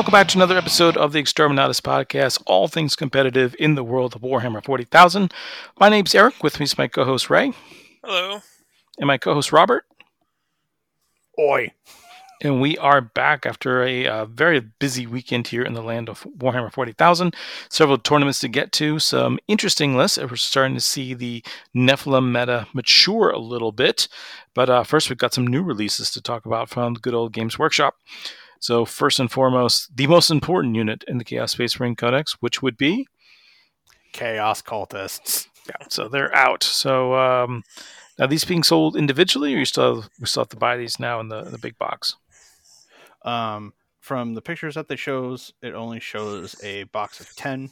Welcome 0.00 0.12
back 0.12 0.28
to 0.28 0.38
another 0.38 0.56
episode 0.56 0.96
of 0.96 1.12
the 1.12 1.22
Exterminatus 1.22 1.82
podcast, 1.82 2.42
all 2.46 2.68
things 2.68 2.96
competitive 2.96 3.54
in 3.58 3.74
the 3.74 3.84
world 3.84 4.16
of 4.16 4.22
Warhammer 4.22 4.64
40,000. 4.64 5.30
My 5.78 5.90
name's 5.90 6.14
Eric. 6.14 6.42
With 6.42 6.58
me 6.58 6.64
is 6.64 6.78
my 6.78 6.88
co 6.88 7.04
host 7.04 7.28
Ray. 7.28 7.52
Hello. 8.02 8.40
And 8.96 9.06
my 9.06 9.18
co 9.18 9.34
host 9.34 9.52
Robert. 9.52 9.84
Oi. 11.38 11.72
And 12.40 12.62
we 12.62 12.78
are 12.78 13.02
back 13.02 13.44
after 13.44 13.82
a 13.82 14.06
uh, 14.06 14.24
very 14.24 14.60
busy 14.60 15.06
weekend 15.06 15.48
here 15.48 15.64
in 15.64 15.74
the 15.74 15.82
land 15.82 16.08
of 16.08 16.26
Warhammer 16.38 16.72
40,000. 16.72 17.36
Several 17.68 17.98
tournaments 17.98 18.40
to 18.40 18.48
get 18.48 18.72
to, 18.72 18.98
some 18.98 19.38
interesting 19.48 19.98
lists. 19.98 20.16
We're 20.16 20.36
starting 20.36 20.76
to 20.76 20.80
see 20.80 21.12
the 21.12 21.44
Nephilim 21.76 22.32
meta 22.32 22.68
mature 22.72 23.28
a 23.28 23.38
little 23.38 23.70
bit. 23.70 24.08
But 24.54 24.70
uh, 24.70 24.82
first, 24.82 25.10
we've 25.10 25.18
got 25.18 25.34
some 25.34 25.46
new 25.46 25.62
releases 25.62 26.10
to 26.12 26.22
talk 26.22 26.46
about 26.46 26.70
from 26.70 26.94
the 26.94 27.00
good 27.00 27.12
old 27.12 27.34
Games 27.34 27.58
Workshop. 27.58 27.96
So, 28.60 28.84
first 28.84 29.18
and 29.18 29.30
foremost, 29.30 29.96
the 29.96 30.06
most 30.06 30.30
important 30.30 30.76
unit 30.76 31.02
in 31.08 31.16
the 31.16 31.24
Chaos 31.24 31.52
Space 31.52 31.80
Marine 31.80 31.96
Codex, 31.96 32.36
which 32.40 32.62
would 32.62 32.76
be 32.76 33.06
Chaos 34.12 34.60
Cultists. 34.60 35.46
Yeah, 35.66 35.86
so 35.88 36.08
they're 36.08 36.34
out. 36.34 36.62
So, 36.62 37.14
um, 37.14 37.62
now 38.18 38.26
these 38.26 38.44
being 38.44 38.62
sold 38.62 38.96
individually, 38.96 39.54
or 39.54 39.58
you 39.58 39.64
still 39.64 40.02
have, 40.02 40.10
we 40.20 40.26
still 40.26 40.42
have 40.42 40.50
to 40.50 40.56
buy 40.56 40.76
these 40.76 41.00
now 41.00 41.20
in 41.20 41.28
the 41.28 41.38
in 41.38 41.52
the 41.52 41.58
big 41.58 41.78
box? 41.78 42.16
Um, 43.22 43.72
from 44.00 44.34
the 44.34 44.42
pictures 44.42 44.74
that 44.74 44.88
they 44.88 44.96
shows, 44.96 45.52
it 45.62 45.74
only 45.74 46.00
shows 46.00 46.54
a 46.62 46.84
box 46.84 47.20
of 47.20 47.34
ten, 47.36 47.70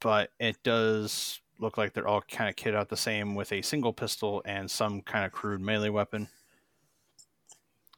but 0.00 0.30
it 0.40 0.56
does 0.62 1.40
look 1.58 1.76
like 1.76 1.92
they're 1.92 2.08
all 2.08 2.22
kind 2.22 2.48
of 2.48 2.56
kitted 2.56 2.74
out 2.74 2.88
the 2.88 2.96
same 2.96 3.34
with 3.34 3.52
a 3.52 3.60
single 3.60 3.92
pistol 3.92 4.42
and 4.46 4.70
some 4.70 5.02
kind 5.02 5.26
of 5.26 5.32
crude 5.32 5.60
melee 5.60 5.90
weapon. 5.90 6.28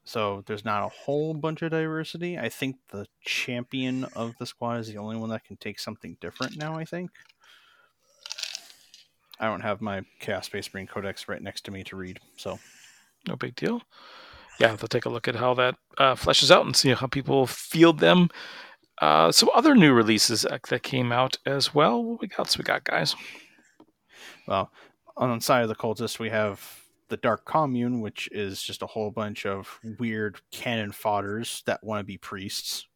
So 0.04 0.42
there's 0.46 0.64
not 0.64 0.84
a 0.84 0.88
whole 0.88 1.34
bunch 1.34 1.62
of 1.62 1.70
diversity. 1.70 2.38
I 2.38 2.48
think 2.48 2.76
the 2.90 3.06
champion 3.24 4.04
of 4.14 4.34
the 4.38 4.46
squad 4.46 4.80
is 4.80 4.88
the 4.88 4.98
only 4.98 5.16
one 5.16 5.30
that 5.30 5.44
can 5.44 5.56
take 5.56 5.78
something 5.78 6.16
different 6.20 6.56
now. 6.56 6.76
I 6.76 6.84
think. 6.84 7.10
I 9.40 9.46
don't 9.46 9.62
have 9.62 9.80
my 9.80 10.02
Chaos 10.20 10.46
Space 10.46 10.72
Marine 10.72 10.86
Codex 10.86 11.28
right 11.28 11.42
next 11.42 11.64
to 11.64 11.70
me 11.70 11.82
to 11.84 11.96
read, 11.96 12.20
so 12.36 12.58
no 13.26 13.34
big 13.34 13.56
deal 13.56 13.82
yeah, 14.58 14.76
they'll 14.76 14.88
take 14.88 15.04
a 15.04 15.10
look 15.10 15.28
at 15.28 15.36
how 15.36 15.54
that 15.54 15.76
uh, 15.98 16.14
fleshes 16.14 16.50
out 16.50 16.64
and 16.64 16.76
see 16.76 16.90
how 16.90 17.06
people 17.06 17.46
field 17.46 17.98
them. 17.98 18.28
Uh, 19.00 19.32
some 19.32 19.50
other 19.54 19.74
new 19.74 19.92
releases 19.92 20.42
that 20.42 20.82
came 20.82 21.10
out 21.10 21.38
as 21.44 21.74
well. 21.74 22.02
What 22.02 22.20
we? 22.20 22.28
So 22.28 22.58
we 22.58 22.64
got 22.64 22.84
guys. 22.84 23.16
Well, 24.46 24.70
on 25.16 25.36
the 25.36 25.42
side 25.42 25.62
of 25.62 25.68
the 25.68 25.74
cultists, 25.74 26.18
we 26.18 26.30
have 26.30 26.83
the 27.08 27.16
Dark 27.16 27.44
Commune, 27.44 28.00
which 28.00 28.28
is 28.32 28.62
just 28.62 28.82
a 28.82 28.86
whole 28.86 29.10
bunch 29.10 29.46
of 29.46 29.78
weird 29.98 30.40
cannon 30.50 30.90
fodders 30.90 31.62
that 31.64 31.84
want 31.84 32.00
to 32.00 32.04
be 32.04 32.18
priests. 32.18 32.86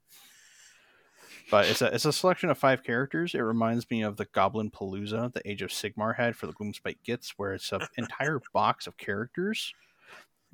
But 1.50 1.66
it's 1.66 1.80
a 1.80 1.86
it's 1.94 2.04
a 2.04 2.12
selection 2.12 2.50
of 2.50 2.58
five 2.58 2.84
characters. 2.84 3.34
It 3.34 3.40
reminds 3.40 3.90
me 3.90 4.02
of 4.02 4.16
the 4.16 4.26
Gobbapalooza 4.26 5.32
the 5.32 5.50
Age 5.50 5.62
of 5.62 5.70
Sigmar 5.70 6.14
had 6.16 6.36
for 6.36 6.46
the 6.46 6.52
Gloomspite 6.52 6.98
Gitz, 7.06 7.32
where 7.36 7.54
it's 7.54 7.72
an 7.72 7.80
entire 7.96 8.40
box 8.52 8.86
of 8.86 8.98
characters, 8.98 9.72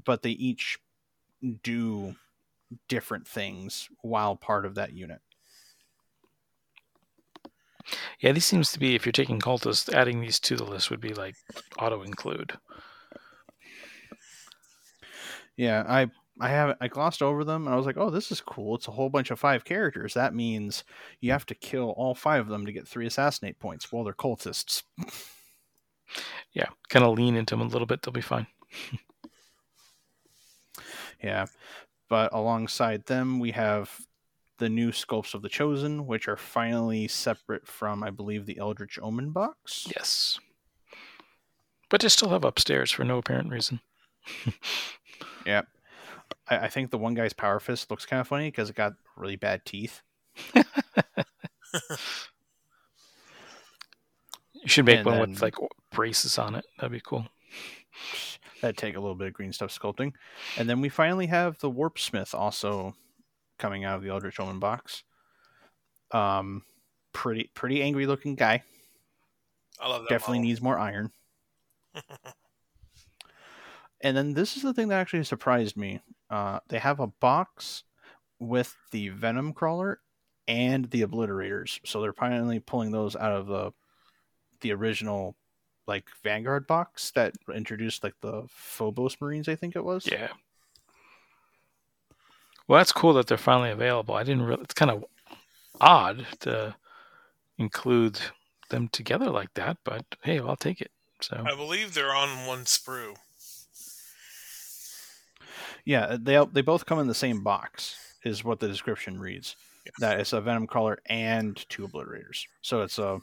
but 0.04 0.22
they 0.22 0.30
each 0.30 0.78
do 1.62 2.14
different 2.88 3.26
things 3.26 3.88
while 4.02 4.36
part 4.36 4.64
of 4.64 4.76
that 4.76 4.92
unit. 4.92 5.20
Yeah, 8.20 8.32
this 8.32 8.46
seems 8.46 8.72
to 8.72 8.78
be 8.78 8.94
if 8.94 9.04
you're 9.04 9.12
taking 9.12 9.40
cultists, 9.40 9.92
adding 9.92 10.20
these 10.20 10.40
to 10.40 10.56
the 10.56 10.64
list 10.64 10.90
would 10.90 11.00
be 11.00 11.12
like 11.12 11.34
auto 11.78 12.02
include. 12.02 12.54
Yeah, 15.56 15.84
I 15.86 16.10
I 16.40 16.48
have 16.48 16.76
I 16.80 16.88
glossed 16.88 17.22
over 17.22 17.44
them 17.44 17.66
and 17.66 17.74
I 17.74 17.76
was 17.76 17.86
like, 17.86 17.96
oh, 17.96 18.10
this 18.10 18.32
is 18.32 18.40
cool. 18.40 18.74
It's 18.74 18.88
a 18.88 18.92
whole 18.92 19.08
bunch 19.08 19.30
of 19.30 19.38
five 19.38 19.64
characters. 19.64 20.14
That 20.14 20.34
means 20.34 20.84
you 21.20 21.30
have 21.32 21.46
to 21.46 21.54
kill 21.54 21.90
all 21.90 22.14
five 22.14 22.40
of 22.40 22.48
them 22.48 22.66
to 22.66 22.72
get 22.72 22.88
three 22.88 23.06
assassinate 23.06 23.58
points. 23.58 23.92
Well, 23.92 24.04
they're 24.04 24.12
cultists. 24.12 24.82
yeah, 26.52 26.68
kind 26.88 27.04
of 27.04 27.16
lean 27.16 27.36
into 27.36 27.54
them 27.54 27.66
a 27.66 27.70
little 27.70 27.86
bit. 27.86 28.02
They'll 28.02 28.12
be 28.12 28.20
fine. 28.20 28.46
Yeah. 31.24 31.46
But 32.08 32.32
alongside 32.34 33.06
them, 33.06 33.40
we 33.40 33.52
have 33.52 33.98
the 34.58 34.68
new 34.68 34.90
sculpts 34.90 35.34
of 35.34 35.42
the 35.42 35.48
chosen, 35.48 36.06
which 36.06 36.28
are 36.28 36.36
finally 36.36 37.08
separate 37.08 37.66
from, 37.66 38.04
I 38.04 38.10
believe, 38.10 38.46
the 38.46 38.58
Eldritch 38.58 38.98
Omen 39.00 39.30
box. 39.30 39.86
Yes. 39.94 40.38
But 41.88 42.02
they 42.02 42.08
still 42.08 42.28
have 42.28 42.44
upstairs 42.44 42.90
for 42.90 43.04
no 43.04 43.18
apparent 43.18 43.50
reason. 43.50 43.80
yeah. 45.46 45.62
I, 46.48 46.58
I, 46.58 46.68
think 46.68 46.90
the 46.90 46.98
one 46.98 47.14
guy's 47.14 47.32
power 47.32 47.60
fist 47.60 47.90
looks 47.90 48.06
kind 48.06 48.20
of 48.20 48.28
funny 48.28 48.48
because 48.48 48.70
it 48.70 48.76
got 48.76 48.94
really 49.16 49.36
bad 49.36 49.64
teeth. 49.64 50.02
you 50.54 50.62
should 54.66 54.86
make 54.86 54.98
and 54.98 55.06
one 55.06 55.18
then, 55.18 55.30
with 55.30 55.42
like 55.42 55.54
braces 55.92 56.38
on 56.38 56.54
it. 56.54 56.64
That'd 56.78 56.92
be 56.92 57.00
cool. 57.00 57.26
That'd 58.60 58.76
take 58.76 58.96
a 58.96 59.00
little 59.00 59.14
bit 59.14 59.28
of 59.28 59.34
green 59.34 59.52
stuff 59.52 59.76
sculpting. 59.76 60.12
And 60.56 60.68
then 60.68 60.80
we 60.80 60.88
finally 60.88 61.26
have 61.26 61.58
the 61.58 61.70
Warp 61.70 61.98
Smith 61.98 62.34
also 62.34 62.94
coming 63.58 63.84
out 63.84 63.96
of 63.96 64.02
the 64.02 64.08
Eldritch 64.08 64.40
Omen 64.40 64.58
box. 64.58 65.04
Um, 66.10 66.62
pretty 67.12 67.50
pretty 67.54 67.82
angry 67.82 68.06
looking 68.06 68.34
guy. 68.34 68.62
I 69.80 69.88
love 69.88 70.02
that. 70.02 70.08
Definitely 70.08 70.38
model. 70.38 70.48
needs 70.48 70.62
more 70.62 70.78
iron. 70.78 71.10
and 74.04 74.16
then 74.16 74.34
this 74.34 74.56
is 74.56 74.62
the 74.62 74.74
thing 74.74 74.88
that 74.88 75.00
actually 75.00 75.24
surprised 75.24 75.76
me. 75.76 76.00
Uh, 76.30 76.60
they 76.68 76.78
have 76.78 77.00
a 77.00 77.06
box 77.06 77.82
with 78.38 78.76
the 78.92 79.08
Venom 79.08 79.54
Crawler 79.54 80.00
and 80.46 80.90
the 80.90 81.02
Obliterators, 81.02 81.80
so 81.84 82.00
they're 82.00 82.12
finally 82.12 82.60
pulling 82.60 82.92
those 82.92 83.16
out 83.16 83.32
of 83.32 83.46
the 83.46 83.72
the 84.60 84.72
original 84.72 85.34
like 85.86 86.04
Vanguard 86.22 86.66
box 86.66 87.10
that 87.12 87.34
introduced 87.54 88.04
like 88.04 88.14
the 88.20 88.44
Phobos 88.48 89.16
Marines, 89.20 89.48
I 89.48 89.54
think 89.54 89.74
it 89.74 89.84
was. 89.84 90.06
Yeah. 90.06 90.28
Well, 92.68 92.78
that's 92.78 92.92
cool 92.92 93.14
that 93.14 93.26
they're 93.26 93.36
finally 93.36 93.70
available. 93.70 94.14
I 94.14 94.22
didn't 94.22 94.42
really. 94.42 94.62
It's 94.62 94.74
kind 94.74 94.90
of 94.90 95.04
odd 95.80 96.26
to 96.40 96.74
include 97.58 98.20
them 98.70 98.88
together 98.88 99.30
like 99.30 99.52
that, 99.54 99.78
but 99.84 100.04
hey, 100.22 100.38
I'll 100.38 100.56
take 100.56 100.80
it. 100.80 100.90
So 101.20 101.42
I 101.46 101.54
believe 101.54 101.94
they're 101.94 102.14
on 102.14 102.46
one 102.46 102.64
sprue. 102.64 103.14
Yeah, 105.84 106.16
they 106.18 106.42
they 106.52 106.62
both 106.62 106.86
come 106.86 106.98
in 106.98 107.06
the 107.06 107.14
same 107.14 107.42
box, 107.42 107.96
is 108.24 108.44
what 108.44 108.60
the 108.60 108.68
description 108.68 109.18
reads. 109.18 109.56
Yes. 109.84 109.94
That 109.98 110.20
it's 110.20 110.32
a 110.32 110.40
venom 110.40 110.66
crawler 110.66 110.98
and 111.06 111.56
two 111.68 111.86
obliterators. 111.86 112.46
So 112.62 112.82
it's 112.82 112.98
a 112.98 113.20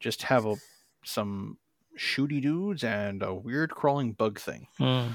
just 0.00 0.22
have 0.22 0.46
a 0.46 0.56
some 1.04 1.58
shooty 1.98 2.40
dudes 2.40 2.84
and 2.84 3.22
a 3.22 3.34
weird 3.34 3.70
crawling 3.70 4.12
bug 4.12 4.38
thing. 4.38 4.66
Hmm. 4.78 5.12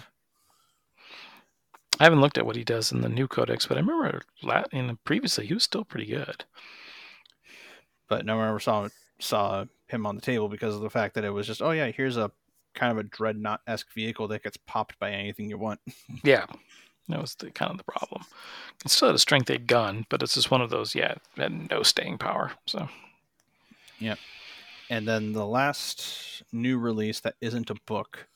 I 1.99 2.03
haven't 2.03 2.21
looked 2.21 2.37
at 2.37 2.45
what 2.45 2.55
he 2.55 2.63
does 2.63 2.91
in 2.91 3.01
the 3.01 3.09
new 3.09 3.27
codex, 3.27 3.65
but 3.65 3.77
I 3.77 3.79
remember 3.79 4.21
in 4.71 4.97
previously 5.03 5.47
he 5.47 5.53
was 5.53 5.63
still 5.63 5.83
pretty 5.83 6.05
good. 6.05 6.45
But 8.07 8.25
no 8.25 8.37
one 8.37 8.47
ever 8.47 8.59
saw 8.59 8.87
saw 9.19 9.65
him 9.87 10.05
on 10.05 10.15
the 10.15 10.21
table 10.21 10.47
because 10.47 10.75
of 10.75 10.81
the 10.81 10.89
fact 10.89 11.15
that 11.15 11.25
it 11.25 11.31
was 11.31 11.47
just, 11.47 11.61
oh 11.61 11.71
yeah, 11.71 11.91
here's 11.91 12.17
a 12.17 12.31
kind 12.77 12.91
of 12.91 12.97
a 12.97 13.03
dreadnought 13.03 13.61
esque 13.67 13.91
vehicle 13.93 14.27
that 14.29 14.43
gets 14.43 14.57
popped 14.65 14.97
by 14.99 15.11
anything 15.11 15.49
you 15.49 15.57
want. 15.57 15.79
yeah, 16.23 16.45
that 17.09 17.19
was 17.19 17.35
the 17.35 17.51
kind 17.51 17.71
of 17.71 17.77
the 17.77 17.83
problem. 17.83 18.23
It 18.85 18.91
still 18.91 19.09
had 19.09 19.15
a 19.15 19.19
strength 19.19 19.49
eight 19.49 19.67
gun, 19.67 20.05
but 20.09 20.21
it's 20.21 20.35
just 20.35 20.51
one 20.51 20.61
of 20.61 20.69
those. 20.69 20.95
Yeah, 20.95 21.15
had 21.35 21.69
no 21.69 21.83
staying 21.83 22.19
power. 22.19 22.51
So. 22.65 22.87
Yep. 23.99 24.19
And 24.89 25.07
then 25.07 25.33
the 25.33 25.45
last 25.45 26.43
new 26.51 26.77
release 26.77 27.19
that 27.21 27.35
isn't 27.41 27.69
a 27.69 27.75
book, 27.85 28.27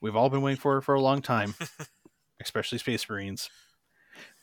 we've 0.00 0.16
all 0.16 0.30
been 0.30 0.42
waiting 0.42 0.60
for 0.60 0.78
it 0.78 0.82
for 0.82 0.94
a 0.94 1.00
long 1.00 1.22
time, 1.22 1.54
especially 2.40 2.78
Space 2.78 3.08
Marines. 3.08 3.48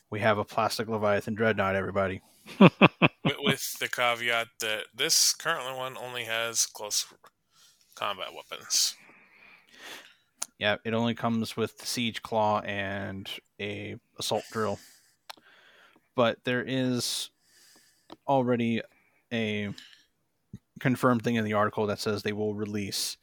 We 0.10 0.22
have 0.22 0.38
a 0.38 0.46
plastic 0.46 0.88
Leviathan 0.88 1.36
Dreadnought, 1.36 1.76
everybody. 1.76 2.22
with, 2.60 3.80
the 3.80 3.90
caveat 3.92 4.48
that 4.62 4.86
this 4.96 5.34
current 5.34 5.78
one 5.78 5.98
only 5.98 6.24
has 6.24 6.66
close 6.66 7.06
combat 7.96 8.30
weapons. 8.34 8.96
Yeah, 10.60 10.76
it 10.84 10.94
only 10.94 11.14
comes 11.14 11.56
with 11.56 11.78
the 11.78 11.86
Siege 11.86 12.22
Claw 12.22 12.60
and 12.60 13.30
a 13.62 13.96
assault 14.20 14.44
drill. 14.52 14.78
But 16.16 16.44
there 16.44 16.64
is 16.66 17.30
already 18.28 18.82
a 19.32 19.70
confirmed 20.80 21.24
thing 21.24 21.36
in 21.36 21.46
the 21.46 21.54
article 21.54 21.88
that 21.88 22.00
says 22.00 22.24
they 22.24 22.34
will 22.34 22.56
release 22.56 23.18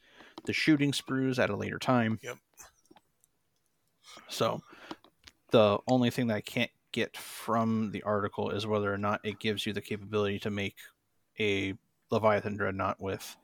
the 0.47 0.55
shooting 0.55 0.93
sprues 0.93 1.39
at 1.39 1.51
a 1.51 1.57
later 1.57 1.79
time. 1.79 2.19
Yep. 2.23 2.39
So 4.29 4.63
the 5.51 5.79
only 5.87 6.09
thing 6.11 6.29
that 6.29 6.37
I 6.37 6.41
can't 6.41 6.71
get 6.93 7.19
from 7.19 7.91
the 7.91 8.03
article 8.05 8.51
is 8.51 8.67
whether 8.67 8.93
or 8.93 8.99
not 8.99 9.21
it 9.25 9.39
gives 9.39 9.67
you 9.67 9.75
the 9.75 9.83
capability 9.83 10.39
to 10.39 10.51
make 10.51 10.77
a 11.39 11.75
Leviathan 12.11 12.57
Dreadnought 12.57 12.99
with 12.99 13.37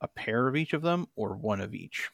a 0.00 0.08
pair 0.08 0.48
of 0.48 0.56
each 0.56 0.72
of 0.72 0.82
them 0.82 1.06
or 1.14 1.36
one 1.36 1.60
of 1.60 1.74
each. 1.74 2.10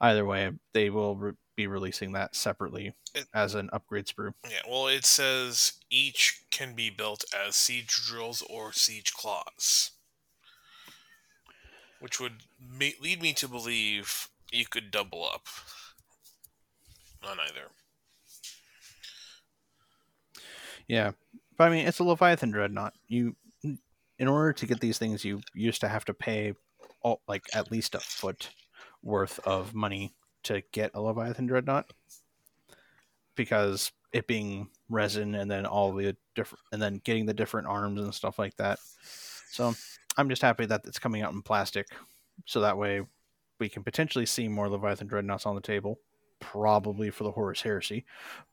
Either 0.00 0.24
way, 0.24 0.52
they 0.72 0.90
will 0.90 1.16
re- 1.16 1.32
be 1.56 1.66
releasing 1.66 2.12
that 2.12 2.34
separately 2.34 2.94
It- 3.14 3.28
as 3.34 3.54
an 3.54 3.70
upgrade 3.72 4.06
sprue. 4.06 4.34
Yeah, 4.48 4.60
well, 4.68 4.88
it 4.88 5.04
says 5.04 5.74
each 5.90 6.42
can 6.50 6.74
be 6.74 6.90
built 6.90 7.24
as 7.34 7.56
siege 7.56 7.94
drills 8.06 8.42
or 8.42 8.72
siege 8.72 9.12
claws, 9.12 9.92
which 12.00 12.18
would 12.20 12.44
ma- 12.58 12.90
lead 13.00 13.20
me 13.22 13.32
to 13.34 13.48
believe 13.48 14.28
you 14.50 14.66
could 14.66 14.90
double 14.90 15.24
up 15.26 15.46
on 17.22 17.38
either. 17.40 17.70
Yeah, 20.86 21.12
but 21.56 21.64
I 21.64 21.70
mean, 21.70 21.86
it's 21.86 21.98
a 21.98 22.04
Leviathan 22.04 22.50
dreadnought. 22.50 22.94
You, 23.08 23.36
in 23.62 24.28
order 24.28 24.52
to 24.52 24.66
get 24.66 24.80
these 24.80 24.98
things, 24.98 25.24
you 25.24 25.40
used 25.54 25.80
to 25.80 25.88
have 25.88 26.04
to 26.06 26.14
pay, 26.14 26.54
all, 27.00 27.22
like 27.26 27.44
at 27.54 27.70
least 27.70 27.94
a 27.94 28.00
foot 28.00 28.50
worth 29.04 29.38
of 29.46 29.74
money 29.74 30.14
to 30.44 30.62
get 30.72 30.90
a 30.94 31.00
Leviathan 31.00 31.46
dreadnought, 31.46 31.92
because 33.36 33.92
it 34.12 34.26
being 34.26 34.68
resin 34.88 35.34
and 35.34 35.50
then 35.50 35.66
all 35.66 35.92
the 35.92 36.16
different, 36.34 36.62
and 36.72 36.82
then 36.82 37.00
getting 37.04 37.26
the 37.26 37.34
different 37.34 37.68
arms 37.68 38.00
and 38.00 38.14
stuff 38.14 38.38
like 38.38 38.56
that. 38.56 38.78
So 39.50 39.74
I'm 40.16 40.28
just 40.28 40.42
happy 40.42 40.66
that 40.66 40.82
it's 40.84 40.98
coming 40.98 41.22
out 41.22 41.32
in 41.32 41.42
plastic, 41.42 41.86
so 42.46 42.60
that 42.60 42.78
way 42.78 43.02
we 43.60 43.68
can 43.68 43.84
potentially 43.84 44.26
see 44.26 44.48
more 44.48 44.68
Leviathan 44.68 45.06
dreadnoughts 45.06 45.46
on 45.46 45.54
the 45.54 45.60
table, 45.60 46.00
probably 46.40 47.10
for 47.10 47.24
the 47.24 47.32
Horus 47.32 47.62
Heresy, 47.62 48.04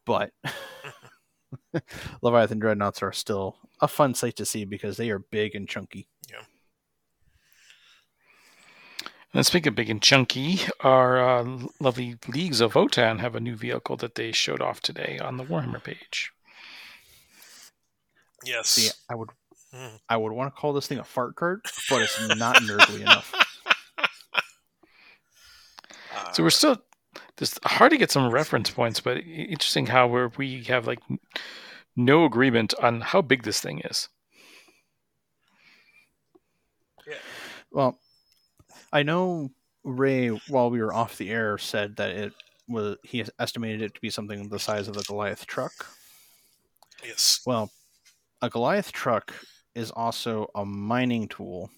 but. 0.06 0.31
Leviathan 2.21 2.59
dreadnoughts 2.59 3.04
are 3.04 3.12
still 3.12 3.57
a 3.81 3.88
fun 3.88 4.13
sight 4.13 4.38
to 4.38 4.45
see 4.45 4.63
because 4.63 4.95
they 4.95 5.09
are 5.09 5.19
big 5.19 5.54
and 5.54 5.68
chunky. 5.68 6.07
And 9.33 9.45
speaking 9.45 9.69
of 9.69 9.75
big 9.75 9.89
and 9.89 10.01
chunky, 10.01 10.60
our 10.81 11.18
uh, 11.18 11.60
lovely 11.80 12.18
Leagues 12.28 12.60
of 12.60 12.74
Votann 12.74 13.19
have 13.19 13.36
a 13.36 13.39
new 13.39 13.56
vehicle 13.56 13.95
that 13.98 14.16
they 14.16 14.31
showed 14.31 14.62
off 14.62 14.81
today 14.81 15.19
on 15.22 15.38
the 15.38 15.45
Warhammer 15.45 15.81
page. 15.81 16.31
Yes. 18.44 18.69
See, 18.69 18.89
I 19.10 19.16
would 19.16 19.30
Hmm. 19.74 19.95
I 20.10 20.18
would 20.18 20.33
want 20.33 20.54
to 20.54 20.60
call 20.60 20.74
this 20.74 20.88
thing 20.88 21.00
a 21.00 21.04
fart 21.04 21.36
cart, 21.36 21.62
but 21.89 22.01
it's 22.01 22.19
not 22.38 22.57
nerdly 22.57 23.01
enough. 23.01 23.33
So 26.33 26.44
we're 26.44 26.50
still 26.50 26.78
just 27.36 27.60
hard 27.66 27.92
to 27.92 27.98
get 27.98 28.10
some 28.10 28.31
reference 28.31 28.69
points, 28.69 29.01
but 29.01 29.18
interesting 29.18 29.86
how 29.86 30.07
we're, 30.07 30.30
we 30.38 30.63
have 30.66 30.88
like 30.88 31.00
no 31.95 32.24
agreement 32.24 32.74
on 32.81 33.01
how 33.01 33.22
big 33.22 33.44
this 33.44 33.60
thing 33.60 33.80
is. 33.80 34.07
Yeah. 37.06 37.18
Well, 37.69 38.00
I 38.92 39.04
know 39.04 39.52
Ray, 39.84 40.28
while 40.28 40.70
we 40.70 40.82
were 40.82 40.94
off 40.94 41.18
the 41.18 41.30
air, 41.32 41.58
said 41.58 41.96
that 41.98 42.12
it 42.12 42.34
was 42.68 42.98
he 43.04 43.24
estimated 43.40 43.82
it 43.82 43.96
to 43.96 44.02
be 44.02 44.10
something 44.10 44.50
the 44.50 44.60
size 44.60 44.88
of 44.88 44.98
a 44.98 45.04
Goliath 45.04 45.46
truck. 45.46 45.74
yes. 47.04 47.42
Well, 47.46 47.72
a 48.42 48.50
Goliath 48.50 48.92
truck 48.92 49.34
is 49.76 49.92
also 49.92 50.48
a 50.56 50.66
mining 50.66 51.28
tool 51.28 51.70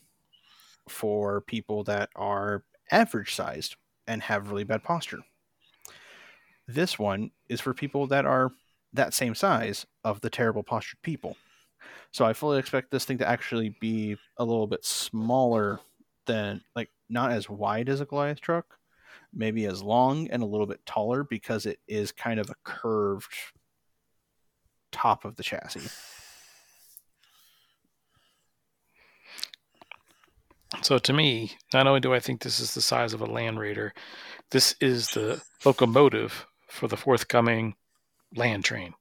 for 0.89 1.41
people 1.41 1.83
that 1.85 2.09
are 2.15 2.63
average 2.91 3.35
sized 3.35 3.75
and 4.07 4.21
have 4.21 4.49
really 4.49 4.63
bad 4.63 4.83
posture. 4.83 5.19
This 6.67 6.97
one 6.97 7.31
is 7.49 7.61
for 7.61 7.73
people 7.73 8.07
that 8.07 8.25
are 8.25 8.51
that 8.93 9.13
same 9.13 9.35
size 9.35 9.85
of 10.03 10.21
the 10.21 10.29
terrible 10.29 10.63
postured 10.63 11.01
people. 11.01 11.37
So 12.11 12.25
I 12.25 12.33
fully 12.33 12.59
expect 12.59 12.91
this 12.91 13.05
thing 13.05 13.17
to 13.19 13.27
actually 13.27 13.75
be 13.81 14.17
a 14.37 14.45
little 14.45 14.67
bit 14.67 14.85
smaller 14.85 15.79
than 16.25 16.61
like 16.75 16.89
not 17.13 17.31
as 17.31 17.49
wide 17.49 17.87
as 17.87 18.01
a 18.01 18.05
Goliath 18.05 18.41
truck, 18.41 18.77
maybe 19.33 19.65
as 19.65 19.81
long 19.81 20.27
and 20.29 20.43
a 20.43 20.47
little 20.47 20.67
bit 20.67 20.85
taller 20.85 21.23
because 21.23 21.65
it 21.65 21.79
is 21.87 22.11
kind 22.11 22.39
of 22.39 22.49
a 22.49 22.55
curved 22.63 23.33
top 24.91 25.23
of 25.23 25.35
the 25.35 25.43
chassis. 25.43 25.89
So 30.81 30.97
to 30.97 31.13
me, 31.13 31.51
not 31.73 31.87
only 31.87 31.99
do 31.99 32.13
I 32.13 32.19
think 32.19 32.41
this 32.41 32.59
is 32.59 32.73
the 32.73 32.81
size 32.81 33.13
of 33.13 33.21
a 33.21 33.25
Land 33.25 33.59
Raider, 33.59 33.93
this 34.49 34.75
is 34.81 35.07
the 35.09 35.41
locomotive 35.63 36.47
for 36.67 36.87
the 36.87 36.97
forthcoming 36.97 37.75
land 38.35 38.65
train. 38.65 38.95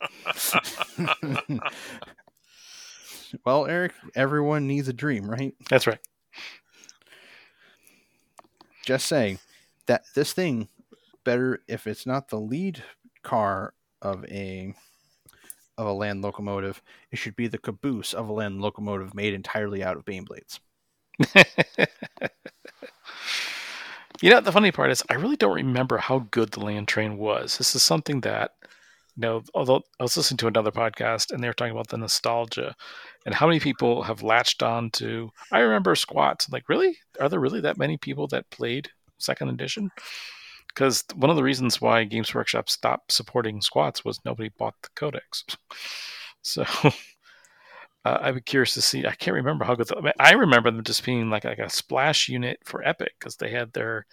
well, 3.44 3.66
Eric, 3.66 3.92
everyone 4.14 4.66
needs 4.66 4.88
a 4.88 4.92
dream, 4.92 5.28
right? 5.28 5.54
That's 5.68 5.86
right. 5.86 6.00
Just 8.88 9.06
saying 9.06 9.38
that 9.84 10.04
this 10.14 10.32
thing 10.32 10.68
better 11.22 11.60
if 11.68 11.86
it's 11.86 12.06
not 12.06 12.30
the 12.30 12.40
lead 12.40 12.82
car 13.22 13.74
of 14.00 14.24
a 14.24 14.72
of 15.76 15.86
a 15.86 15.92
land 15.92 16.22
locomotive, 16.22 16.80
it 17.10 17.16
should 17.16 17.36
be 17.36 17.48
the 17.48 17.58
caboose 17.58 18.14
of 18.14 18.30
a 18.30 18.32
land 18.32 18.62
locomotive 18.62 19.14
made 19.14 19.34
entirely 19.34 19.84
out 19.84 19.98
of 19.98 20.06
beam 20.06 20.24
blades. 20.24 20.58
You 24.22 24.30
know, 24.30 24.40
the 24.40 24.50
funny 24.50 24.72
part 24.72 24.90
is, 24.90 25.04
I 25.08 25.14
really 25.14 25.36
don't 25.36 25.54
remember 25.54 25.98
how 25.98 26.26
good 26.32 26.50
the 26.50 26.58
land 26.60 26.88
train 26.88 27.18
was. 27.18 27.58
This 27.58 27.76
is 27.76 27.84
something 27.84 28.22
that, 28.22 28.54
know, 29.18 29.42
although 29.54 29.82
I 29.98 30.02
was 30.02 30.16
listening 30.16 30.38
to 30.38 30.46
another 30.46 30.70
podcast 30.70 31.30
and 31.30 31.42
they 31.42 31.48
were 31.48 31.54
talking 31.54 31.72
about 31.72 31.88
the 31.88 31.98
nostalgia 31.98 32.74
and 33.26 33.34
how 33.34 33.46
many 33.46 33.60
people 33.60 34.02
have 34.02 34.22
latched 34.22 34.62
on 34.62 34.90
to, 34.92 35.30
I 35.52 35.60
remember 35.60 35.94
squats. 35.94 36.48
Like, 36.50 36.68
really? 36.68 36.96
Are 37.20 37.28
there 37.28 37.40
really 37.40 37.60
that 37.62 37.78
many 37.78 37.96
people 37.96 38.26
that 38.28 38.50
played 38.50 38.90
second 39.18 39.48
edition? 39.48 39.90
Because 40.68 41.04
one 41.14 41.30
of 41.30 41.36
the 41.36 41.42
reasons 41.42 41.80
why 41.80 42.04
Games 42.04 42.34
Workshop 42.34 42.70
stopped 42.70 43.12
supporting 43.12 43.60
squats 43.60 44.04
was 44.04 44.20
nobody 44.24 44.50
bought 44.56 44.74
the 44.82 44.88
codex. 44.94 45.44
So 46.40 46.64
uh, 48.04 48.18
I'd 48.22 48.36
be 48.36 48.40
curious 48.40 48.72
to 48.74 48.80
see. 48.80 49.04
I 49.04 49.14
can't 49.14 49.34
remember 49.34 49.64
how 49.64 49.74
good. 49.74 49.88
The, 49.88 49.98
I, 49.98 50.00
mean, 50.00 50.12
I 50.18 50.32
remember 50.32 50.70
them 50.70 50.84
just 50.84 51.04
being 51.04 51.28
like 51.28 51.44
like 51.44 51.58
a 51.58 51.68
splash 51.68 52.28
unit 52.28 52.60
for 52.64 52.86
Epic 52.86 53.12
because 53.18 53.36
they 53.36 53.50
had 53.50 53.72
their 53.72 54.06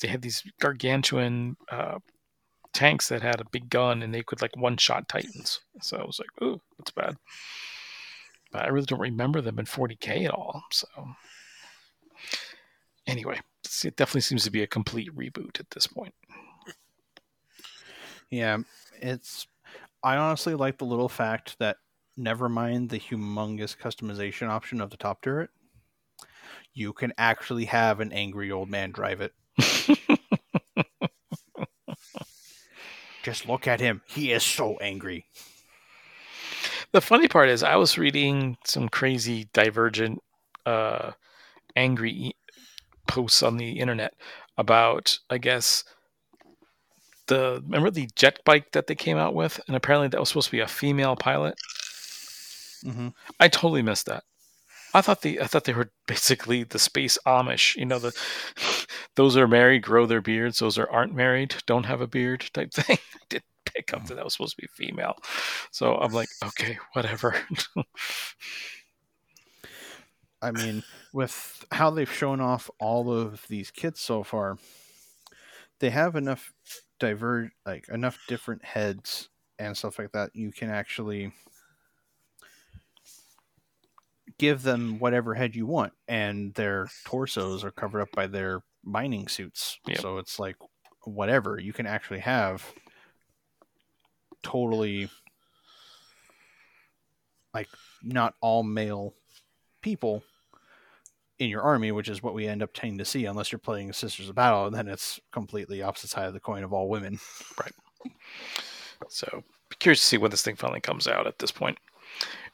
they 0.00 0.08
had 0.08 0.22
these 0.22 0.42
gargantuan 0.58 1.56
uh, 1.70 1.98
tanks 2.72 3.08
that 3.08 3.22
had 3.22 3.40
a 3.40 3.50
big 3.50 3.68
gun 3.70 4.02
and 4.02 4.14
they 4.14 4.22
could 4.22 4.42
like 4.42 4.56
one 4.56 4.76
shot 4.76 5.08
Titans. 5.08 5.60
So 5.80 5.96
I 5.96 6.04
was 6.04 6.18
like, 6.20 6.30
ooh, 6.42 6.60
that's 6.78 6.90
bad. 6.90 7.16
But 8.52 8.62
I 8.62 8.68
really 8.68 8.86
don't 8.86 9.00
remember 9.00 9.40
them 9.40 9.58
in 9.58 9.66
40k 9.66 10.26
at 10.26 10.30
all. 10.32 10.64
So 10.72 10.86
anyway, 13.06 13.40
it 13.84 13.96
definitely 13.96 14.22
seems 14.22 14.44
to 14.44 14.50
be 14.50 14.62
a 14.62 14.66
complete 14.66 15.14
reboot 15.14 15.60
at 15.60 15.70
this 15.70 15.86
point. 15.86 16.14
Yeah, 18.30 18.58
it's. 19.00 19.46
I 20.02 20.16
honestly 20.16 20.54
like 20.54 20.78
the 20.78 20.86
little 20.86 21.08
fact 21.08 21.58
that 21.58 21.76
never 22.16 22.48
mind 22.48 22.88
the 22.88 22.98
humongous 22.98 23.76
customization 23.76 24.48
option 24.48 24.80
of 24.80 24.90
the 24.90 24.96
top 24.96 25.20
turret, 25.22 25.50
you 26.72 26.92
can 26.92 27.12
actually 27.18 27.66
have 27.66 28.00
an 28.00 28.12
angry 28.12 28.50
old 28.50 28.70
man 28.70 28.92
drive 28.92 29.20
it. 29.20 29.32
Just 33.22 33.48
look 33.48 33.66
at 33.66 33.80
him. 33.80 34.02
He 34.06 34.32
is 34.32 34.42
so 34.42 34.76
angry. 34.78 35.26
The 36.92 37.00
funny 37.00 37.28
part 37.28 37.48
is, 37.48 37.62
I 37.62 37.76
was 37.76 37.98
reading 37.98 38.56
some 38.64 38.88
crazy 38.88 39.48
divergent, 39.52 40.20
uh, 40.66 41.12
angry 41.76 42.12
e- 42.12 42.36
posts 43.06 43.42
on 43.42 43.56
the 43.56 43.78
internet 43.78 44.14
about, 44.58 45.18
I 45.28 45.38
guess, 45.38 45.84
the 47.26 47.62
remember 47.64 47.90
the 47.90 48.08
jet 48.16 48.40
bike 48.44 48.72
that 48.72 48.88
they 48.88 48.94
came 48.94 49.16
out 49.16 49.34
with, 49.34 49.60
and 49.66 49.76
apparently 49.76 50.08
that 50.08 50.20
was 50.20 50.28
supposed 50.28 50.48
to 50.48 50.56
be 50.56 50.60
a 50.60 50.66
female 50.68 51.16
pilot. 51.16 51.54
Mm-hmm. 52.84 53.08
I 53.38 53.48
totally 53.48 53.82
missed 53.82 54.06
that. 54.06 54.24
I 54.92 55.00
thought 55.00 55.22
the 55.22 55.40
I 55.40 55.46
thought 55.46 55.64
they 55.64 55.72
were 55.72 55.92
basically 56.06 56.64
the 56.64 56.78
space 56.78 57.18
Amish. 57.26 57.76
You 57.76 57.86
know, 57.86 57.98
the 57.98 58.12
those 59.14 59.36
are 59.36 59.48
married, 59.48 59.82
grow 59.82 60.06
their 60.06 60.20
beards. 60.20 60.58
Those 60.58 60.76
are 60.78 60.90
aren't 60.90 61.14
married, 61.14 61.54
don't 61.66 61.86
have 61.86 62.00
a 62.00 62.06
beard 62.06 62.50
type 62.52 62.72
thing. 62.72 62.98
Pick 63.74 63.94
up 63.94 64.06
that 64.06 64.14
that 64.14 64.24
was 64.24 64.34
supposed 64.34 64.56
to 64.56 64.62
be 64.62 64.68
female. 64.68 65.16
So 65.70 65.96
I'm 65.96 66.12
like, 66.12 66.28
okay, 66.44 66.78
whatever. 66.92 67.34
I 70.42 70.50
mean, 70.52 70.82
with 71.12 71.64
how 71.70 71.90
they've 71.90 72.10
shown 72.10 72.40
off 72.40 72.70
all 72.80 73.12
of 73.12 73.46
these 73.48 73.70
kits 73.70 74.00
so 74.00 74.22
far, 74.22 74.56
they 75.80 75.90
have 75.90 76.16
enough 76.16 76.52
diverge, 76.98 77.50
like 77.66 77.88
enough 77.88 78.18
different 78.28 78.64
heads 78.64 79.28
and 79.58 79.76
stuff 79.76 79.98
like 79.98 80.12
that. 80.12 80.30
You 80.34 80.50
can 80.52 80.70
actually 80.70 81.32
give 84.38 84.62
them 84.62 84.98
whatever 84.98 85.34
head 85.34 85.54
you 85.54 85.66
want, 85.66 85.92
and 86.08 86.54
their 86.54 86.88
torsos 87.04 87.62
are 87.62 87.70
covered 87.70 88.00
up 88.00 88.08
by 88.14 88.26
their 88.26 88.62
mining 88.82 89.28
suits. 89.28 89.78
Yep. 89.86 89.98
So 89.98 90.16
it's 90.16 90.38
like 90.38 90.56
whatever 91.04 91.60
you 91.60 91.74
can 91.74 91.86
actually 91.86 92.20
have. 92.20 92.64
Totally, 94.42 95.08
like 97.52 97.68
not 98.02 98.34
all 98.40 98.62
male 98.62 99.14
people 99.82 100.22
in 101.38 101.48
your 101.48 101.62
army, 101.62 101.90
which 101.90 102.08
is 102.08 102.22
what 102.22 102.34
we 102.34 102.46
end 102.46 102.62
up 102.62 102.70
tending 102.74 102.98
to 102.98 103.04
see, 103.04 103.24
unless 103.24 103.50
you're 103.50 103.58
playing 103.58 103.92
Sisters 103.92 104.28
of 104.28 104.34
Battle, 104.34 104.66
and 104.66 104.74
then 104.74 104.88
it's 104.88 105.18
completely 105.32 105.82
opposite 105.82 106.10
side 106.10 106.26
of 106.26 106.34
the 106.34 106.40
coin 106.40 106.62
of 106.64 106.72
all 106.72 106.88
women. 106.88 107.18
Right. 107.58 107.72
So 109.08 109.42
curious 109.78 110.00
to 110.00 110.06
see 110.06 110.18
when 110.18 110.30
this 110.30 110.42
thing 110.42 110.56
finally 110.56 110.80
comes 110.80 111.08
out 111.08 111.26
at 111.26 111.38
this 111.38 111.50
point. 111.50 111.78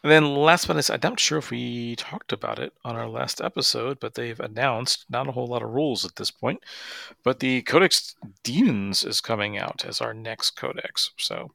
And 0.03 0.13
then 0.13 0.35
last 0.35 0.67
but 0.67 0.75
not 0.75 0.77
least, 0.77 0.91
I'm 0.91 1.01
not 1.03 1.19
sure 1.21 1.39
if 1.39 1.51
we 1.51 1.97
talked 1.97 2.33
about 2.33 2.59
it 2.59 2.73
on 2.85 2.97
our 2.97 3.09
last 3.09 3.41
episode, 3.41 3.99
but 3.99 4.15
they've 4.15 4.39
announced 4.39 5.07
not 5.11 5.27
a 5.27 5.33
whole 5.33 5.47
lot 5.47 5.63
of 5.63 5.71
rules 5.71 6.05
at 6.05 6.17
this 6.17 6.31
point. 6.31 6.63
But 7.25 7.41
the 7.41 7.63
Codex 7.63 8.15
Demons 8.45 9.05
is 9.05 9.21
coming 9.21 9.59
out 9.59 9.85
as 9.85 10.01
our 10.01 10.15
next 10.15 10.51
codex. 10.51 11.11
So 11.17 11.51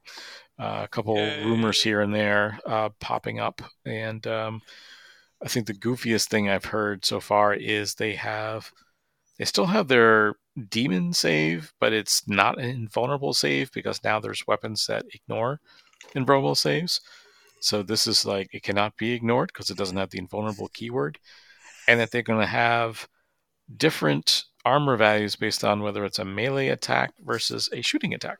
uh, 0.59 0.81
a 0.83 0.87
couple 0.87 1.15
Yay. 1.15 1.43
rumors 1.45 1.81
here 1.81 2.01
and 2.01 2.13
there 2.13 2.59
uh, 2.65 2.89
popping 2.99 3.39
up. 3.39 3.61
And 3.85 4.25
um, 4.27 4.61
I 5.43 5.47
think 5.47 5.67
the 5.67 5.73
goofiest 5.73 6.27
thing 6.27 6.49
I've 6.49 6.65
heard 6.65 7.05
so 7.05 7.19
far 7.19 7.53
is 7.53 7.95
they 7.95 8.15
have, 8.15 8.71
they 9.39 9.45
still 9.45 9.67
have 9.67 9.87
their 9.87 10.35
demon 10.69 11.13
save, 11.13 11.73
but 11.79 11.93
it's 11.93 12.27
not 12.27 12.59
an 12.59 12.69
invulnerable 12.69 13.33
save 13.33 13.71
because 13.71 14.03
now 14.03 14.19
there's 14.19 14.45
weapons 14.45 14.85
that 14.87 15.05
ignore 15.13 15.59
invulnerable 16.15 16.55
saves. 16.55 17.01
So 17.61 17.83
this 17.83 18.07
is 18.07 18.25
like 18.25 18.53
it 18.53 18.63
cannot 18.63 18.97
be 18.97 19.13
ignored 19.13 19.51
because 19.53 19.69
it 19.69 19.77
doesn't 19.77 19.97
have 19.97 20.09
the 20.09 20.19
invulnerable 20.19 20.67
keyword, 20.73 21.19
and 21.87 21.99
that 21.99 22.11
they're 22.11 22.21
going 22.21 22.41
to 22.41 22.45
have 22.45 23.07
different 23.77 24.43
armor 24.65 24.97
values 24.97 25.35
based 25.35 25.63
on 25.63 25.81
whether 25.81 26.03
it's 26.03 26.19
a 26.19 26.25
melee 26.25 26.67
attack 26.67 27.13
versus 27.23 27.69
a 27.71 27.81
shooting 27.81 28.13
attack. 28.13 28.39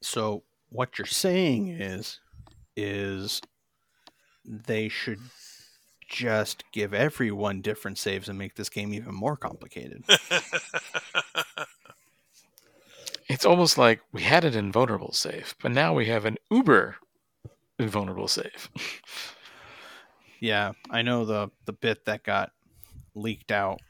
So 0.00 0.42
what 0.68 0.98
you're 0.98 1.06
saying 1.06 1.68
is, 1.68 2.20
is 2.76 3.40
they 4.44 4.88
should 4.88 5.20
just 6.08 6.64
give 6.72 6.92
everyone 6.92 7.62
different 7.62 7.98
saves 7.98 8.28
and 8.28 8.38
make 8.38 8.56
this 8.56 8.68
game 8.68 8.92
even 8.92 9.14
more 9.14 9.36
complicated. 9.36 10.04
It's 13.32 13.46
almost 13.46 13.78
like 13.78 14.00
we 14.12 14.20
had 14.20 14.44
an 14.44 14.54
invulnerable 14.54 15.12
save, 15.12 15.54
but 15.62 15.72
now 15.72 15.94
we 15.94 16.04
have 16.04 16.26
an 16.26 16.36
uber 16.50 16.96
invulnerable 17.82 18.28
save. 18.28 18.70
yeah, 20.40 20.72
I 20.90 21.02
know 21.02 21.24
the 21.24 21.50
the 21.66 21.72
bit 21.72 22.04
that 22.06 22.24
got 22.24 22.52
leaked 23.14 23.52
out 23.52 23.80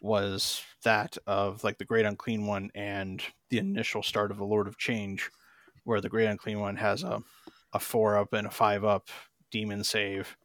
was 0.00 0.62
that 0.84 1.16
of 1.26 1.64
like 1.64 1.78
the 1.78 1.84
Great 1.84 2.06
Unclean 2.06 2.46
One 2.46 2.70
and 2.74 3.22
the 3.50 3.58
initial 3.58 4.02
start 4.02 4.30
of 4.30 4.38
the 4.38 4.44
Lord 4.44 4.68
of 4.68 4.78
Change, 4.78 5.30
where 5.84 6.00
the 6.00 6.08
Great 6.08 6.26
Unclean 6.26 6.60
One 6.60 6.76
has 6.76 7.02
a 7.02 7.22
a 7.72 7.78
four 7.78 8.16
up 8.16 8.32
and 8.32 8.46
a 8.46 8.50
five 8.50 8.84
up 8.84 9.08
demon 9.50 9.84
save. 9.84 10.36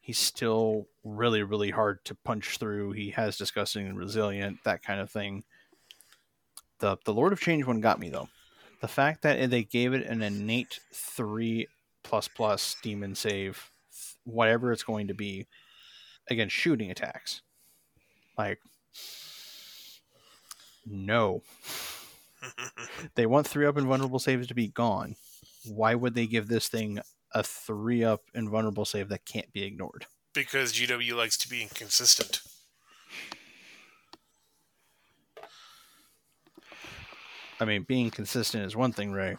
He's 0.00 0.18
still 0.18 0.86
really, 1.04 1.42
really 1.42 1.70
hard 1.70 2.04
to 2.06 2.14
punch 2.14 2.58
through. 2.58 2.92
He 2.92 3.10
has 3.10 3.36
disgusting 3.36 3.86
and 3.86 3.98
resilient, 3.98 4.58
that 4.64 4.82
kind 4.82 5.00
of 5.00 5.10
thing. 5.10 5.44
The 6.78 6.96
the 7.04 7.14
Lord 7.14 7.32
of 7.32 7.40
Change 7.40 7.64
one 7.64 7.80
got 7.80 8.00
me 8.00 8.08
though. 8.08 8.28
The 8.80 8.88
fact 8.88 9.22
that 9.22 9.50
they 9.50 9.62
gave 9.62 9.92
it 9.92 10.06
an 10.06 10.22
innate 10.22 10.80
three 10.94 11.68
plus 12.02 12.28
plus 12.28 12.76
demon 12.82 13.14
save, 13.14 13.70
whatever 14.24 14.72
it's 14.72 14.82
going 14.82 15.08
to 15.08 15.14
be, 15.14 15.46
against 16.28 16.54
shooting 16.54 16.90
attacks. 16.90 17.42
Like, 18.36 18.58
no. 20.86 21.42
They 23.14 23.26
want 23.26 23.46
three 23.46 23.66
up 23.66 23.76
invulnerable 23.76 24.18
saves 24.18 24.46
to 24.46 24.54
be 24.54 24.68
gone. 24.68 25.16
Why 25.66 25.94
would 25.94 26.14
they 26.14 26.26
give 26.26 26.48
this 26.48 26.68
thing 26.68 26.98
a 27.34 27.42
three 27.42 28.02
up 28.02 28.22
invulnerable 28.34 28.84
save 28.84 29.08
that 29.10 29.26
can't 29.26 29.52
be 29.52 29.62
ignored? 29.62 30.06
because 30.32 30.72
GW 30.72 31.14
likes 31.14 31.36
to 31.38 31.48
be 31.48 31.62
inconsistent. 31.62 32.40
I 37.58 37.64
mean, 37.64 37.82
being 37.82 38.10
consistent 38.10 38.64
is 38.64 38.74
one 38.74 38.92
thing, 38.92 39.12
Ray, 39.12 39.36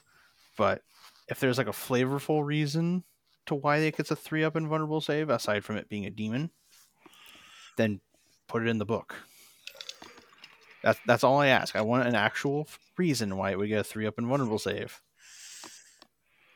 but 0.58 0.84
if 1.28 1.40
there's 1.40 1.58
like 1.58 1.68
a 1.68 1.72
flavorful 1.72 2.46
reason 2.46 3.04
to 3.46 3.56
why 3.56 3.78
it 3.78 3.98
gets 3.98 4.12
a 4.12 4.16
three 4.16 4.44
up 4.44 4.56
invulnerable 4.56 5.01
save, 5.01 5.30
aside 5.30 5.63
from 5.63 5.78
it 5.78 5.90
being 5.90 6.06
a 6.06 6.10
demon, 6.10 6.51
then 7.78 8.01
put 8.48 8.62
it 8.62 8.68
in 8.68 8.78
the 8.78 8.86
book. 8.86 9.16
That's 10.84 11.00
that's 11.06 11.24
all 11.24 11.40
I 11.40 11.48
ask. 11.48 11.75
I 11.75 11.82
want 11.82 12.08
an 12.08 12.16
actual 12.16 12.68
reason 12.98 13.38
why 13.38 13.51
it 13.51 13.58
would 13.58 13.70
get 13.70 13.80
a 13.80 13.84
three 13.84 14.08
up 14.08 14.18
invulnerable 14.18 14.60
save. 14.60 15.01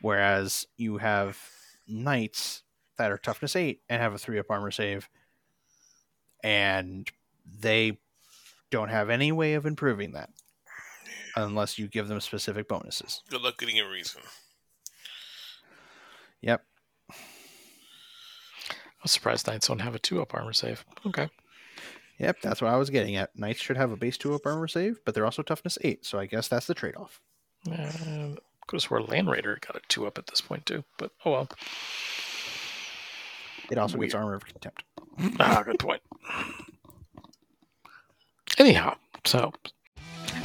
Whereas 0.02 0.66
you 0.76 0.98
have 0.98 1.38
knights 1.86 2.62
that 2.98 3.10
are 3.10 3.18
toughness 3.18 3.56
eight 3.56 3.82
and 3.88 4.00
have 4.00 4.14
a 4.14 4.18
three 4.18 4.38
up 4.38 4.50
armor 4.50 4.70
save, 4.70 5.08
and 6.42 7.10
they 7.60 7.98
don't 8.70 8.88
have 8.88 9.10
any 9.10 9.32
way 9.32 9.54
of 9.54 9.64
improving 9.64 10.12
that 10.12 10.30
unless 11.36 11.78
you 11.78 11.86
give 11.86 12.08
them 12.08 12.20
specific 12.20 12.68
bonuses. 12.68 13.22
Good 13.30 13.42
luck 13.42 13.58
getting 13.58 13.78
a 13.78 13.88
reason. 13.88 14.22
Yep. 16.46 16.62
I 17.10 17.14
was 19.02 19.10
surprised 19.12 19.46
Knights 19.46 19.66
don't 19.68 19.80
have 19.80 19.94
a 19.94 19.98
two 19.98 20.22
up 20.22 20.32
armor 20.32 20.52
save. 20.52 20.84
Okay. 21.04 21.28
Yep, 22.18 22.40
that's 22.40 22.62
what 22.62 22.72
I 22.72 22.76
was 22.76 22.88
getting 22.88 23.16
at. 23.16 23.36
Knights 23.36 23.60
should 23.60 23.76
have 23.76 23.90
a 23.92 23.96
base 23.96 24.16
two 24.16 24.32
up 24.34 24.46
armor 24.46 24.68
save, 24.68 25.00
but 25.04 25.14
they're 25.14 25.24
also 25.26 25.42
toughness 25.42 25.76
eight, 25.82 26.06
so 26.06 26.18
I 26.18 26.26
guess 26.26 26.48
that's 26.48 26.66
the 26.66 26.74
trade 26.74 26.94
off. 26.96 27.20
Uh, 27.70 28.36
could 28.66 28.76
have 28.76 28.82
swore 28.82 29.02
Land 29.02 29.28
Raider 29.28 29.58
got 29.60 29.76
a 29.76 29.80
two 29.88 30.06
up 30.06 30.18
at 30.18 30.26
this 30.28 30.40
point 30.40 30.64
too, 30.66 30.84
but 30.98 31.10
oh 31.24 31.32
well. 31.32 31.48
It 33.70 33.78
also 33.78 33.98
Weird. 33.98 34.10
gets 34.12 34.14
armor 34.14 34.34
of 34.34 34.46
contempt. 34.46 34.84
ah, 35.40 35.62
good 35.64 35.78
point. 35.80 36.00
Anyhow, 38.58 38.96
so 39.24 39.52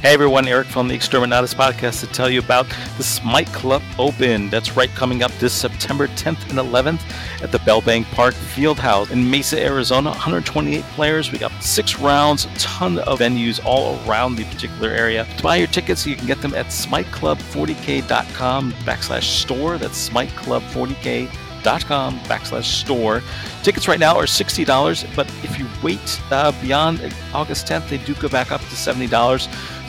hey 0.01 0.13
everyone, 0.15 0.47
Eric 0.47 0.67
from 0.67 0.87
the 0.87 0.97
Exterminatus 0.97 1.53
podcast 1.53 1.99
to 1.99 2.07
tell 2.07 2.27
you 2.27 2.39
about 2.39 2.65
the 2.97 3.03
Smite 3.03 3.45
Club 3.53 3.83
Open. 3.99 4.49
That's 4.49 4.75
right, 4.75 4.89
coming 4.95 5.21
up 5.21 5.29
this 5.33 5.53
September 5.53 6.07
10th 6.07 6.49
and 6.49 6.57
11th 6.57 7.01
at 7.43 7.51
the 7.51 7.59
Bellbank 7.59 8.05
Park 8.05 8.33
Fieldhouse 8.33 9.11
in 9.11 9.29
Mesa, 9.29 9.63
Arizona. 9.63 10.09
128 10.09 10.81
players. 10.95 11.31
We 11.31 11.37
got 11.37 11.51
six 11.61 11.99
rounds, 11.99 12.47
ton 12.57 12.97
of 12.97 13.19
venues 13.19 13.63
all 13.63 13.99
around 14.07 14.37
the 14.37 14.45
particular 14.45 14.89
area. 14.89 15.27
To 15.37 15.43
buy 15.43 15.57
your 15.57 15.67
tickets, 15.67 16.07
you 16.07 16.15
can 16.15 16.25
get 16.25 16.41
them 16.41 16.55
at 16.55 16.65
smiteclub40k.com 16.67 18.71
backslash 18.71 19.23
store. 19.23 19.77
That's 19.77 20.09
smiteclub40k.com 20.09 21.37
dot 21.63 21.85
com 21.85 22.19
backslash 22.21 22.63
store. 22.63 23.21
Tickets 23.63 23.87
right 23.87 23.99
now 23.99 24.17
are 24.17 24.25
$60, 24.25 25.15
but 25.15 25.27
if 25.43 25.59
you 25.59 25.67
wait 25.83 26.21
uh, 26.31 26.51
beyond 26.61 26.99
August 27.33 27.67
10th, 27.67 27.89
they 27.89 27.97
do 27.99 28.15
go 28.15 28.29
back 28.29 28.51
up 28.51 28.61
to 28.61 28.67
$70. 28.67 29.09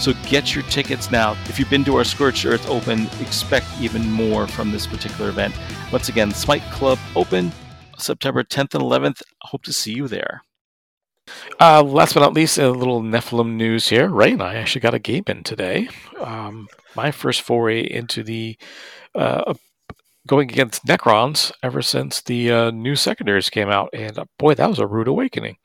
So 0.02 0.12
get 0.28 0.52
your 0.52 0.64
tickets 0.64 1.12
now. 1.12 1.36
If 1.44 1.60
you've 1.60 1.70
been 1.70 1.84
to 1.84 1.94
our 1.94 2.02
Scorched 2.02 2.44
Earth 2.44 2.68
Open, 2.68 3.06
expect 3.20 3.66
even 3.80 4.10
more 4.10 4.48
from 4.48 4.72
this 4.72 4.84
particular 4.84 5.30
event. 5.30 5.54
Once 5.92 6.08
again, 6.08 6.32
Smite 6.32 6.64
Club 6.72 6.98
Open, 7.14 7.52
September 7.98 8.42
10th 8.42 8.74
and 8.74 8.82
11th. 8.82 9.22
Hope 9.42 9.62
to 9.62 9.72
see 9.72 9.92
you 9.92 10.08
there. 10.08 10.42
Uh, 11.60 11.84
last 11.84 12.14
but 12.14 12.20
not 12.20 12.34
least, 12.34 12.58
a 12.58 12.68
little 12.68 13.00
Nephilim 13.00 13.52
news 13.52 13.90
here. 13.90 14.08
Ray 14.08 14.32
and 14.32 14.42
I 14.42 14.56
actually 14.56 14.80
got 14.80 14.92
a 14.92 14.98
game 14.98 15.22
in 15.28 15.44
today. 15.44 15.88
Um, 16.18 16.66
my 16.96 17.12
first 17.12 17.40
foray 17.40 17.82
into 17.82 18.24
the 18.24 18.58
uh, 19.14 19.54
going 20.26 20.50
against 20.50 20.84
Necrons 20.84 21.52
ever 21.62 21.80
since 21.80 22.20
the 22.22 22.50
uh, 22.50 22.70
new 22.72 22.96
secondaries 22.96 23.50
came 23.50 23.68
out, 23.68 23.90
and 23.92 24.18
uh, 24.18 24.24
boy, 24.36 24.54
that 24.54 24.68
was 24.68 24.80
a 24.80 24.86
rude 24.88 25.06
awakening. 25.06 25.58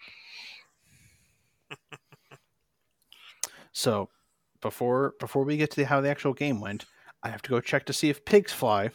So 3.74 4.10
before 4.68 5.14
before 5.22 5.46
we 5.46 5.56
get 5.56 5.72
to 5.72 5.78
the, 5.78 5.86
how 5.86 6.02
the 6.02 6.10
actual 6.10 6.34
game 6.34 6.60
went, 6.60 6.84
I 7.24 7.30
have 7.30 7.42
to 7.44 7.50
go 7.50 7.62
check 7.62 7.86
to 7.86 7.94
see 7.94 8.10
if 8.10 8.26
pigs 8.26 8.52
fly, 8.52 8.90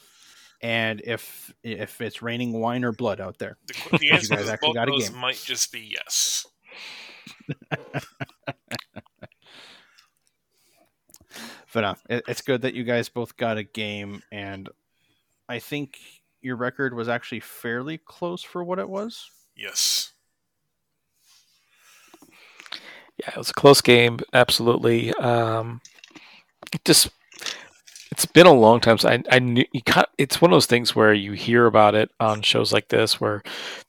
and 0.60 1.00
if 1.04 1.52
if 1.62 2.00
it's 2.02 2.20
raining 2.20 2.52
wine 2.52 2.84
or 2.84 2.92
blood 2.92 3.20
out 3.22 3.38
there. 3.38 3.56
The, 3.66 3.98
the 3.98 4.10
answer 4.12 4.34
actually 4.34 4.56
both 4.60 4.74
got 4.74 4.88
a 4.88 4.92
those 4.92 5.08
game. 5.08 5.18
might 5.18 5.42
just 5.42 5.72
be 5.72 5.96
yes. 5.96 6.46
But 11.72 11.84
uh, 11.84 11.94
it, 12.10 12.24
it's 12.28 12.42
good 12.42 12.60
that 12.62 12.74
you 12.74 12.84
guys 12.84 13.08
both 13.08 13.38
got 13.38 13.56
a 13.56 13.62
game, 13.62 14.22
and 14.30 14.68
I 15.48 15.58
think 15.58 15.96
your 16.42 16.56
record 16.56 16.92
was 16.92 17.08
actually 17.08 17.40
fairly 17.40 17.96
close 17.96 18.42
for 18.42 18.62
what 18.62 18.78
it 18.78 18.90
was. 18.90 19.30
Yes. 19.56 20.11
Yeah, 23.18 23.30
it 23.30 23.36
was 23.36 23.50
a 23.50 23.54
close 23.54 23.80
game, 23.80 24.18
absolutely. 24.32 25.12
Um, 25.14 25.80
it 26.72 26.84
just 26.84 27.10
it's 28.10 28.26
been 28.26 28.46
a 28.46 28.52
long 28.52 28.80
time. 28.80 28.98
So 28.98 29.08
I 29.08 29.22
I 29.30 29.38
knew 29.38 29.64
you 29.72 29.82
can't, 29.82 30.08
It's 30.18 30.40
one 30.40 30.52
of 30.52 30.56
those 30.56 30.66
things 30.66 30.94
where 30.94 31.14
you 31.14 31.32
hear 31.32 31.66
about 31.66 31.94
it 31.94 32.10
on 32.20 32.42
shows 32.42 32.72
like 32.72 32.88
this, 32.88 33.20
where 33.20 33.42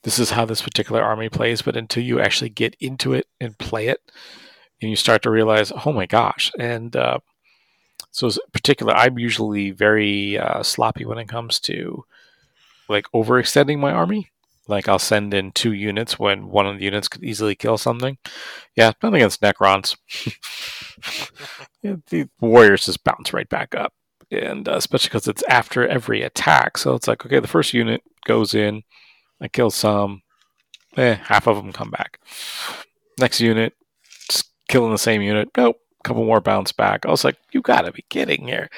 this 0.03 0.19
is 0.19 0.31
how 0.31 0.45
this 0.45 0.61
particular 0.61 1.01
army 1.01 1.29
plays, 1.29 1.61
but 1.61 1.75
until 1.77 2.03
you 2.03 2.19
actually 2.19 2.49
get 2.49 2.75
into 2.79 3.13
it 3.13 3.27
and 3.41 3.57
play 3.57 3.87
it, 3.87 3.99
and 4.81 4.89
you 4.89 4.95
start 4.95 5.23
to 5.23 5.29
realize, 5.31 5.71
oh 5.85 5.93
my 5.93 6.05
gosh, 6.05 6.51
and 6.59 6.95
uh, 6.95 7.19
so 8.11 8.31
particular, 8.53 8.93
I'm 8.95 9.19
usually 9.19 9.71
very 9.71 10.37
uh, 10.37 10.63
sloppy 10.63 11.05
when 11.05 11.17
it 11.19 11.29
comes 11.29 11.59
to 11.61 12.05
like 12.89 13.05
overextending 13.15 13.79
my 13.79 13.91
army. 13.93 14.31
Like 14.67 14.87
I'll 14.87 14.99
send 14.99 15.33
in 15.33 15.51
two 15.51 15.73
units 15.73 16.17
when 16.17 16.49
one 16.49 16.65
of 16.65 16.77
the 16.77 16.85
units 16.85 17.07
could 17.07 17.23
easily 17.23 17.55
kill 17.55 17.77
something. 17.77 18.17
Yeah, 18.75 18.93
not 19.01 19.13
against 19.13 19.41
Necrons. 19.41 19.97
the 21.83 22.29
warriors 22.39 22.85
just 22.85 23.03
bounce 23.03 23.33
right 23.33 23.49
back 23.49 23.75
up, 23.75 23.93
and 24.31 24.67
uh, 24.69 24.75
especially 24.75 25.09
because 25.09 25.27
it's 25.27 25.43
after 25.49 25.85
every 25.87 26.21
attack. 26.21 26.77
So 26.77 26.95
it's 26.95 27.07
like, 27.07 27.25
okay, 27.25 27.39
the 27.39 27.47
first 27.47 27.73
unit 27.73 28.01
goes 28.25 28.53
in, 28.53 28.83
I 29.41 29.49
kill 29.49 29.69
some, 29.69 30.21
eh, 30.95 31.15
half 31.15 31.47
of 31.47 31.57
them 31.57 31.73
come 31.73 31.91
back. 31.91 32.19
Next 33.19 33.41
unit, 33.41 33.73
just 34.29 34.49
killing 34.69 34.91
the 34.91 34.97
same 34.97 35.21
unit. 35.21 35.49
Nope, 35.57 35.77
a 35.99 36.07
couple 36.07 36.23
more 36.25 36.39
bounce 36.41 36.71
back. 36.71 37.05
I 37.05 37.11
was 37.11 37.25
like, 37.25 37.37
you 37.51 37.61
gotta 37.61 37.91
be 37.91 38.05
kidding 38.09 38.47
here. 38.47 38.69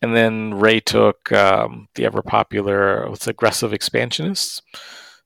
And 0.00 0.14
then 0.14 0.54
Ray 0.54 0.80
took 0.80 1.32
um, 1.32 1.88
the 1.96 2.06
ever 2.06 2.22
popular, 2.22 3.08
what's 3.10 3.26
aggressive 3.26 3.72
expansionists. 3.72 4.62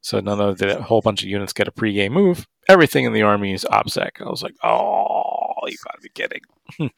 So 0.02 0.18
none 0.18 0.40
of 0.40 0.58
the 0.58 0.82
whole 0.82 1.00
bunch 1.00 1.22
of 1.22 1.28
units 1.28 1.52
get 1.52 1.68
a 1.68 1.72
pregame 1.72 2.10
move. 2.10 2.46
Everything 2.68 3.04
in 3.04 3.12
the 3.12 3.22
army 3.22 3.54
is 3.54 3.64
OBSEC. 3.70 4.20
I 4.20 4.28
was 4.28 4.42
like, 4.42 4.56
oh, 4.62 5.54
you 5.66 5.76
gotta 5.84 6.00
be 6.02 6.08
kidding. 6.08 6.42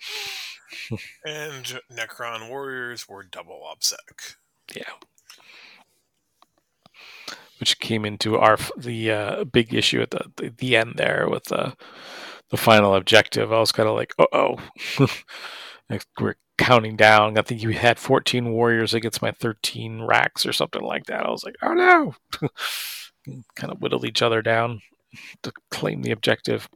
and 1.25 1.80
Necron 1.92 2.49
warriors 2.49 3.06
were 3.06 3.23
double 3.23 3.61
OBSEC. 3.70 4.37
Yeah. 4.75 4.92
Which 7.61 7.78
came 7.78 8.06
into 8.06 8.38
our 8.38 8.58
the 8.76 9.11
uh, 9.11 9.44
big 9.44 9.75
issue 9.75 10.00
at 10.00 10.11
the, 10.11 10.25
the, 10.37 10.49
the 10.49 10.76
end 10.76 10.94
there 10.96 11.28
with 11.28 11.44
the 11.44 11.76
the 12.50 12.56
final 12.56 12.94
objective. 12.94 13.52
I 13.52 13.61
was 13.61 13.73
kind 13.73 13.88
of 13.88 13.94
like, 13.96 14.14
uh 14.18 14.26
oh, 14.32 14.58
we're 16.20 16.36
counting 16.58 16.96
down. 16.96 17.36
I 17.38 17.42
think 17.42 17.62
you 17.62 17.70
had 17.70 17.98
14 17.98 18.52
warriors 18.52 18.94
against 18.94 19.22
my 19.22 19.32
13 19.32 20.02
racks 20.02 20.46
or 20.46 20.52
something 20.52 20.82
like 20.82 21.06
that. 21.06 21.26
I 21.26 21.30
was 21.30 21.44
like, 21.44 21.56
oh 21.62 21.74
no. 21.74 22.14
kind 23.56 23.72
of 23.72 23.80
whittle 23.80 24.06
each 24.06 24.22
other 24.22 24.42
down 24.42 24.80
to 25.42 25.52
claim 25.70 26.02
the 26.02 26.10
objective. 26.10 26.68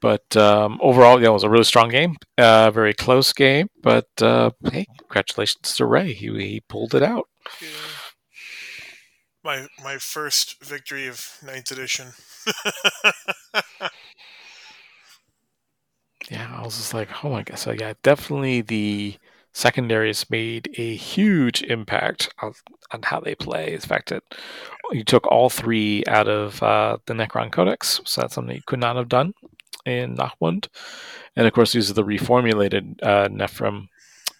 But 0.00 0.36
um, 0.36 0.80
overall, 0.82 1.20
yeah, 1.20 1.28
it 1.28 1.32
was 1.32 1.44
a 1.44 1.50
really 1.50 1.64
strong 1.64 1.88
game, 1.88 2.16
uh, 2.36 2.72
very 2.72 2.92
close 2.92 3.32
game. 3.32 3.68
But 3.82 4.08
uh, 4.20 4.50
hey, 4.70 4.86
congratulations 4.98 5.76
to 5.76 5.86
Ray, 5.86 6.12
he, 6.12 6.26
he 6.26 6.60
pulled 6.68 6.94
it 6.94 7.04
out. 7.04 7.28
Yeah. 7.60 7.68
My 9.44 9.66
my 9.82 9.98
first 9.98 10.62
victory 10.64 11.06
of 11.08 11.38
ninth 11.44 11.70
edition. 11.72 12.08
yeah, 16.32 16.50
I 16.56 16.62
was 16.62 16.76
just 16.78 16.94
like, 16.94 17.08
oh 17.22 17.28
my 17.28 17.42
god. 17.42 17.58
So 17.58 17.72
yeah, 17.72 17.92
definitely 18.02 18.62
the 18.62 19.16
secondaries 19.52 20.30
made 20.30 20.72
a 20.78 20.96
huge 20.96 21.62
impact 21.64 22.32
on, 22.40 22.54
on 22.90 23.02
how 23.02 23.20
they 23.20 23.34
play. 23.34 23.74
In 23.74 23.80
fact 23.80 24.08
that 24.08 24.22
you 24.92 25.04
took 25.04 25.26
all 25.26 25.50
three 25.50 26.02
out 26.08 26.28
of 26.28 26.62
uh, 26.62 26.96
the 27.06 27.12
Necron 27.12 27.52
Codex, 27.52 28.00
so 28.04 28.22
that's 28.22 28.34
something 28.34 28.56
you 28.56 28.62
could 28.66 28.80
not 28.80 28.96
have 28.96 29.10
done 29.10 29.34
in 29.84 30.16
Nachmund. 30.16 30.68
And 31.36 31.46
of 31.46 31.52
course, 31.52 31.72
these 31.72 31.90
are 31.90 31.94
the 31.94 32.02
reformulated 32.04 32.94
uh, 33.02 33.28
Nephilim 33.28 33.88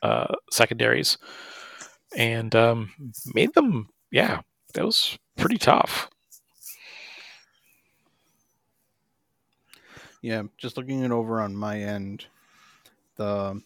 uh, 0.03 0.35
secondaries, 0.51 1.19
and 2.17 2.55
um, 2.57 2.91
made 3.35 3.53
them. 3.53 3.89
Yeah, 4.11 4.41
that 4.75 4.85
was 4.85 5.19
pretty 5.37 5.59
tough. 5.59 6.09
Yeah, 10.23 10.45
just 10.57 10.77
looking 10.77 11.03
it 11.03 11.11
over 11.11 11.41
on 11.41 11.55
my 11.57 11.81
end, 11.81 12.27
the 13.17 13.61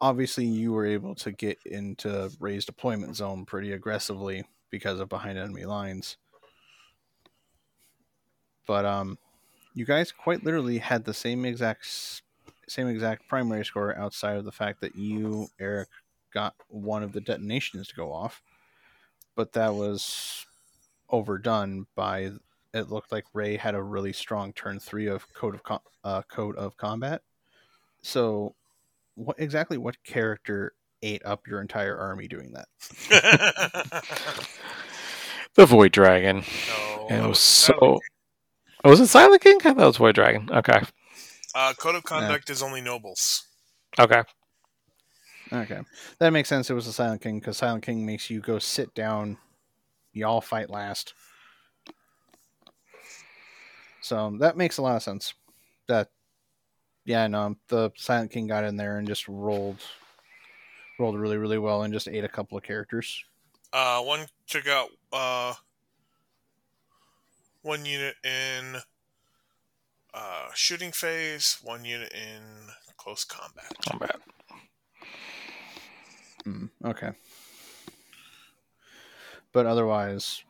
obviously 0.00 0.44
you 0.44 0.72
were 0.72 0.86
able 0.86 1.16
to 1.16 1.32
get 1.32 1.58
into 1.66 2.30
Ray's 2.38 2.64
deployment 2.64 3.16
zone 3.16 3.44
pretty 3.44 3.72
aggressively 3.72 4.44
because 4.70 5.00
of 5.00 5.08
behind 5.08 5.36
enemy 5.36 5.64
lines. 5.64 6.16
But 8.66 8.84
um 8.84 9.18
you 9.74 9.84
guys 9.84 10.12
quite 10.12 10.44
literally 10.44 10.78
had 10.78 11.04
the 11.04 11.14
same 11.14 11.44
exact 11.44 12.22
same 12.68 12.86
exact 12.88 13.28
primary 13.28 13.64
score 13.64 13.96
outside 13.98 14.36
of 14.36 14.44
the 14.44 14.52
fact 14.52 14.80
that 14.80 14.94
you 14.94 15.48
Eric 15.58 15.88
got 16.32 16.54
one 16.68 17.02
of 17.02 17.12
the 17.12 17.20
detonations 17.20 17.88
to 17.88 17.96
go 17.96 18.12
off. 18.12 18.42
But 19.34 19.52
that 19.54 19.74
was 19.74 20.46
overdone 21.10 21.86
by 21.96 22.32
it 22.78 22.90
looked 22.90 23.12
like 23.12 23.24
Ray 23.32 23.56
had 23.56 23.74
a 23.74 23.82
really 23.82 24.12
strong 24.12 24.52
turn 24.52 24.78
3 24.78 25.06
of 25.08 25.32
code 25.34 25.54
of 25.54 25.62
Com- 25.62 25.80
uh, 26.04 26.22
code 26.28 26.56
of 26.56 26.76
combat. 26.76 27.22
So 28.02 28.54
what 29.14 29.38
exactly 29.38 29.76
what 29.78 30.02
character 30.04 30.72
ate 31.02 31.24
up 31.24 31.46
your 31.46 31.60
entire 31.60 31.98
army 31.98 32.28
doing 32.28 32.52
that? 32.52 32.68
the 35.54 35.66
Void 35.66 35.92
Dragon. 35.92 36.44
No, 36.68 37.06
and 37.10 37.24
it 37.24 37.28
was 37.28 37.40
so. 37.40 37.98
Oh, 38.84 38.90
was 38.90 39.00
it 39.00 39.08
Silent 39.08 39.42
King? 39.42 39.58
that 39.62 39.76
was 39.76 39.96
Void 39.96 40.14
Dragon. 40.14 40.48
Okay. 40.52 40.80
Uh, 41.54 41.74
Code 41.74 41.96
of 41.96 42.04
Conduct 42.04 42.48
yeah. 42.48 42.52
is 42.52 42.62
only 42.62 42.80
nobles. 42.80 43.46
Okay. 43.98 44.22
Okay, 45.52 45.80
that 46.18 46.30
makes 46.30 46.48
sense. 46.48 46.68
It 46.68 46.74
was 46.74 46.86
a 46.86 46.92
Silent 46.92 47.22
King 47.22 47.40
because 47.40 47.56
Silent 47.56 47.82
King 47.82 48.04
makes 48.04 48.28
you 48.28 48.40
go 48.40 48.58
sit 48.58 48.94
down. 48.94 49.38
Y'all 50.12 50.40
fight 50.40 50.68
last. 50.68 51.14
So 54.08 54.34
that 54.38 54.56
makes 54.56 54.78
a 54.78 54.82
lot 54.82 54.96
of 54.96 55.02
sense. 55.02 55.34
That 55.86 56.08
yeah, 57.04 57.26
no, 57.26 57.56
the 57.68 57.90
Silent 57.94 58.30
King 58.30 58.46
got 58.46 58.64
in 58.64 58.74
there 58.74 58.96
and 58.96 59.06
just 59.06 59.28
rolled 59.28 59.82
rolled 60.98 61.18
really, 61.18 61.36
really 61.36 61.58
well 61.58 61.82
and 61.82 61.92
just 61.92 62.08
ate 62.08 62.24
a 62.24 62.28
couple 62.28 62.56
of 62.56 62.64
characters. 62.64 63.22
Uh, 63.70 64.00
one 64.00 64.20
took 64.46 64.66
out 64.66 64.88
uh, 65.12 65.52
one 67.60 67.84
unit 67.84 68.14
in 68.24 68.76
uh, 70.14 70.48
shooting 70.54 70.90
phase, 70.90 71.58
one 71.62 71.84
unit 71.84 72.10
in 72.14 72.40
close 72.96 73.24
combat. 73.24 73.70
Combat. 73.90 74.20
Mm, 76.46 76.70
okay. 76.82 77.10
But 79.52 79.66
otherwise, 79.66 80.44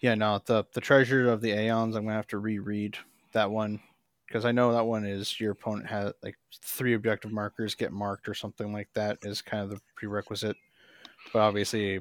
yeah, 0.00 0.14
no, 0.14 0.40
the 0.44 0.64
the 0.72 0.80
treasure 0.80 1.30
of 1.30 1.40
the 1.40 1.52
Aeons. 1.52 1.96
I'm 1.96 2.04
gonna 2.04 2.16
have 2.16 2.26
to 2.28 2.38
reread 2.38 2.96
that 3.32 3.50
one 3.50 3.80
because 4.26 4.44
I 4.44 4.52
know 4.52 4.72
that 4.72 4.86
one 4.86 5.04
is 5.04 5.38
your 5.40 5.52
opponent 5.52 5.88
has 5.88 6.12
like 6.22 6.36
three 6.62 6.94
objective 6.94 7.32
markers 7.32 7.74
get 7.74 7.92
marked 7.92 8.28
or 8.28 8.34
something 8.34 8.72
like 8.72 8.88
that 8.94 9.18
is 9.22 9.42
kind 9.42 9.62
of 9.62 9.70
the 9.70 9.80
prerequisite. 9.96 10.56
But 11.32 11.40
obviously, 11.40 12.00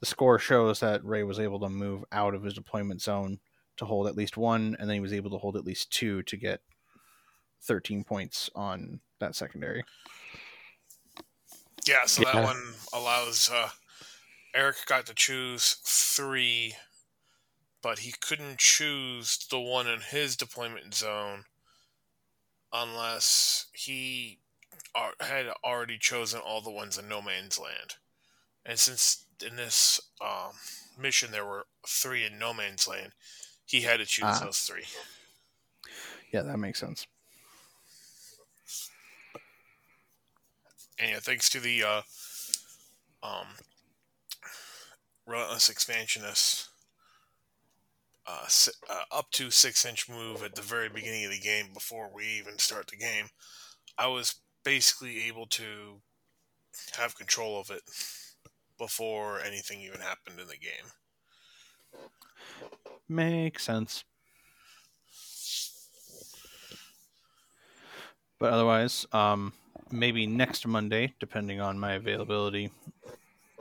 the 0.00 0.06
score 0.06 0.38
shows 0.38 0.80
that 0.80 1.04
Ray 1.04 1.24
was 1.24 1.40
able 1.40 1.58
to 1.60 1.68
move 1.68 2.04
out 2.12 2.34
of 2.34 2.42
his 2.42 2.54
deployment 2.54 3.02
zone 3.02 3.40
to 3.78 3.84
hold 3.84 4.06
at 4.06 4.16
least 4.16 4.36
one, 4.36 4.76
and 4.78 4.88
then 4.88 4.94
he 4.94 5.00
was 5.00 5.12
able 5.12 5.30
to 5.30 5.38
hold 5.38 5.56
at 5.56 5.64
least 5.64 5.90
two 5.90 6.22
to 6.24 6.36
get 6.36 6.60
13 7.62 8.04
points 8.04 8.50
on 8.54 9.00
that 9.18 9.34
secondary. 9.34 9.82
Yeah, 11.86 12.04
so 12.06 12.22
yeah. 12.22 12.32
that 12.32 12.44
one 12.44 12.62
allows 12.92 13.50
uh, 13.52 13.68
Eric 14.56 14.76
got 14.86 15.06
to 15.06 15.14
choose 15.14 15.76
three 15.84 16.74
but 17.86 18.00
he 18.00 18.12
couldn't 18.20 18.58
choose 18.58 19.46
the 19.48 19.60
one 19.60 19.86
in 19.86 20.00
his 20.00 20.34
deployment 20.34 20.92
zone 20.92 21.44
unless 22.72 23.66
he 23.72 24.38
had 25.20 25.46
already 25.64 25.96
chosen 25.96 26.40
all 26.40 26.60
the 26.60 26.68
ones 26.68 26.98
in 26.98 27.08
no 27.08 27.22
man's 27.22 27.60
land. 27.60 27.94
And 28.64 28.76
since 28.76 29.24
in 29.48 29.54
this 29.54 30.00
um, 30.20 30.50
mission 31.00 31.30
there 31.30 31.46
were 31.46 31.66
three 31.86 32.24
in 32.24 32.40
no 32.40 32.52
man's 32.52 32.88
land, 32.88 33.12
he 33.64 33.82
had 33.82 33.98
to 33.98 34.04
choose 34.04 34.24
ah. 34.26 34.40
those 34.46 34.58
three. 34.58 34.86
Yeah, 36.32 36.42
that 36.42 36.58
makes 36.58 36.80
sense. 36.80 37.06
And 40.98 41.10
yeah, 41.12 41.18
thanks 41.20 41.48
to 41.50 41.60
the 41.60 41.84
uh, 41.84 42.02
um, 43.22 43.46
relentless 45.26 45.68
expansionist 45.68 46.68
uh, 48.26 48.46
uh, 48.90 49.02
up 49.12 49.30
to 49.30 49.50
six 49.50 49.84
inch 49.84 50.08
move 50.08 50.42
at 50.42 50.54
the 50.54 50.62
very 50.62 50.88
beginning 50.88 51.24
of 51.24 51.30
the 51.30 51.38
game 51.38 51.66
before 51.72 52.10
we 52.12 52.24
even 52.24 52.58
start 52.58 52.88
the 52.88 52.96
game, 52.96 53.28
I 53.98 54.08
was 54.08 54.36
basically 54.64 55.26
able 55.28 55.46
to 55.46 56.00
have 56.98 57.16
control 57.16 57.60
of 57.60 57.70
it 57.70 57.82
before 58.78 59.40
anything 59.40 59.80
even 59.80 60.00
happened 60.00 60.40
in 60.40 60.48
the 60.48 60.56
game. 60.56 60.90
Makes 63.08 63.64
sense. 63.64 64.04
But 68.38 68.52
otherwise, 68.52 69.06
um, 69.12 69.54
maybe 69.90 70.26
next 70.26 70.66
Monday, 70.66 71.14
depending 71.20 71.60
on 71.60 71.78
my 71.78 71.92
availability, 71.92 72.70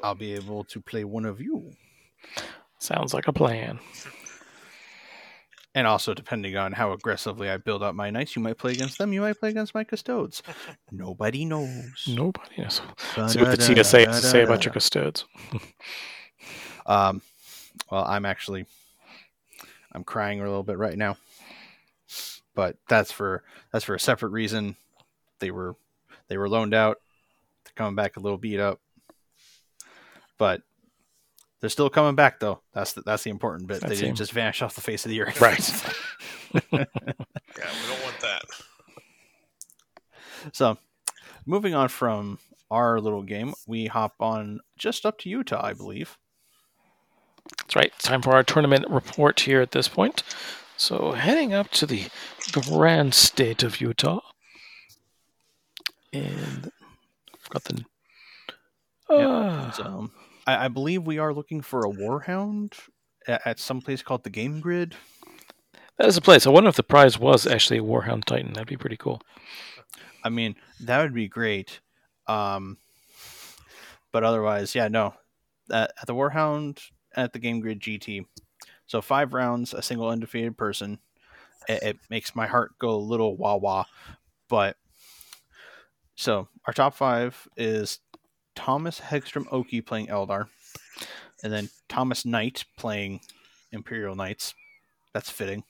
I'll 0.06 0.14
be 0.14 0.34
able 0.34 0.64
to 0.66 0.80
play 0.80 1.04
one 1.04 1.26
of 1.26 1.42
you. 1.42 1.74
Sounds 2.78 3.12
like 3.12 3.28
a 3.28 3.34
plan. 3.34 3.80
And 5.74 5.88
also, 5.88 6.14
depending 6.14 6.56
on 6.56 6.74
how 6.74 6.92
aggressively 6.92 7.50
I 7.50 7.58
build 7.58 7.82
up 7.82 7.96
my 7.96 8.12
knights, 8.12 8.36
you 8.36 8.42
might 8.44 8.60
play 8.60 8.74
against 8.74 9.00
them. 9.00 9.14
You 9.14 9.22
might 9.22 9.40
play 9.40 9.50
against 9.50 9.74
my 9.74 9.84
custodes. 9.84 10.44
Nobody 10.92 11.44
knows. 11.44 12.08
Nobody 12.08 12.62
knows. 12.62 12.82
See 13.28 13.42
what 13.42 13.58
the 13.58 13.84
TSA 13.84 14.06
has 14.06 14.22
to 14.22 14.28
say 14.28 14.44
about 14.44 14.64
your 14.64 14.74
custodes. 14.74 15.26
Um, 16.86 17.24
well, 17.90 18.06
I'm 18.06 18.26
actually, 18.26 18.68
I'm 19.92 20.04
crying 20.04 20.40
a 20.40 20.44
little 20.44 20.62
bit 20.62 20.78
right 20.78 20.96
now, 20.96 21.18
but 22.54 22.78
that's 22.88 23.12
for 23.12 23.42
that's 23.72 23.86
for 23.86 23.96
a 23.96 24.00
separate 24.00 24.30
reason. 24.30 24.76
They 25.40 25.50
were 25.50 25.76
they 26.28 26.38
were 26.38 26.48
loaned 26.48 26.76
out. 26.76 27.02
They're 27.64 27.74
coming 27.76 27.96
back 27.96 28.18
a 28.18 28.20
little 28.20 28.38
beat 28.38 28.60
up, 28.60 28.80
but 30.38 30.62
they're 31.62 31.70
still 31.70 31.90
coming 31.90 32.16
back 32.16 32.40
though. 32.40 32.62
That's 32.74 32.94
the, 32.94 33.02
that's 33.02 33.24
the 33.24 33.30
important 33.30 33.68
bit. 33.68 33.82
That's 33.82 33.94
they 33.94 34.00
didn't 34.00 34.18
just 34.18 34.32
vanish 34.32 34.62
off 34.62 34.76
the 34.76 34.82
face 34.82 35.06
of 35.06 35.10
the 35.10 35.22
earth. 35.22 35.42
Right. 35.42 35.84
Yeah, 36.72 36.86
we 37.72 37.88
don't 37.90 38.04
want 38.04 38.20
that. 38.22 38.42
So, 40.54 40.78
moving 41.46 41.74
on 41.74 41.90
from 41.90 42.40
our 42.72 43.00
little 43.02 43.24
game, 43.24 43.54
we 43.68 43.88
hop 43.88 44.16
on 44.22 44.60
just 44.78 45.06
up 45.06 45.18
to 45.20 45.30
Utah, 45.30 45.66
I 45.66 45.74
believe. 45.74 46.18
That's 47.58 47.76
right. 47.76 47.92
Time 48.00 48.22
for 48.22 48.34
our 48.34 48.44
tournament 48.44 48.86
report 48.90 49.40
here 49.42 49.62
at 49.62 49.72
this 49.72 49.88
point. 49.88 50.24
So 50.78 51.12
heading 51.12 51.54
up 51.54 51.70
to 51.72 51.86
the 51.86 52.10
grand 52.52 53.14
state 53.14 53.64
of 53.64 53.80
Utah, 53.82 54.22
and 56.14 56.72
I've 57.34 57.50
got 57.50 57.64
the. 57.66 57.86
Yeah, 59.10 59.28
Ah, 59.28 59.45
So, 59.74 60.10
I, 60.46 60.66
I 60.66 60.68
believe 60.68 61.04
we 61.04 61.18
are 61.18 61.34
looking 61.34 61.62
for 61.62 61.82
a 61.82 61.90
warhound 61.90 62.74
at, 63.28 63.42
at 63.46 63.60
some 63.60 63.82
place 63.82 64.02
called 64.02 64.24
the 64.24 64.30
Game 64.30 64.60
Grid. 64.60 64.96
that 65.98 66.08
is 66.08 66.18
a 66.18 66.22
place. 66.22 66.46
I 66.46 66.52
wonder 66.52 66.70
if 66.70 66.76
the 66.76 66.84
prize 66.84 67.18
was 67.20 67.48
actually 67.48 67.80
a 67.80 67.84
Warhound 67.84 68.26
Titan. 68.26 68.54
That'd 68.54 68.68
be 68.68 68.78
pretty 68.78 68.98
cool. 68.98 69.22
I 70.24 70.30
mean, 70.30 70.56
that 70.82 71.02
would 71.02 71.14
be 71.14 71.28
great. 71.28 71.80
Um, 72.28 72.78
but 74.12 74.24
otherwise, 74.24 74.76
yeah, 74.76 74.88
no. 74.88 75.14
At, 75.72 75.92
at 76.00 76.08
the 76.08 76.16
Warhound 76.16 76.80
at 77.16 77.34
the 77.34 77.40
Game 77.40 77.60
Grid 77.60 77.80
GT. 77.80 78.26
So 78.88 79.02
five 79.02 79.34
rounds, 79.34 79.74
a 79.74 79.82
single 79.82 80.10
undefeated 80.10 80.58
person. 80.58 81.00
It, 81.68 81.84
it 81.84 81.98
makes 82.10 82.36
my 82.36 82.46
heart 82.46 82.78
go 82.80 82.92
a 82.92 82.98
little 82.98 83.36
wah 83.36 83.56
wah. 83.56 83.86
But 84.48 84.78
so 86.16 86.48
our 86.66 86.74
top 86.74 86.96
five 86.96 87.48
is 87.58 88.00
Thomas 88.56 89.00
Hegstrom 89.00 89.46
Oki 89.52 89.82
playing 89.82 90.08
Eldar, 90.08 90.48
and 91.44 91.52
then 91.52 91.70
Thomas 91.88 92.26
Knight 92.26 92.66
playing 92.78 93.22
Imperial 93.72 94.16
Knights. 94.16 94.54
That's 95.14 95.30
fitting. 95.30 95.64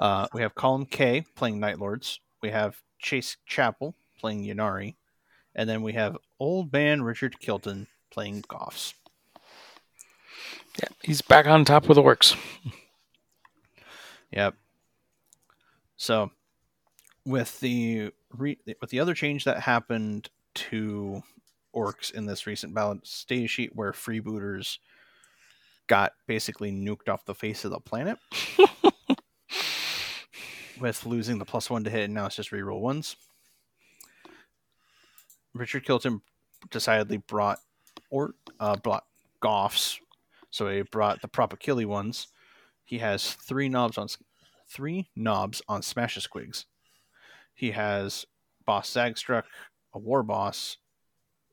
Uh, 0.00 0.26
we 0.32 0.42
have 0.42 0.54
Colin 0.54 0.86
K 0.86 1.24
playing 1.36 1.60
Night 1.60 1.78
Lords. 1.78 2.20
We 2.42 2.50
have 2.50 2.82
Chase 2.98 3.36
Chapel 3.46 3.94
playing 4.18 4.44
Ynnari, 4.44 4.96
and 5.54 5.68
then 5.68 5.82
we 5.82 5.92
have 5.92 6.16
Old 6.40 6.72
Man 6.72 7.02
Richard 7.02 7.38
Kilton 7.38 7.86
playing 8.10 8.42
Goffs. 8.42 8.94
Yeah, 10.80 10.88
he's 11.02 11.22
back 11.22 11.46
on 11.46 11.64
top 11.64 11.86
with 11.86 11.96
the 11.96 12.02
works. 12.02 12.34
Yep. 14.30 14.54
So, 15.96 16.30
with 17.24 17.60
the 17.60 18.10
re- 18.32 18.58
with 18.80 18.90
the 18.90 18.98
other 18.98 19.14
change 19.14 19.44
that 19.44 19.60
happened 19.60 20.30
to 20.54 21.22
orcs 21.74 22.12
in 22.12 22.26
this 22.26 22.46
recent 22.46 22.74
balance 22.74 23.10
stage 23.10 23.50
sheet, 23.50 23.74
where 23.74 23.92
freebooters 23.92 24.78
got 25.86 26.12
basically 26.26 26.72
nuked 26.72 27.08
off 27.08 27.24
the 27.24 27.34
face 27.34 27.64
of 27.64 27.70
the 27.70 27.80
planet, 27.80 28.18
with 30.80 31.06
losing 31.06 31.38
the 31.38 31.44
plus 31.44 31.70
one 31.70 31.84
to 31.84 31.90
hit, 31.90 32.04
and 32.04 32.14
now 32.14 32.26
it's 32.26 32.36
just 32.36 32.50
reroll 32.50 32.80
ones. 32.80 33.16
Richard 35.54 35.84
Kilton 35.84 36.22
decidedly 36.70 37.18
brought 37.18 37.58
or 38.10 38.34
uh, 38.60 38.76
brought 38.76 39.04
Goffs, 39.42 39.98
so 40.50 40.68
he 40.68 40.82
brought 40.82 41.20
the 41.20 41.28
Propakili 41.28 41.86
ones. 41.86 42.28
He 42.84 42.98
has 42.98 43.34
three 43.34 43.68
knobs 43.68 43.98
on 43.98 44.08
three 44.68 45.08
knobs 45.14 45.62
on 45.68 45.82
Smash 45.82 46.18
Squigs. 46.18 46.64
He 47.54 47.72
has 47.72 48.24
Boss 48.64 48.90
Zagstrukk, 48.90 49.44
a 49.94 49.98
War 49.98 50.22
Boss, 50.22 50.78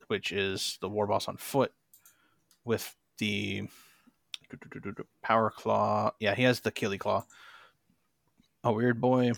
which 0.08 0.32
is 0.32 0.78
the 0.80 0.88
War 0.88 1.06
Boss 1.06 1.28
on 1.28 1.36
foot, 1.36 1.72
with 2.64 2.94
the 3.18 3.68
Power 5.22 5.50
Claw. 5.50 6.12
Yeah, 6.18 6.34
he 6.34 6.42
has 6.42 6.60
the 6.60 6.70
Killy 6.70 6.98
Claw. 6.98 7.24
A 8.64 8.72
Weird 8.72 9.00
Boy. 9.00 9.32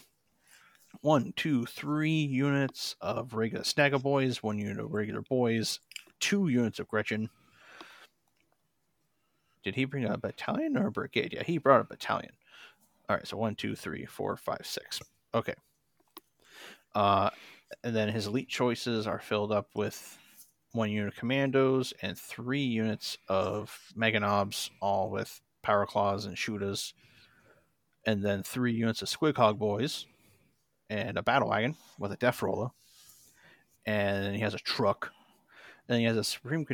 One, 1.01 1.33
two, 1.37 1.65
three 1.65 2.23
units 2.23 2.97
of 3.01 3.35
regular 3.35 3.65
Snagga 3.65 4.01
Boys, 4.01 4.43
one 4.43 4.59
unit 4.59 4.79
of 4.79 4.93
regular 4.93 5.23
boys, 5.23 5.81
two 6.21 6.49
units 6.49 6.79
of 6.79 6.89
Gretchin. 6.89 7.31
Did 9.65 9.75
he 9.75 9.85
bring 9.85 10.05
a 10.05 10.19
battalion 10.19 10.77
or 10.77 10.89
a 10.89 10.93
brigade? 10.93 11.33
Yeah, 11.33 11.45
he 11.45 11.59
brought 11.59 11.81
a 11.81 11.85
battalion. 11.85 12.33
All 13.09 13.17
right, 13.17 13.27
so 13.27 13.37
one, 13.37 13.55
two, 13.55 13.75
three, 13.75 14.05
four, 14.05 14.37
five, 14.37 14.61
six. 14.65 15.01
Okay. 15.35 15.55
Uh, 16.95 17.31
and 17.83 17.95
then 17.95 18.09
his 18.09 18.27
elite 18.27 18.49
choices 18.49 19.07
are 19.07 19.19
filled 19.19 19.53
up 19.53 19.69
with 19.75 20.19
one 20.73 20.91
unit 20.91 21.09
of 21.09 21.19
commandos 21.19 21.93
and 22.03 22.19
three 22.19 22.63
units 22.63 23.19
of 23.29 23.93
mega 23.95 24.21
knobs, 24.21 24.71
all 24.81 25.11
with 25.11 25.41
power 25.63 25.87
claws 25.87 26.25
and 26.27 26.39
shooters, 26.39 26.95
and 28.07 28.23
then 28.25 28.43
three 28.43 28.73
units 28.73 29.03
of 29.03 29.09
squig 29.09 29.37
hog 29.37 29.59
boys, 29.59 30.07
and 30.91 31.17
a 31.17 31.23
battle 31.23 31.51
wagon 31.51 31.77
with 31.99 32.13
a 32.13 32.17
death 32.17 32.43
roller, 32.43 32.71
and 33.87 34.35
he 34.35 34.41
has 34.41 34.55
a 34.55 34.59
truck, 34.59 35.13
and 35.89 35.99
he 35.99 36.05
has 36.05 36.17
a 36.17 36.25
supreme 36.25 36.67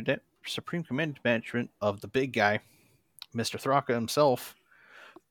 supreme 0.45 0.83
command 0.83 1.19
management 1.23 1.69
of 1.81 2.01
the 2.01 2.07
big 2.07 2.33
guy, 2.33 2.59
Mister 3.33 3.57
Thraka 3.57 3.93
himself, 3.93 4.55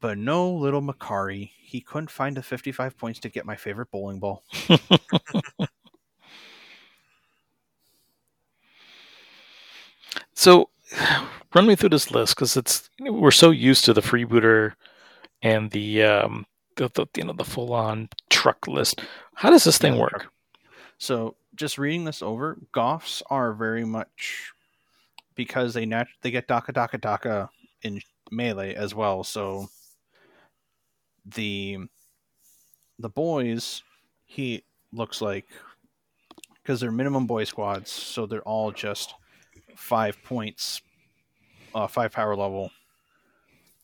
but 0.00 0.18
no 0.18 0.50
little 0.52 0.82
Makari. 0.82 1.50
He 1.60 1.80
couldn't 1.80 2.10
find 2.10 2.36
the 2.36 2.42
55 2.42 2.96
points 2.98 3.20
to 3.20 3.28
get 3.28 3.46
my 3.46 3.56
favorite 3.56 3.90
bowling 3.90 4.20
ball. 4.20 4.44
So, 10.34 10.70
run 11.54 11.66
me 11.66 11.76
through 11.76 11.90
this 11.90 12.10
list 12.10 12.34
because 12.34 12.56
it's 12.56 12.90
we're 13.00 13.30
so 13.30 13.50
used 13.50 13.84
to 13.84 13.92
the 13.94 14.00
freebooter 14.02 14.74
and 15.42 15.70
the 15.70 16.02
um 16.04 16.46
the, 16.76 16.90
the 16.94 17.06
you 17.16 17.24
know 17.24 17.32
the 17.32 17.44
full 17.44 17.72
on 17.74 18.08
truck 18.30 18.66
list. 18.68 19.02
How 19.34 19.50
does 19.50 19.64
this 19.64 19.78
thing 19.78 19.96
Yeah, 19.96 19.98
work? 19.98 20.28
So 20.98 21.36
just 21.54 21.78
reading 21.78 22.04
this 22.04 22.22
over, 22.22 22.58
Goffs 22.74 23.22
are 23.30 23.52
very 23.52 23.84
much 23.84 24.52
because 25.34 25.74
they 25.74 25.86
nat- 25.86 26.08
they 26.22 26.30
get 26.30 26.48
Dakka 26.48 26.72
Dakka 26.72 27.00
Dakka 27.00 27.48
in 27.82 28.00
melee 28.30 28.74
as 28.74 28.94
well. 28.94 29.24
So 29.24 29.68
the 31.34 31.78
the 32.98 33.08
boys 33.08 33.82
he 34.26 34.62
looks 34.92 35.20
like 35.20 35.46
because 36.62 36.80
they're 36.80 36.92
minimum 36.92 37.26
boy 37.26 37.44
squads, 37.44 37.90
so 37.90 38.26
they're 38.26 38.42
all 38.42 38.70
just 38.70 39.14
five 39.74 40.22
points, 40.22 40.82
uh, 41.74 41.86
five 41.86 42.12
power 42.12 42.36
level 42.36 42.70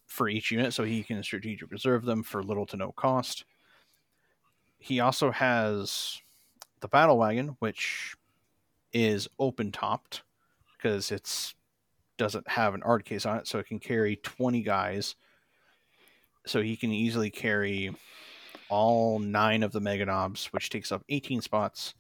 for 0.07 0.28
each 0.28 0.50
unit, 0.50 0.74
so 0.74 0.85
he 0.85 1.02
can 1.02 1.22
strategic 1.22 1.70
reserve 1.70 2.04
them 2.04 2.22
for 2.22 2.42
little 2.42 2.66
to 2.66 2.76
no 2.76 2.92
cost. 2.92 3.44
He 4.78 5.00
also 5.00 5.30
has 5.30 6.20
the 6.80 6.88
battle 6.88 7.16
wagon, 7.16 7.57
which 7.61 8.14
is 8.92 9.28
open 9.38 9.72
topped 9.72 10.22
because 10.76 11.11
it's 11.11 11.54
doesn't 12.16 12.46
have 12.48 12.74
an 12.74 12.83
'ard 12.83 13.04
case 13.04 13.26
on 13.26 13.38
it, 13.38 13.46
so 13.46 13.59
it 13.59 13.66
can 13.66 13.80
carry 13.80 14.16
20 14.16 14.62
guys. 14.62 15.16
So 16.46 16.61
he 16.61 16.76
can 16.76 16.92
easily 16.92 17.30
carry 17.30 17.94
all 18.68 19.18
nine 19.18 19.62
of 19.62 19.72
the 19.72 19.80
mega 19.80 20.04
knobs, 20.04 20.46
which 20.46 20.70
takes 20.70 20.92
up 20.92 21.02
18 21.09 21.40
spots. 21.40 21.94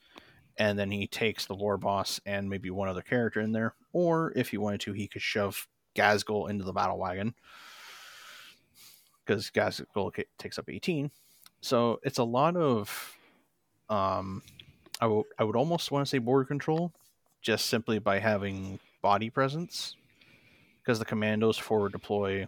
And 0.56 0.78
then 0.78 0.90
he 0.90 1.06
takes 1.06 1.46
the 1.46 1.54
war 1.54 1.76
boss 1.76 2.20
and 2.26 2.48
maybe 2.48 2.70
one 2.70 2.88
other 2.88 3.02
character 3.02 3.40
in 3.40 3.52
there. 3.52 3.74
Or 3.92 4.32
if 4.36 4.50
he 4.50 4.58
wanted 4.58 4.80
to, 4.82 4.92
he 4.92 5.08
could 5.08 5.22
shove 5.22 5.66
Ghazghkull 5.96 6.50
into 6.50 6.64
the 6.64 6.72
battle 6.72 6.98
wagon 6.98 7.34
because 9.24 9.50
Ghazghkull 9.50 10.24
takes 10.38 10.58
up 10.58 10.68
18. 10.68 11.10
So 11.60 11.98
it's 12.02 12.18
a 12.18 12.24
lot 12.24 12.56
of 12.56 13.16
um, 13.88 14.42
I 15.00 15.06
would 15.06 15.24
I 15.38 15.44
would 15.44 15.56
almost 15.56 15.90
want 15.90 16.04
to 16.04 16.08
say 16.08 16.18
border 16.18 16.44
control, 16.44 16.92
just 17.42 17.66
simply 17.66 17.98
by 17.98 18.18
having 18.18 18.78
body 19.02 19.30
presence, 19.30 19.96
because 20.82 20.98
the 20.98 21.04
commandos 21.04 21.58
forward 21.58 21.92
deploy. 21.92 22.46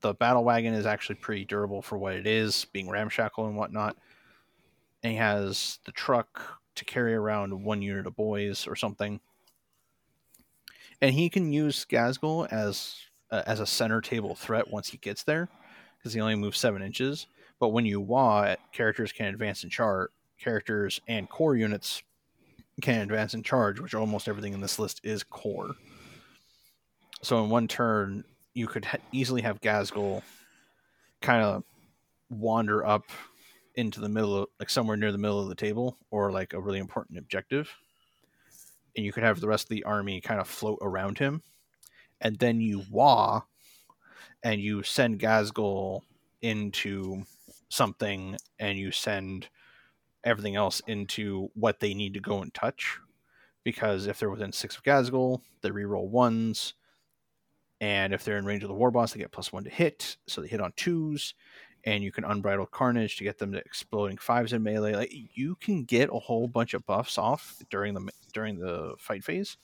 The 0.00 0.14
battle 0.14 0.44
wagon 0.44 0.74
is 0.74 0.86
actually 0.86 1.16
pretty 1.16 1.44
durable 1.44 1.82
for 1.82 1.98
what 1.98 2.14
it 2.14 2.26
is, 2.26 2.66
being 2.72 2.88
ramshackle 2.88 3.46
and 3.46 3.56
whatnot. 3.56 3.96
And 5.02 5.12
he 5.12 5.18
has 5.18 5.78
the 5.84 5.92
truck 5.92 6.60
to 6.76 6.84
carry 6.84 7.14
around 7.14 7.64
one 7.64 7.82
unit 7.82 8.06
of 8.06 8.14
boys 8.14 8.66
or 8.66 8.76
something. 8.76 9.20
And 11.00 11.14
he 11.14 11.28
can 11.28 11.52
use 11.52 11.84
Ghazghkull 11.84 12.52
as 12.52 12.96
uh, 13.30 13.42
as 13.46 13.60
a 13.60 13.66
center 13.66 14.00
table 14.00 14.34
threat 14.34 14.70
once 14.70 14.88
he 14.88 14.96
gets 14.98 15.22
there, 15.22 15.48
because 15.98 16.12
he 16.12 16.20
only 16.20 16.34
moves 16.34 16.58
seven 16.58 16.82
inches. 16.82 17.26
But 17.60 17.68
when 17.68 17.84
you 17.84 18.00
wah, 18.00 18.54
characters 18.72 19.12
can 19.12 19.26
advance 19.26 19.62
and 19.62 19.72
charge. 19.72 20.10
Characters 20.38 21.00
and 21.08 21.28
core 21.28 21.56
units 21.56 22.02
can 22.80 23.00
advance 23.00 23.34
and 23.34 23.44
charge, 23.44 23.80
which 23.80 23.94
almost 23.94 24.28
everything 24.28 24.54
in 24.54 24.60
this 24.60 24.78
list 24.78 25.00
is 25.02 25.24
core. 25.24 25.72
So 27.22 27.42
in 27.42 27.50
one 27.50 27.66
turn, 27.66 28.24
you 28.58 28.66
could 28.66 28.84
ha- 28.84 28.98
easily 29.12 29.42
have 29.42 29.60
Ghazghkull 29.60 30.22
kind 31.22 31.42
of 31.42 31.62
wander 32.28 32.84
up 32.84 33.04
into 33.76 34.00
the 34.00 34.08
middle, 34.08 34.36
of, 34.36 34.48
like 34.58 34.68
somewhere 34.68 34.96
near 34.96 35.12
the 35.12 35.18
middle 35.18 35.40
of 35.40 35.48
the 35.48 35.54
table, 35.54 35.96
or 36.10 36.32
like 36.32 36.52
a 36.52 36.60
really 36.60 36.80
important 36.80 37.18
objective, 37.18 37.70
and 38.96 39.06
you 39.06 39.12
could 39.12 39.22
have 39.22 39.40
the 39.40 39.46
rest 39.46 39.66
of 39.66 39.68
the 39.70 39.84
army 39.84 40.20
kind 40.20 40.40
of 40.40 40.48
float 40.48 40.80
around 40.82 41.18
him, 41.18 41.42
and 42.20 42.36
then 42.40 42.60
you 42.60 42.84
wah, 42.90 43.42
and 44.42 44.60
you 44.60 44.82
send 44.82 45.20
Ghazghkull 45.20 46.00
into 46.42 47.22
something, 47.68 48.36
and 48.58 48.76
you 48.76 48.90
send 48.90 49.48
everything 50.24 50.56
else 50.56 50.82
into 50.88 51.48
what 51.54 51.78
they 51.78 51.94
need 51.94 52.14
to 52.14 52.20
go 52.20 52.42
and 52.42 52.52
touch. 52.52 52.98
Because 53.62 54.06
if 54.06 54.18
they're 54.18 54.30
within 54.30 54.52
six 54.52 54.76
of 54.76 54.82
Ghazghkull, 54.82 55.42
they 55.62 55.70
reroll 55.70 56.08
ones. 56.08 56.74
And 57.80 58.12
if 58.12 58.24
they're 58.24 58.38
in 58.38 58.44
range 58.44 58.62
of 58.64 58.68
the 58.68 58.74
war 58.74 58.90
boss, 58.90 59.12
they 59.12 59.20
get 59.20 59.30
plus 59.30 59.52
one 59.52 59.64
to 59.64 59.70
hit. 59.70 60.16
So 60.26 60.40
they 60.40 60.48
hit 60.48 60.60
on 60.60 60.72
twos. 60.76 61.34
And 61.84 62.02
you 62.02 62.10
can 62.10 62.24
unbridled 62.24 62.72
carnage 62.72 63.16
to 63.16 63.24
get 63.24 63.38
them 63.38 63.52
to 63.52 63.58
exploding 63.58 64.18
fives 64.18 64.52
in 64.52 64.62
melee. 64.62 64.94
Like 64.94 65.12
you 65.34 65.54
can 65.54 65.84
get 65.84 66.10
a 66.12 66.18
whole 66.18 66.48
bunch 66.48 66.74
of 66.74 66.84
buffs 66.84 67.16
off 67.16 67.62
during 67.70 67.94
the 67.94 68.10
during 68.32 68.58
the 68.58 68.94
fight 68.98 69.22
phase. 69.22 69.56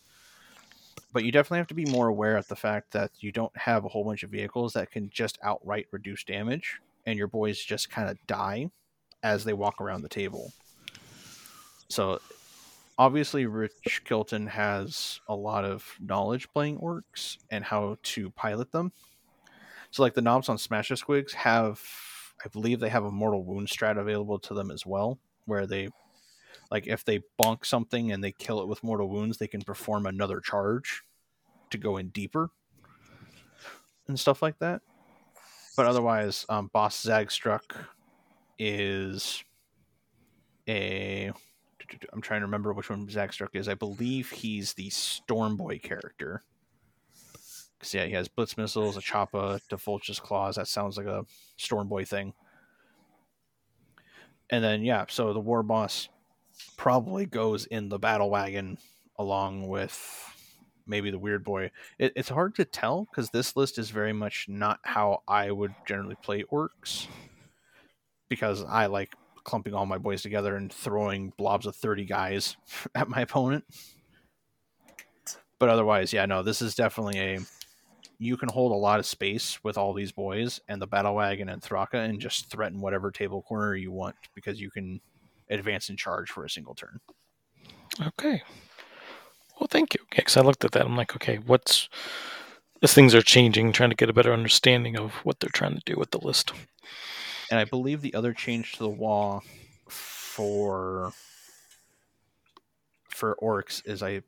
But 1.13 1.25
you 1.25 1.33
definitely 1.33 1.59
have 1.59 1.67
to 1.69 1.75
be 1.75 1.87
more 1.87 2.09
aware 2.09 2.37
of 2.37 2.47
the 2.49 2.57
fact 2.57 2.93
that 2.93 3.11
you 3.19 3.33
don't 3.33 3.57
have 3.57 3.85
a 3.85 3.89
whole 3.89 4.05
bunch 4.05 4.23
of 4.23 4.31
vehicles 4.31 4.73
that 4.73 4.91
can 4.91 5.11
just 5.11 5.39
outright 5.43 5.87
reduce 5.91 6.25
damage, 6.25 6.81
and 7.05 7.19
your 7.19 7.29
boys 7.29 7.59
just 7.59 7.91
kind 7.91 8.09
of 8.09 8.17
die 8.27 8.71
as 9.23 9.45
they 9.45 9.53
walk 9.53 9.81
around 9.81 10.03
the 10.03 10.09
table. 10.09 10.53
So 11.89 12.21
obviously 12.99 13.47
Rich 13.47 14.03
Kilton 14.05 14.47
has 14.47 15.21
a 15.29 15.35
lot 15.35 15.65
of 15.65 15.87
knowledge 16.01 16.49
playing 16.53 16.79
orcs 16.79 17.39
and 17.51 17.65
how 17.65 17.97
to 18.03 18.31
pilot 18.31 18.73
them. 18.73 18.93
So 19.91 20.03
like 20.03 20.15
the 20.15 20.23
knobs 20.23 20.49
on 20.49 20.57
Smasha 20.57 21.03
Squigs 21.03 21.33
have 21.33 21.81
I 22.45 22.49
believe 22.49 22.81
they 22.81 22.89
have 22.89 23.05
a 23.05 23.11
mortal 23.11 23.45
wound 23.45 23.69
strat 23.69 23.99
available 23.99 24.39
to 24.41 24.55
them 24.55 24.71
as 24.71 24.85
well, 24.85 25.19
where 25.47 25.67
they 25.67 25.89
like 26.71 26.87
if 26.87 27.05
they 27.05 27.21
bonk 27.41 27.65
something 27.65 28.13
and 28.13 28.23
they 28.23 28.33
kill 28.33 28.61
it 28.61 28.69
with 28.69 28.83
mortal 28.83 29.09
wounds, 29.09 29.39
they 29.39 29.47
can 29.47 29.63
perform 29.63 30.07
another 30.07 30.41
charge 30.41 31.03
to 31.71 31.79
go 31.79 31.97
in 31.97 32.09
deeper 32.09 32.51
and 34.09 34.19
stuff 34.19 34.43
like 34.43 34.59
that. 34.59 34.83
But 35.77 35.87
otherwise, 35.87 36.47
um, 36.49 36.71
Boss 36.73 37.05
Zagstrukk 37.05 37.87
is 38.59 39.43
a. 40.69 41.33
I'm 42.13 42.21
trying 42.21 42.41
to 42.41 42.47
remember 42.47 42.73
which 42.73 42.91
one 42.91 43.07
Zagstrukk 43.07 43.55
is. 43.55 43.69
I 43.69 43.75
believe 43.75 44.31
he's 44.31 44.75
the 44.75 44.89
Stormboy 44.89 45.83
character. 45.83 46.43
Because, 47.79 47.95
yeah, 47.95 48.07
he 48.07 48.13
has 48.13 48.29
Blitz 48.29 48.57
missiles, 48.57 48.97
a 48.97 49.01
Choppa, 49.01 49.61
Da 49.69 49.77
Vulcha's 49.77 50.21
Klaws. 50.21 50.57
That 50.57 50.69
sounds 50.69 50.97
like 50.97 51.07
a 51.07 51.25
Stormboy 51.59 52.07
thing. 52.09 52.33
And 54.51 54.63
then, 54.63 54.83
yeah, 54.83 55.05
so 55.09 55.33
the 55.33 55.41
War 55.41 55.63
Boss 55.63 56.09
probably 56.77 57.27
goes 57.27 57.67
in 57.67 57.89
the 57.89 57.99
Battle 57.99 58.31
Wagon 58.31 58.79
along 59.19 59.67
with 59.69 60.33
maybe 60.87 61.11
the 61.11 61.19
Weird 61.19 61.45
Boy. 61.45 61.71
It, 61.99 62.13
it's 62.17 62.29
hard 62.29 62.55
to 62.57 62.65
tell 62.65 63.07
because 63.11 63.31
this 63.31 63.57
list 63.57 63.79
is 63.79 63.91
very 63.91 64.13
much 64.13 64.47
not 64.49 64.81
how 64.83 65.23
I 65.27 65.51
would 65.51 65.75
generally 65.87 66.17
play 66.23 66.45
orcs 66.45 67.07
because 68.29 68.65
I 68.65 68.87
like 68.87 69.15
clumping 69.45 69.75
all 69.75 69.87
my 69.87 69.99
boys 69.99 70.23
together 70.23 70.57
and 70.57 70.73
throwing 70.73 71.33
blobs 71.37 71.67
of 71.67 71.77
30 71.77 72.05
guys 72.05 72.57
at 72.95 73.09
my 73.09 73.21
opponent. 73.21 73.65
But 75.59 75.69
otherwise, 75.69 76.13
yeah, 76.13 76.27
no, 76.27 76.43
this 76.43 76.61
is 76.61 76.75
definitely 76.75 77.19
a 77.19 77.39
you 78.19 78.37
can 78.37 78.49
hold 78.49 78.73
a 78.73 78.77
lot 78.77 79.01
of 79.01 79.07
space 79.07 79.63
with 79.65 79.77
all 79.77 79.93
these 79.93 80.13
boys 80.13 80.61
and 80.69 80.81
the 80.81 80.87
battle 80.87 81.15
wagon 81.15 81.49
and 81.49 81.61
Thraka 81.61 81.95
and 81.95 82.21
just 82.21 82.49
threaten 82.49 82.81
whatever 82.81 83.11
table 83.11 83.43
corner 83.43 83.75
you 83.75 83.91
want 83.91 84.15
because 84.35 84.61
you 84.61 84.71
can 84.71 85.01
advance 85.51 85.89
and 85.89 85.99
charge 85.99 86.31
for 86.31 86.45
a 86.45 86.51
single 86.51 86.75
turn. 86.75 87.01
Okay. 88.01 88.43
Well, 89.61 89.69
thank 89.69 89.95
you. 89.95 90.01
Because 90.15 90.37
I 90.37 90.43
looked 90.43 90.65
at 90.65 90.73
that, 90.73 90.87
I'm 90.87 90.97
like, 90.97 91.15
okay, 91.17 91.37
what's 91.37 91.89
as 92.83 92.95
things 92.95 93.15
are 93.15 93.23
changing, 93.23 93.73
trying 93.73 93.91
to 93.91 93.97
get 93.97 94.11
a 94.11 94.15
better 94.15 94.33
understanding 94.33 94.97
of 94.97 95.13
what 95.25 95.41
they're 95.41 95.51
trying 95.53 95.75
to 95.75 95.83
do 95.85 95.97
with 95.97 96.11
the 96.11 96.19
list 96.19 96.53
and 97.51 97.59
I 97.59 97.65
believe 97.65 98.01
the 98.01 98.15
other 98.15 98.33
change 98.33 98.73
to 98.73 98.79
the 98.81 98.89
wall 98.89 99.43
for 99.89 101.13
for 103.09 103.37
orcs 103.43 103.87
is 103.87 104.03
I 104.03 104.23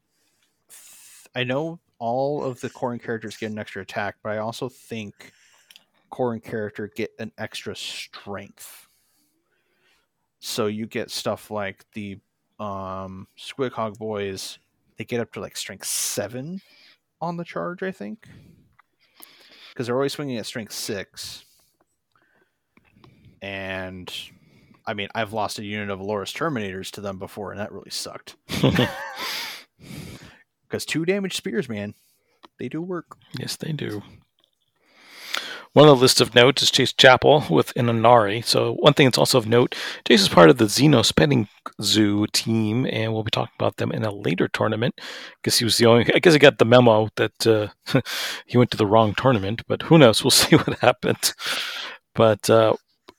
I 1.35 1.45
know 1.45 1.81
all 1.99 2.45
of 2.45 2.61
the 2.61 2.71
Khorne 2.71 3.03
characters 3.03 3.37
get 3.37 3.51
an 3.51 3.59
extra 3.59 3.83
attack, 3.83 4.17
but 4.23 4.33
I 4.33 4.39
also 4.39 4.69
think 4.69 5.33
Khorne 6.11 6.43
character 6.43 6.91
get 6.95 7.11
an 7.19 7.33
extra 7.37 7.75
strength. 7.75 8.89
So 10.39 10.67
you 10.67 10.87
get 10.87 11.11
stuff 11.11 11.51
like 11.51 11.85
the 11.93 12.19
um 12.59 13.27
Squighog 13.39 13.99
boys, 13.99 14.59
they 14.97 15.05
get 15.05 15.21
up 15.21 15.33
to 15.33 15.41
like 15.41 15.57
strength 15.57 15.87
seven 15.87 16.61
on 17.21 17.37
the 17.37 17.45
charge, 17.45 17.83
I 17.83 17.91
think. 17.91 18.29
Because 19.71 19.87
they're 19.87 19.97
always 19.97 20.13
swinging 20.13 20.39
at 20.39 20.47
strength 20.47 20.73
six 20.73 21.45
and 23.42 24.12
I 24.87 24.94
mean, 24.94 25.09
I've 25.14 25.33
lost 25.33 25.59
a 25.59 25.64
unit 25.64 25.90
of 25.90 26.01
Loras 26.01 26.35
Terminators 26.35 26.90
to 26.92 27.01
them 27.01 27.18
before, 27.18 27.51
and 27.51 27.61
that 27.61 27.72
really 27.72 27.90
sucked. 27.90 28.37
Because 30.68 30.85
two 30.85 31.05
damage 31.05 31.37
spears, 31.37 31.68
man, 31.68 31.94
they 32.59 32.68
do 32.68 32.83
work. 32.83 33.16
Yes, 33.38 33.57
they 33.57 33.72
do. 33.72 34.03
One 35.75 35.88
of 35.88 35.99
the 35.99 36.03
list 36.03 36.22
of 36.22 36.35
notes 36.35 36.62
is 36.62 36.70
Chase 36.70 36.92
Chapel 36.94 37.44
with 37.51 37.70
an 37.77 37.87
Ynnari. 37.87 38.42
So 38.44 38.72
one 38.75 38.94
thing 38.94 39.07
that's 39.07 39.18
also 39.18 39.37
of 39.37 39.46
note, 39.46 39.75
Chase 40.09 40.22
is 40.22 40.29
part 40.29 40.49
of 40.49 40.57
the 40.57 40.64
Xenos 40.64 41.14
Petting 41.14 41.49
Zoo 41.83 42.27
team, 42.33 42.87
and 42.87 43.12
we'll 43.12 43.25
be 43.25 43.31
talking 43.31 43.55
about 43.59 43.77
them 43.77 43.92
in 43.92 44.03
a 44.03 44.11
later 44.11 44.49
tournament. 44.49 44.99
Because 45.37 45.59
he 45.59 45.66
was 45.66 45.77
the 45.77 45.85
only. 45.85 46.12
I 46.14 46.18
guess 46.18 46.33
he 46.33 46.38
got 46.38 46.59
the 46.59 46.64
memo 46.64 47.11
that 47.16 47.46
uh, 47.46 47.68
he 48.46 48.57
went 48.57 48.70
to 48.70 48.79
the 48.79 48.87
wrong 48.87 49.14
tournament, 49.14 49.62
but 49.68 49.83
who 49.83 49.99
knows? 49.99 50.25
We'll 50.25 50.31
see 50.31 50.57
what 50.57 50.79
happened. 50.79 51.35
But 52.14 52.49
uh, 52.49 52.75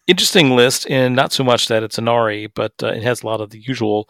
interesting 0.07 0.51
list, 0.55 0.89
and 0.89 1.15
not 1.15 1.31
so 1.31 1.43
much 1.43 1.67
that 1.67 1.83
it's 1.83 1.97
Ynnari, 1.97 2.49
but 2.53 2.73
uh, 2.81 2.87
it 2.87 3.03
has 3.03 3.21
a 3.21 3.25
lot 3.25 3.41
of 3.41 3.49
the 3.49 3.59
usual, 3.59 4.09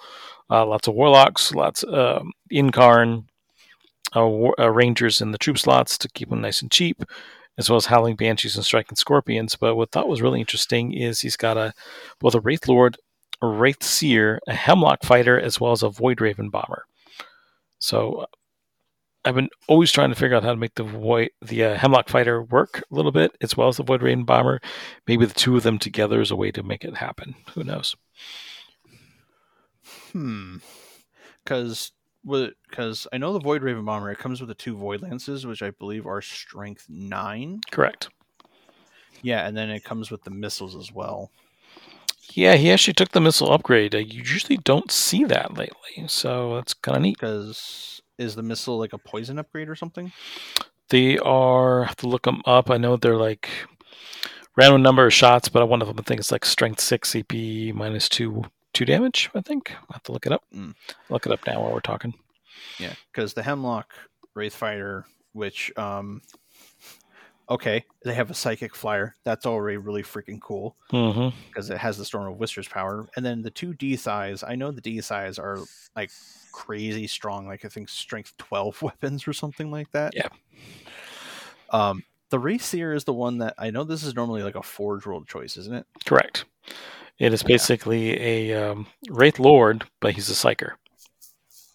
uh, 0.50 0.66
lots 0.66 0.88
of 0.88 0.94
warlocks, 0.94 1.54
lots 1.54 1.84
of 1.84 2.22
um, 2.22 2.32
incarn, 2.52 3.26
uh, 4.16 4.26
war, 4.26 4.56
uh, 4.60 4.70
rangers 4.70 5.22
in 5.22 5.32
the 5.32 5.38
troop 5.38 5.58
slots 5.58 5.98
to 5.98 6.10
keep 6.10 6.30
them 6.30 6.42
nice 6.42 6.62
and 6.62 6.72
cheap, 6.72 7.04
as 7.58 7.70
well 7.70 7.78
as 7.78 7.88
howling 7.88 8.16
banshees 8.16 8.56
and 8.56 8.64
striking 8.64 8.96
scorpions. 8.96 9.56
But 9.56 9.76
what 9.76 9.92
thought 9.92 10.08
was 10.08 10.22
really 10.22 10.40
interesting 10.40 10.94
is 10.94 11.20
he's 11.20 11.38
got 11.38 11.58
a 11.58 11.74
both 12.20 12.36
a 12.36 12.40
wraith 12.40 12.68
lord, 12.68 12.98
a 13.42 13.48
wraith 13.48 13.84
seer, 13.84 14.40
a 14.48 14.54
hemlock 14.54 15.04
fighter, 15.04 15.40
as 15.40 15.60
well 15.60 15.72
as 15.72 15.84
a 15.84 15.90
void 15.90 16.22
raven 16.22 16.50
bomber. 16.50 16.86
So 17.80 18.26
I've 19.28 19.36
been 19.36 19.50
always 19.68 19.92
trying 19.92 20.10
to 20.10 20.16
figure 20.16 20.38
out 20.38 20.44
how 20.44 20.52
to 20.52 20.56
make 20.56 20.76
the 20.76 20.84
void, 20.84 21.32
the 21.42 21.66
uh, 21.66 21.76
Hemlock 21.76 22.08
Fighter 22.08 22.42
work 22.42 22.84
a 22.90 22.96
little 22.96 23.12
bit, 23.12 23.36
as 23.42 23.58
well 23.58 23.68
as 23.68 23.76
the 23.76 23.84
Void 23.84 24.02
Raven 24.02 24.24
Bomber. 24.24 24.62
Maybe 25.06 25.26
the 25.26 25.34
two 25.34 25.58
of 25.58 25.64
them 25.64 25.80
together 25.80 26.22
is 26.22 26.32
a 26.32 26.36
way 26.36 26.52
to 26.52 26.64
make 26.64 26.86
it 26.86 26.96
happen. 26.96 27.36
Who 27.54 27.64
knows? 27.64 27.96
Hmm. 30.14 30.58
Because 31.44 31.92
because 32.26 33.08
I 33.14 33.18
know 33.18 33.34
the 33.34 33.40
Void 33.40 33.64
Raven 33.64 33.86
Bomber 33.86 34.12
it 34.12 34.18
comes 34.18 34.40
with 34.40 34.48
the 34.48 34.56
two 34.56 34.76
Void 34.76 35.02
Lances, 35.02 35.46
which 35.46 35.62
I 35.62 35.72
believe 35.72 36.06
are 36.08 36.22
Strength 36.22 36.86
nine. 36.90 37.62
Correct. 37.70 38.10
Yeah, 39.22 39.46
and 39.46 39.58
then 39.58 39.70
it 39.70 39.84
comes 39.84 40.10
with 40.10 40.24
the 40.24 40.32
missiles 40.32 40.76
as 40.76 40.92
well. 40.92 41.32
Yeah, 42.34 42.56
he 42.56 42.72
actually 42.72 42.94
took 42.94 43.12
the 43.12 43.22
missile 43.22 43.52
upgrade. 43.52 43.96
Uh, 43.96 44.00
you 44.00 44.20
usually 44.20 44.58
don't 44.58 44.92
see 44.92 45.24
that 45.26 45.58
lately, 45.58 46.08
so 46.08 46.56
that's 46.56 46.74
kind 46.74 46.98
of 46.98 47.02
neat. 47.02 47.18
Because 47.18 48.02
is 48.18 48.36
the 48.36 48.44
missile 48.44 48.78
like 48.78 48.94
a 48.94 48.98
poison 48.98 49.40
upgrade 49.40 49.70
or 49.70 49.76
something? 49.76 50.12
They 50.90 51.18
are. 51.18 51.84
I 51.84 51.88
have 51.88 51.98
to 51.98 52.08
look 52.08 52.24
them 52.24 52.42
up. 52.46 52.70
I 52.70 52.78
know 52.78 52.98
they're 52.98 53.18
like 53.18 53.50
random 54.56 54.82
number 54.82 55.06
of 55.06 55.14
shots, 55.14 55.50
but 55.50 55.68
one 55.68 55.82
of 55.82 55.88
them 55.88 55.98
I 56.00 56.04
think 56.04 56.20
it's 56.20 56.32
like 56.32 56.46
strength 56.46 56.80
six 56.80 57.12
CP 57.12 57.74
minus 57.74 58.10
two 58.10 58.44
two 58.74 58.86
damage. 58.86 59.30
I 59.36 59.42
think 59.42 59.72
I 59.90 59.94
have 59.94 60.04
to 60.04 60.12
look 60.12 60.26
it 60.26 60.32
up. 60.32 60.44
Mm. 60.54 60.76
Look 61.10 61.26
it 61.26 61.32
up 61.32 61.46
now 61.46 61.62
while 61.62 61.74
we're 61.74 61.80
talking. 61.80 62.14
Yeah, 62.80 62.94
because 63.12 63.34
the 63.34 63.44
Hemlock 63.44 63.94
Wraith 64.34 64.56
Fighter, 64.56 65.06
which 65.34 65.76
um, 65.78 66.22
okay, 67.50 67.86
they 68.04 68.14
have 68.14 68.30
a 68.30 68.34
psychic 68.34 68.76
flyer. 68.76 69.16
That's 69.24 69.46
already 69.46 69.78
really 69.78 70.04
freaking 70.04 70.42
cool 70.42 70.76
because 70.90 71.14
mm-hmm. 71.16 71.74
it 71.74 71.78
has 71.78 71.98
the 71.98 72.06
Storm 72.06 72.32
of 72.32 72.38
Whispers 72.38 72.68
power. 72.68 73.08
And 73.16 73.26
then 73.26 73.42
the 73.42 73.50
two 73.50 73.74
D-scythes, 73.74 74.44
I 74.44 74.56
know 74.56 74.72
the 74.72 74.82
D-scythes 74.82 75.40
are 75.40 75.60
like 75.96 76.12
crazy 76.52 77.08
strong, 77.08 77.48
like 77.48 77.64
I 77.66 77.70
think 77.70 77.90
strength 77.90 78.34
12 78.38 78.82
weapons 78.82 79.28
or 79.28 79.34
something 79.34 79.72
like 79.72 79.92
that. 79.92 80.14
Yeah. 80.16 80.30
Um, 81.70 82.04
the 82.30 82.40
Wraithseer 82.40 82.96
is 82.96 83.06
the 83.06 83.14
one 83.14 83.38
that 83.38 83.54
I 83.58 83.70
know 83.70 83.84
this 83.84 84.04
is 84.04 84.16
normally 84.16 84.44
like 84.44 84.56
a 84.56 84.64
Forge 84.64 85.06
World 85.06 85.28
choice, 85.28 85.56
isn't 85.58 85.74
it? 85.74 85.86
Correct. 86.06 86.46
It 87.20 87.34
is 87.34 87.42
basically 87.42 88.20
a 88.22 88.72
um, 88.72 88.88
Wraith 89.10 89.40
Lord, 89.40 89.86
but 90.02 90.14
he's 90.14 90.30
a 90.30 90.34
Psyker. 90.34 90.74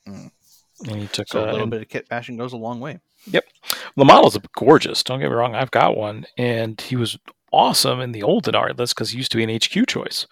Mm. 0.07 0.31
And 0.87 0.97
he 0.97 1.07
took 1.09 1.29
So 1.29 1.41
a 1.41 1.43
uh, 1.43 1.47
little 1.47 1.63
and- 1.63 1.71
bit 1.71 1.83
of 1.83 1.89
kit 1.89 2.09
bashing 2.09 2.37
goes 2.37 2.53
a 2.53 2.59
long 2.59 2.81
way. 2.81 3.01
The 3.27 4.05
model's 4.05 4.39
gorgeous. 4.57 5.03
Don't 5.03 5.21
get 5.21 5.29
me 5.29 5.35
wrong. 5.35 5.55
I've 5.55 5.71
got 5.71 5.97
one, 5.97 6.27
and 6.37 6.81
he 6.81 6.97
was 6.97 7.19
awesome 7.53 8.01
in 8.01 8.13
the 8.13 8.23
old 8.23 8.45
Ynnari 8.45 8.77
list 8.77 8.95
because 8.95 9.11
he 9.11 9.19
used 9.19 9.31
to 9.33 9.37
be 9.37 9.45
an 9.45 9.51
HQ 9.55 9.87
choice. 9.87 10.27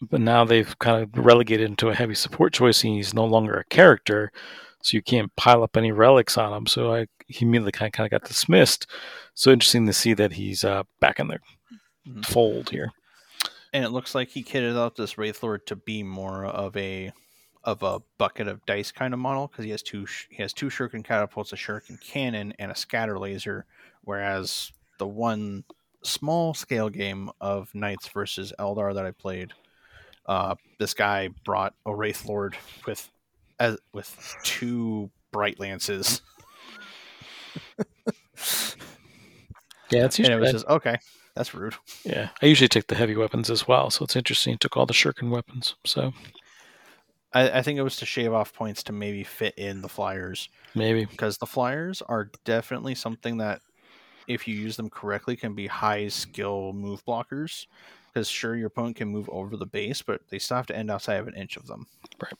But 0.00 0.20
now 0.20 0.44
they've 0.44 0.78
kind 0.78 1.02
of 1.02 1.24
relegated 1.24 1.68
into 1.68 1.88
a 1.88 1.94
heavy 1.94 2.14
support 2.14 2.52
choice, 2.52 2.82
and 2.84 2.94
he's 2.94 3.14
no 3.14 3.24
longer 3.24 3.54
a 3.54 3.64
character, 3.64 4.32
so 4.82 4.96
you 4.96 5.02
can't 5.02 5.34
pile 5.36 5.62
up 5.62 5.76
any 5.76 5.92
relics 5.92 6.36
on 6.38 6.52
him. 6.52 6.66
So 6.66 6.94
I 6.94 7.06
he 7.26 7.44
immediately 7.44 7.72
kind 7.72 7.88
of, 7.88 7.92
kind 7.92 8.06
of 8.06 8.10
got 8.20 8.28
dismissed. 8.28 8.86
So 9.34 9.50
interesting 9.50 9.86
to 9.86 9.92
see 9.92 10.14
that 10.14 10.32
he's 10.32 10.62
uh, 10.64 10.82
back 11.00 11.18
in 11.20 11.28
the 11.28 11.38
Mhm. 12.06 12.24
fold 12.26 12.68
here. 12.68 12.90
And 13.72 13.82
it 13.82 13.88
looks 13.90 14.14
like 14.14 14.28
he 14.28 14.44
kitted 14.44 14.76
out 14.76 14.94
this 14.94 15.16
Wraith 15.16 15.42
Lord 15.42 15.66
to 15.68 15.76
be 15.76 16.02
more 16.02 16.44
of 16.44 16.76
a 16.76 17.12
of 17.64 17.82
a 17.82 18.00
bucket 18.18 18.46
of 18.46 18.64
dice 18.66 18.92
kind 18.92 19.12
of 19.14 19.20
model 19.20 19.48
because 19.48 19.64
he 19.64 19.70
has 19.70 19.82
two 19.82 20.06
sh- 20.06 20.26
he 20.30 20.42
has 20.42 20.52
two 20.52 20.66
shuriken 20.66 21.04
catapults, 21.04 21.52
a 21.52 21.56
shuriken 21.56 22.00
cannon, 22.00 22.52
and 22.58 22.70
a 22.70 22.76
scatter 22.76 23.18
laser. 23.18 23.64
Whereas 24.02 24.70
the 24.98 25.06
one 25.06 25.64
small 26.02 26.54
scale 26.54 26.88
game 26.90 27.30
of 27.40 27.74
Knights 27.74 28.08
versus 28.08 28.52
Eldar 28.58 28.94
that 28.94 29.06
I 29.06 29.10
played, 29.12 29.52
uh, 30.26 30.54
this 30.78 30.92
guy 30.94 31.28
brought 31.44 31.74
a 31.86 31.94
Wraith 31.94 32.26
Lord 32.26 32.56
with 32.86 33.10
as 33.58 33.78
with 33.92 34.36
two 34.44 35.10
bright 35.32 35.58
lances, 35.58 36.20
Yeah, 39.90 40.06
it's 40.06 40.18
and 40.18 40.26
usually 40.28 40.36
it 40.36 40.40
was 40.40 40.52
just 40.52 40.66
okay. 40.66 40.96
That's 41.36 41.52
rude. 41.54 41.74
yeah. 42.04 42.28
I 42.42 42.46
usually 42.46 42.68
take 42.68 42.86
the 42.86 42.94
heavy 42.94 43.16
weapons 43.16 43.50
as 43.50 43.66
well, 43.66 43.90
so 43.90 44.04
it's 44.04 44.16
interesting. 44.16 44.56
Took 44.58 44.76
all 44.76 44.86
the 44.86 44.92
shuriken 44.94 45.30
weapons, 45.30 45.74
so 45.84 46.12
I, 47.34 47.58
I 47.58 47.62
think 47.62 47.78
it 47.78 47.82
was 47.82 47.96
to 47.96 48.06
shave 48.06 48.32
off 48.32 48.52
points 48.54 48.82
to 48.84 48.92
maybe 48.92 49.24
fit 49.24 49.54
in 49.58 49.82
the 49.82 49.88
flyers. 49.88 50.48
maybe 50.74 51.04
because 51.04 51.38
the 51.38 51.46
flyers 51.46 52.00
are 52.02 52.30
definitely 52.44 52.94
something 52.94 53.38
that 53.38 53.60
if 54.26 54.48
you 54.48 54.54
use 54.54 54.76
them 54.76 54.88
correctly 54.88 55.36
can 55.36 55.54
be 55.54 55.66
high 55.66 56.08
skill 56.08 56.72
move 56.72 57.04
blockers 57.04 57.66
because 58.12 58.28
sure 58.28 58.56
your 58.56 58.68
opponent 58.68 58.96
can 58.96 59.08
move 59.08 59.28
over 59.30 59.56
the 59.56 59.66
base 59.66 60.00
but 60.00 60.22
they 60.30 60.38
still 60.38 60.56
have 60.56 60.66
to 60.66 60.76
end 60.76 60.90
outside 60.90 61.16
of 61.16 61.28
an 61.28 61.34
inch 61.34 61.56
of 61.56 61.66
them 61.66 61.86
Right. 62.22 62.32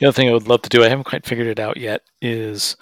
The 0.00 0.06
other 0.08 0.12
thing 0.12 0.28
I 0.28 0.32
would 0.32 0.48
love 0.48 0.62
to 0.62 0.68
do, 0.68 0.82
I 0.82 0.88
haven't 0.88 1.04
quite 1.04 1.26
figured 1.26 1.46
it 1.46 1.60
out 1.60 1.76
yet, 1.76 2.02
is 2.20 2.76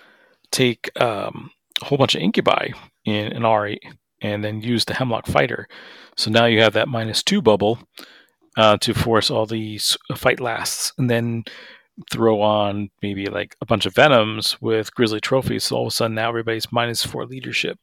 take 0.51 0.91
um, 1.01 1.51
a 1.83 1.85
whole 1.85 1.99
bunch 1.99 2.15
of 2.15 2.23
incubi 2.23 2.69
in 3.05 3.33
an 3.33 3.43
R8 3.43 3.79
and 4.23 4.43
then 4.45 4.61
use 4.63 4.85
the 4.85 4.95
Hemlock 4.95 5.27
Fighter. 5.27 5.69
So 6.17 6.31
now 6.31 6.47
you 6.47 6.61
have 6.61 6.73
that 6.75 6.89
minus 6.89 7.23
two 7.23 7.43
bubble 7.43 7.79
uh, 8.57 8.77
to 8.79 8.95
force 8.95 9.31
all 9.31 9.47
these 9.47 9.97
fight 10.17 10.41
lasts, 10.41 10.93
and 10.99 11.09
then 11.09 11.45
throw 12.11 12.41
on 12.41 12.91
maybe 13.03 13.27
like 13.27 13.57
a 13.61 13.67
bunch 13.67 13.87
of 13.87 13.95
Venoms 13.95 14.61
with 14.61 14.95
Grisly 14.95 15.21
trophies. 15.21 15.65
So 15.65 15.77
all 15.77 15.83
of 15.83 15.89
a 15.89 15.91
sudden 15.91 16.15
now 16.15 16.29
everybody's 16.29 16.73
minus 16.73 17.05
four 17.05 17.27
leadership. 17.27 17.79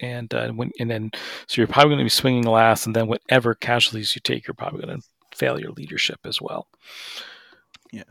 And 0.00 0.32
uh, 0.32 0.50
when 0.52 0.70
and 0.80 0.90
then 0.90 1.10
so 1.46 1.60
you're 1.60 1.66
probably 1.66 1.90
going 1.90 1.98
to 1.98 2.04
be 2.04 2.10
swinging 2.10 2.44
last, 2.44 2.86
and 2.86 2.96
then 2.96 3.06
whatever 3.06 3.54
casualties 3.54 4.14
you 4.14 4.20
take, 4.22 4.46
you're 4.46 4.54
probably 4.54 4.86
going 4.86 5.00
to 5.00 5.06
fail 5.36 5.60
your 5.60 5.72
leadership 5.72 6.20
as 6.24 6.40
well. 6.40 6.68
Yeah. 7.92 8.04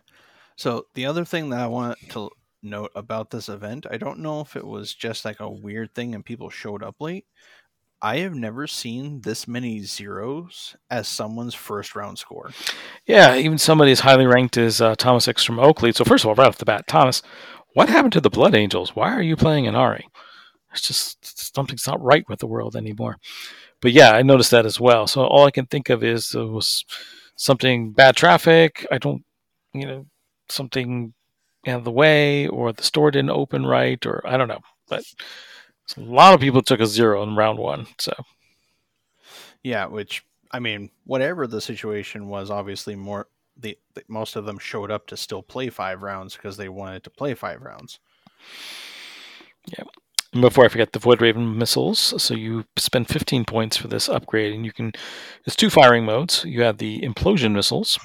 So 0.55 0.85
the 0.93 1.05
other 1.05 1.25
thing 1.25 1.49
that 1.49 1.59
i 1.59 1.67
want 1.67 1.97
to 2.09 2.29
note 2.61 2.91
about 2.93 3.29
this 3.29 3.47
event 3.47 3.85
i 3.89 3.95
don't 3.95 4.19
know 4.19 4.41
if 4.41 4.57
it 4.57 4.65
was 4.65 4.93
just 4.93 5.23
like 5.23 5.39
a 5.39 5.49
weird 5.49 5.95
thing 5.95 6.13
and 6.13 6.25
people 6.25 6.49
showed 6.49 6.83
up 6.83 6.95
late 6.99 7.25
i 8.01 8.17
have 8.17 8.33
never 8.33 8.67
seen 8.67 9.21
this 9.21 9.47
many 9.47 9.81
zeros 9.83 10.75
as 10.89 11.07
someone's 11.07 11.53
first 11.55 11.95
round 11.95 12.17
score 12.17 12.51
Yeah, 13.05 13.35
even 13.35 13.57
somebody 13.57 13.91
as 13.91 14.01
highly 14.01 14.25
ranked 14.27 14.55
as 14.57 14.81
uh, 14.81 14.95
Thomas 14.95 15.27
X 15.27 15.43
from 15.43 15.59
Oakley. 15.59 15.91
So 15.91 16.03
first 16.05 16.23
of 16.23 16.29
all, 16.29 16.35
right 16.35 16.47
off 16.47 16.57
the 16.59 16.65
bat, 16.65 16.85
Thomas, 16.87 17.23
what 17.73 17.89
happened 17.89 18.13
to 18.13 18.21
the 18.21 18.29
Blood 18.29 18.53
Angels? 18.55 18.95
Why 18.95 19.11
are 19.13 19.21
you 19.21 19.35
playing 19.35 19.65
Ynnari? 19.65 20.03
It's 20.71 20.81
just 20.87 21.55
something's 21.55 21.87
not 21.87 22.01
right 22.01 22.23
with 22.29 22.39
the 22.39 22.47
world 22.47 22.75
anymore. 22.75 23.17
But 23.81 23.93
yeah, 23.93 24.11
I 24.11 24.21
noticed 24.21 24.51
that 24.51 24.65
as 24.65 24.79
well. 24.79 25.07
So 25.07 25.25
all 25.25 25.45
I 25.45 25.51
can 25.51 25.65
think 25.65 25.89
of 25.89 26.03
is 26.03 26.35
it 26.35 26.43
was 26.43 26.85
something 27.35 27.91
bad 27.91 28.15
traffic. 28.15 28.85
I 28.91 28.97
don't, 28.99 29.23
you 29.73 29.87
know, 29.87 30.05
something 30.49 31.13
out 31.67 31.79
of 31.79 31.83
the 31.85 31.91
way, 31.91 32.47
or 32.47 32.71
the 32.73 32.83
store 32.83 33.11
didn't 33.11 33.31
open 33.31 33.65
right, 33.65 34.03
or 34.05 34.21
I 34.25 34.37
don't 34.37 34.47
know. 34.47 34.61
But 34.87 35.03
a 35.97 36.01
lot 36.01 36.33
of 36.33 36.39
people 36.39 36.61
took 36.61 36.79
a 36.79 36.87
zero 36.87 37.23
in 37.23 37.35
round 37.35 37.59
one. 37.59 37.87
So 37.97 38.13
Yeah, 39.63 39.85
which 39.87 40.23
I 40.51 40.59
mean, 40.59 40.89
whatever 41.05 41.47
the 41.47 41.61
situation 41.61 42.27
was, 42.27 42.49
obviously 42.49 42.95
more 42.95 43.27
the, 43.61 43.77
the 43.93 44.03
most 44.07 44.35
of 44.35 44.45
them 44.45 44.57
showed 44.57 44.91
up 44.91 45.07
to 45.07 45.17
still 45.17 45.43
play 45.43 45.69
five 45.69 46.01
rounds 46.01 46.35
because 46.35 46.57
they 46.57 46.69
wanted 46.69 47.03
to 47.03 47.09
play 47.09 47.33
five 47.33 47.61
rounds. 47.61 47.99
Yeah. 49.67 49.83
And 50.31 50.41
before 50.41 50.63
I 50.65 50.69
forget, 50.69 50.93
the 50.93 50.99
Void 50.99 51.21
Raven 51.21 51.57
missiles. 51.57 51.99
So 52.21 52.35
you 52.35 52.65
spend 52.77 53.07
15 53.07 53.45
points 53.45 53.77
for 53.77 53.87
this 53.87 54.07
upgrade, 54.07 54.53
and 54.53 54.63
you 54.63 54.71
can. 54.71 54.91
There's 55.43 55.55
two 55.55 55.71
firing 55.71 56.05
modes. 56.05 56.45
You 56.45 56.61
have 56.61 56.77
the 56.77 57.01
Implosion 57.01 57.53
missiles, 57.53 57.97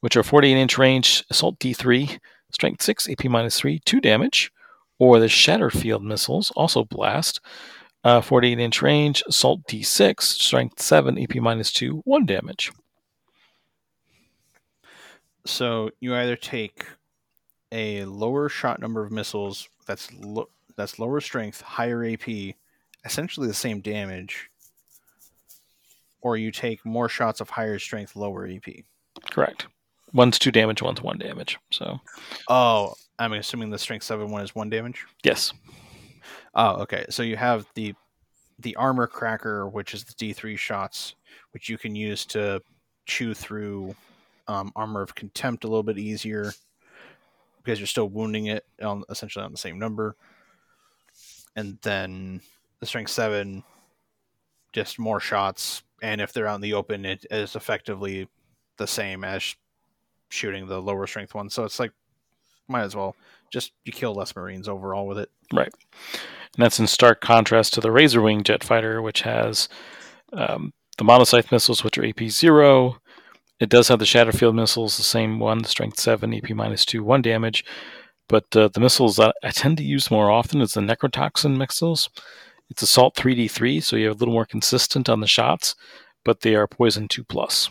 which 0.00 0.16
are 0.16 0.22
48 0.22 0.54
inch 0.54 0.78
range, 0.78 1.24
Assault 1.30 1.58
D3, 1.58 2.18
Strength 2.52 2.82
6, 2.82 3.08
AP 3.10 3.24
minus 3.24 3.58
3, 3.58 3.80
2 3.84 4.00
damage. 4.00 4.52
Or 4.98 5.18
the 5.18 5.28
Shatter 5.28 5.70
Field 5.70 6.02
missiles, 6.02 6.50
also 6.56 6.84
blast, 6.84 7.40
uh, 8.04 8.20
48 8.20 8.58
inch 8.58 8.82
range, 8.82 9.22
Assault 9.26 9.66
D6, 9.66 10.22
Strength 10.22 10.80
7, 10.80 11.18
AP 11.18 11.36
minus 11.36 11.72
2, 11.72 12.02
1 12.04 12.24
damage. 12.24 12.72
So 15.44 15.90
you 16.00 16.14
either 16.14 16.36
take 16.36 16.84
a 17.72 18.04
lower 18.04 18.48
shot 18.48 18.80
number 18.80 19.04
of 19.04 19.12
missiles 19.12 19.68
that's 19.86 20.12
lo- 20.14 20.48
that's 20.76 20.98
lower 20.98 21.20
strength, 21.20 21.60
higher 21.60 22.04
AP, 22.04 22.54
essentially 23.04 23.46
the 23.46 23.54
same 23.54 23.80
damage, 23.80 24.50
or 26.20 26.36
you 26.36 26.50
take 26.50 26.84
more 26.84 27.08
shots 27.08 27.40
of 27.40 27.50
higher 27.50 27.78
strength, 27.78 28.16
lower 28.16 28.46
AP. 28.46 28.84
Correct. 29.30 29.66
One's 30.16 30.38
2 30.38 30.50
damage, 30.50 30.80
one's 30.80 31.02
1 31.02 31.18
damage. 31.18 31.58
So, 31.70 32.00
Oh, 32.48 32.94
I'm 33.18 33.34
assuming 33.34 33.70
the 33.70 33.78
strength 33.78 34.04
seven 34.04 34.30
one 34.30 34.42
is 34.42 34.54
one 34.54 34.68
damage. 34.70 35.04
yes. 35.22 35.52
Oh, 36.54 36.82
okay. 36.82 37.04
So 37.10 37.22
you 37.22 37.36
have 37.36 37.66
the 37.74 37.94
the 38.58 38.74
armor 38.76 39.06
cracker, 39.06 39.68
which 39.68 39.92
is 39.94 40.04
the 40.04 40.14
D 40.14 40.32
three 40.32 40.56
shots, 40.56 41.14
which 41.52 41.68
you 41.68 41.76
can 41.78 41.94
use 41.94 42.24
to 42.26 42.62
chew 43.04 43.34
through 43.34 43.94
um, 44.48 44.72
armor 44.74 45.02
of 45.02 45.14
contempt 45.14 45.64
a 45.64 45.66
little 45.66 45.82
bit 45.82 45.98
easier 45.98 46.52
because 47.62 47.78
you're 47.78 47.86
still 47.86 48.08
wounding 48.08 48.46
it 48.46 48.64
on 48.82 49.02
essentially 49.10 49.44
on 49.44 49.52
the 49.52 49.58
same 49.58 49.78
number. 49.78 50.16
And 51.56 51.78
then 51.82 52.40
the 52.80 52.86
strength 52.86 53.10
seven, 53.10 53.62
just 54.72 54.98
more 54.98 55.20
shots, 55.20 55.82
and 56.02 56.20
if 56.20 56.32
they're 56.32 56.48
out 56.48 56.56
in 56.56 56.60
the 56.62 56.74
open, 56.74 57.04
it 57.04 57.24
is 57.30 57.56
effectively 57.56 58.28
the 58.78 58.86
same 58.86 59.24
as 59.24 59.54
shooting 60.28 60.66
the 60.66 60.80
lower 60.80 61.06
strength 61.06 61.34
one. 61.34 61.50
So 61.50 61.64
it's 61.64 61.78
like 61.78 61.92
might 62.68 62.82
as 62.82 62.96
well 62.96 63.14
just 63.52 63.72
you 63.84 63.92
kill 63.92 64.14
less 64.14 64.34
marines 64.34 64.68
overall 64.68 65.06
with 65.06 65.18
it. 65.18 65.30
Right. 65.52 65.72
And 66.56 66.64
that's 66.64 66.80
in 66.80 66.86
stark 66.86 67.20
contrast 67.20 67.74
to 67.74 67.80
the 67.80 67.92
Razor 67.92 68.20
Wing 68.22 68.42
jet 68.42 68.64
fighter, 68.64 69.02
which 69.02 69.22
has 69.22 69.68
um, 70.32 70.72
the 70.98 71.04
monoscythe 71.04 71.52
missiles, 71.52 71.84
which 71.84 71.98
are 71.98 72.06
AP 72.06 72.24
zero. 72.28 72.96
It 73.60 73.68
does 73.68 73.88
have 73.88 73.98
the 73.98 74.06
Shatterfield 74.06 74.54
missiles, 74.54 74.96
the 74.96 75.02
same 75.02 75.38
one, 75.38 75.64
strength 75.64 75.98
seven, 75.98 76.34
AP 76.34 76.50
minus 76.50 76.84
two, 76.84 77.02
one 77.02 77.22
damage. 77.22 77.64
But 78.28 78.54
uh, 78.56 78.68
the 78.68 78.80
missiles 78.80 79.16
that 79.16 79.34
I 79.42 79.50
tend 79.50 79.78
to 79.78 79.84
use 79.84 80.10
more 80.10 80.30
often 80.30 80.60
is 80.60 80.72
the 80.72 80.80
Necrotoxin 80.80 81.56
missiles. 81.56 82.10
It's 82.68 82.82
assault 82.82 83.14
3d3, 83.14 83.82
so 83.82 83.96
you're 83.96 84.10
a 84.10 84.14
little 84.14 84.34
more 84.34 84.46
consistent 84.46 85.08
on 85.08 85.20
the 85.20 85.28
shots, 85.28 85.76
but 86.24 86.40
they 86.40 86.56
are 86.56 86.66
poison 86.66 87.06
2 87.06 87.22
plus. 87.22 87.70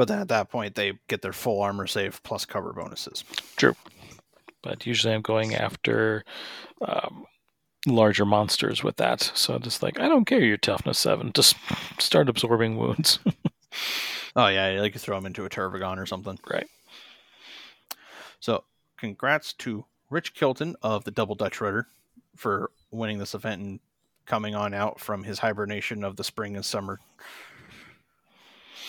But 0.00 0.08
then 0.08 0.18
at 0.20 0.28
that 0.28 0.48
point, 0.48 0.76
they 0.76 0.94
get 1.08 1.20
their 1.20 1.34
full 1.34 1.60
armor 1.60 1.86
save 1.86 2.22
plus 2.22 2.46
cover 2.46 2.72
bonuses. 2.72 3.22
True. 3.56 3.76
But 4.62 4.86
usually 4.86 5.12
I'm 5.12 5.20
going 5.20 5.54
after 5.54 6.24
um, 6.80 7.26
larger 7.86 8.24
monsters 8.24 8.82
with 8.82 8.96
that. 8.96 9.20
So 9.34 9.58
just 9.58 9.82
like, 9.82 10.00
I 10.00 10.08
don't 10.08 10.24
care 10.24 10.40
your 10.40 10.56
toughness 10.56 10.98
7, 11.00 11.32
just 11.34 11.54
start 11.98 12.30
absorbing 12.30 12.78
wounds. 12.78 13.18
Oh 14.36 14.46
yeah, 14.46 14.80
like 14.80 14.94
you 14.94 15.00
throw 15.00 15.16
them 15.16 15.26
into 15.26 15.44
a 15.44 15.50
Tervigon 15.50 15.98
or 15.98 16.06
something. 16.06 16.38
Right. 16.48 16.68
So 18.38 18.64
congrats 18.96 19.52
to 19.54 19.84
Rich 20.08 20.34
Kilton 20.34 20.76
of 20.82 21.04
the 21.04 21.10
Double 21.10 21.34
Dutch 21.34 21.60
Rudder 21.60 21.88
for 22.36 22.70
winning 22.90 23.18
this 23.18 23.34
event 23.34 23.60
and 23.60 23.80
coming 24.26 24.54
on 24.54 24.72
out 24.72 24.98
from 25.00 25.24
his 25.24 25.40
hibernation 25.40 26.04
of 26.04 26.14
the 26.16 26.24
spring 26.24 26.54
and 26.54 26.64
summer. 26.64 27.00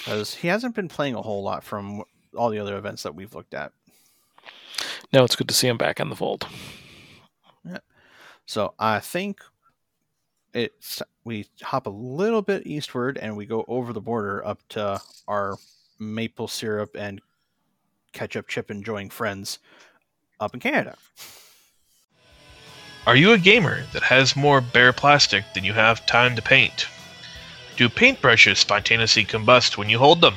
Because 0.01 0.33
he 0.33 0.47
hasn't 0.47 0.73
been 0.73 0.87
playing 0.87 1.13
a 1.13 1.21
whole 1.21 1.43
lot 1.43 1.63
from 1.63 2.01
all 2.35 2.49
the 2.49 2.57
other 2.57 2.75
events 2.75 3.03
that 3.03 3.13
we've 3.13 3.35
looked 3.35 3.53
at. 3.53 3.71
No, 5.13 5.23
it's 5.23 5.35
good 5.35 5.47
to 5.47 5.53
see 5.53 5.67
him 5.67 5.77
back 5.77 5.99
in 5.99 6.09
the 6.09 6.15
fold. 6.15 6.47
Yeah. 7.63 7.79
So 8.47 8.73
I 8.79 8.99
think 8.99 9.41
it's 10.53 11.03
we 11.23 11.47
hop 11.61 11.85
a 11.85 11.91
little 11.91 12.41
bit 12.41 12.65
eastward 12.65 13.17
and 13.17 13.37
we 13.37 13.45
go 13.45 13.63
over 13.67 13.93
the 13.93 14.01
border 14.01 14.45
up 14.45 14.59
to 14.69 14.99
our 15.27 15.57
maple 15.99 16.47
syrup 16.47 16.95
and 16.97 17.21
ketchup 18.11 18.47
chip 18.47 18.71
enjoying 18.71 19.09
friends 19.09 19.59
up 20.39 20.53
in 20.55 20.59
Canada. 20.59 20.97
Are 23.05 23.15
you 23.15 23.33
a 23.33 23.37
gamer 23.37 23.83
that 23.93 24.03
has 24.03 24.35
more 24.35 24.61
bare 24.61 24.93
plastic 24.93 25.43
than 25.53 25.63
you 25.63 25.73
have 25.73 26.05
time 26.05 26.35
to 26.35 26.41
paint? 26.41 26.87
Do 27.81 27.89
paintbrushes 27.89 28.57
spontaneously 28.57 29.25
combust 29.25 29.75
when 29.75 29.89
you 29.89 29.97
hold 29.97 30.21
them? 30.21 30.35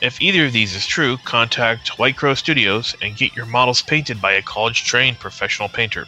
If 0.00 0.22
either 0.22 0.46
of 0.46 0.52
these 0.52 0.76
is 0.76 0.86
true, 0.86 1.16
contact 1.24 1.98
White 1.98 2.16
Crow 2.16 2.34
Studios 2.34 2.94
and 3.02 3.16
get 3.16 3.34
your 3.34 3.46
models 3.46 3.82
painted 3.82 4.22
by 4.22 4.34
a 4.34 4.42
college 4.42 4.84
trained 4.84 5.18
professional 5.18 5.68
painter. 5.68 6.06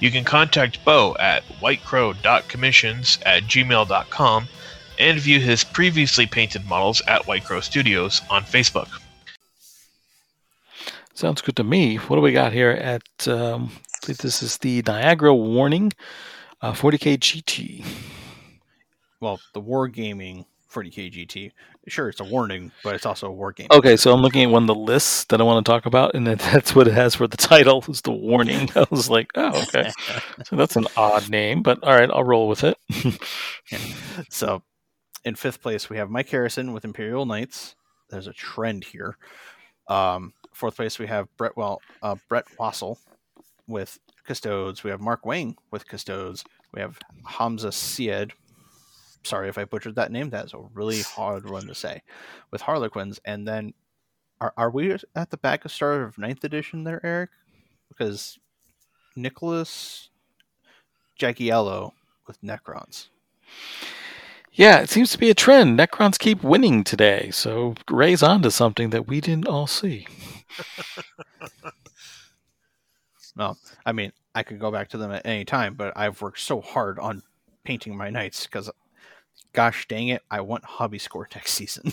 You 0.00 0.10
can 0.10 0.22
contact 0.22 0.84
Bo 0.84 1.16
at 1.18 1.48
whitecrow.commissions 1.62 3.20
at 3.24 3.44
gmail.com 3.44 4.48
and 4.98 5.18
view 5.18 5.40
his 5.40 5.64
previously 5.64 6.26
painted 6.26 6.66
models 6.66 7.00
at 7.08 7.26
White 7.26 7.46
Crow 7.46 7.62
Studios 7.62 8.20
on 8.28 8.42
Facebook. 8.42 9.00
Sounds 11.14 11.40
good 11.40 11.56
to 11.56 11.64
me. 11.64 11.96
What 11.96 12.16
do 12.16 12.20
we 12.20 12.32
got 12.32 12.52
here 12.52 12.72
at? 12.72 13.26
Um, 13.26 13.72
this 14.06 14.42
is 14.42 14.58
the 14.58 14.82
Niagara 14.86 15.34
Warning 15.34 15.94
uh, 16.60 16.72
40k 16.72 17.16
GT. 17.16 18.17
Well, 19.20 19.40
the 19.52 19.60
Wargaming 19.62 20.44
40k 20.70 21.12
GT. 21.26 21.52
Sure, 21.88 22.08
it's 22.10 22.20
a 22.20 22.24
warning, 22.24 22.70
but 22.84 22.94
it's 22.94 23.06
also 23.06 23.26
a 23.28 23.32
war 23.32 23.52
game. 23.52 23.68
Okay, 23.70 23.96
so 23.96 24.12
I'm 24.12 24.20
looking 24.20 24.44
at 24.44 24.50
one 24.50 24.64
of 24.64 24.66
the 24.66 24.74
lists 24.74 25.24
that 25.24 25.40
I 25.40 25.44
want 25.44 25.64
to 25.64 25.70
talk 25.70 25.86
about, 25.86 26.14
and 26.14 26.26
that- 26.26 26.38
that's 26.52 26.74
what 26.74 26.86
it 26.86 26.92
has 26.94 27.14
for 27.14 27.26
the 27.26 27.36
title 27.38 27.82
is 27.88 28.02
the 28.02 28.12
warning. 28.12 28.70
I 28.76 28.86
was 28.90 29.08
like, 29.08 29.30
oh, 29.34 29.62
okay. 29.62 29.90
So 30.44 30.56
that's 30.56 30.76
an 30.76 30.86
odd 30.96 31.28
name, 31.30 31.62
but 31.62 31.82
all 31.82 31.94
right, 31.94 32.10
I'll 32.10 32.24
roll 32.24 32.48
with 32.48 32.64
it. 32.64 32.76
So, 34.30 34.62
in 35.24 35.34
fifth 35.34 35.60
place, 35.62 35.90
we 35.90 35.96
have 35.96 36.10
Mike 36.10 36.28
Harrison 36.28 36.72
with 36.72 36.84
Imperial 36.84 37.26
Knights. 37.26 37.74
There's 38.10 38.26
a 38.26 38.32
trend 38.32 38.84
here. 38.84 39.16
Um, 39.88 40.32
fourth 40.52 40.76
place, 40.76 40.98
we 40.98 41.06
have 41.06 41.28
Brett 41.36 41.56
well 41.56 41.80
uh, 42.02 42.16
Brett 42.28 42.44
Wassel 42.58 42.98
with 43.66 43.98
Custodes. 44.26 44.84
We 44.84 44.90
have 44.90 45.00
Mark 45.00 45.24
Wang 45.26 45.56
with 45.70 45.88
Custodes. 45.88 46.44
We 46.72 46.80
have 46.80 46.98
Hamza 47.26 47.68
Sied. 47.68 48.32
Sorry 49.24 49.48
if 49.48 49.58
I 49.58 49.64
butchered 49.64 49.96
that 49.96 50.12
name. 50.12 50.30
That 50.30 50.46
is 50.46 50.54
a 50.54 50.68
really 50.74 51.02
hard 51.02 51.48
one 51.48 51.66
to 51.66 51.74
say. 51.74 52.02
With 52.50 52.62
Harlequins, 52.62 53.20
and 53.24 53.46
then 53.46 53.74
are 54.40 54.52
are 54.56 54.70
we 54.70 54.96
at 55.14 55.30
the 55.30 55.36
back 55.36 55.64
of 55.64 55.72
start 55.72 56.02
of 56.02 56.18
ninth 56.18 56.44
edition 56.44 56.84
there, 56.84 57.04
Eric? 57.04 57.30
Because 57.88 58.38
Nicholas 59.16 60.10
Jagiello 61.20 61.92
with 62.26 62.40
Necrons. 62.42 63.08
yeah, 64.52 64.78
it 64.80 64.90
seems 64.90 65.10
to 65.12 65.18
be 65.18 65.30
a 65.30 65.34
trend. 65.34 65.78
Necrons 65.78 66.18
keep 66.18 66.42
winning 66.42 66.84
today, 66.84 67.30
so 67.32 67.74
Ray's 67.90 68.22
onto 68.22 68.50
something 68.50 68.90
that 68.90 69.08
we 69.08 69.20
didn't 69.20 69.48
all 69.48 69.66
see. 69.66 70.06
Well, 73.38 73.56
I 73.86 73.92
mean, 73.92 74.12
I 74.34 74.42
could 74.42 74.58
go 74.58 74.72
back 74.72 74.88
to 74.90 74.98
them 74.98 75.12
at 75.12 75.24
any 75.24 75.44
time, 75.44 75.74
but 75.74 75.96
I've 75.96 76.20
worked 76.20 76.40
so 76.40 76.60
hard 76.60 76.98
on 76.98 77.22
painting 77.64 77.96
my 77.96 78.10
knights 78.10 78.46
because, 78.46 78.68
gosh 79.52 79.86
dang 79.88 80.08
it, 80.08 80.22
I 80.30 80.40
want 80.40 80.64
hobby 80.64 80.98
score 80.98 81.28
next 81.34 81.52
season. 81.52 81.92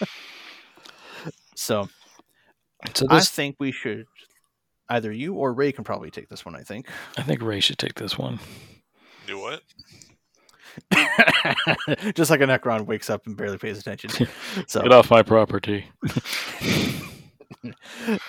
so 1.54 1.88
So 2.94 3.06
I 3.10 3.20
think 3.20 3.56
we 3.58 3.72
should 3.72 4.06
either 4.88 5.12
you 5.12 5.34
or 5.34 5.52
Ray 5.52 5.72
can 5.72 5.84
probably 5.84 6.10
take 6.10 6.28
this 6.28 6.44
one. 6.44 6.56
I 6.56 6.62
think. 6.62 6.86
I 7.16 7.22
think 7.22 7.42
Ray 7.42 7.60
should 7.60 7.78
take 7.78 7.94
this 7.94 8.18
one. 8.18 8.38
Do 9.26 9.38
what? 9.38 9.62
Just 12.14 12.30
like 12.30 12.40
a 12.40 12.46
Necron 12.46 12.86
wakes 12.86 13.10
up 13.10 13.26
and 13.26 13.36
barely 13.36 13.58
pays 13.58 13.78
attention. 13.78 14.26
So 14.66 14.82
Get 14.82 14.92
off 14.92 15.10
my 15.10 15.22
property. 15.22 15.84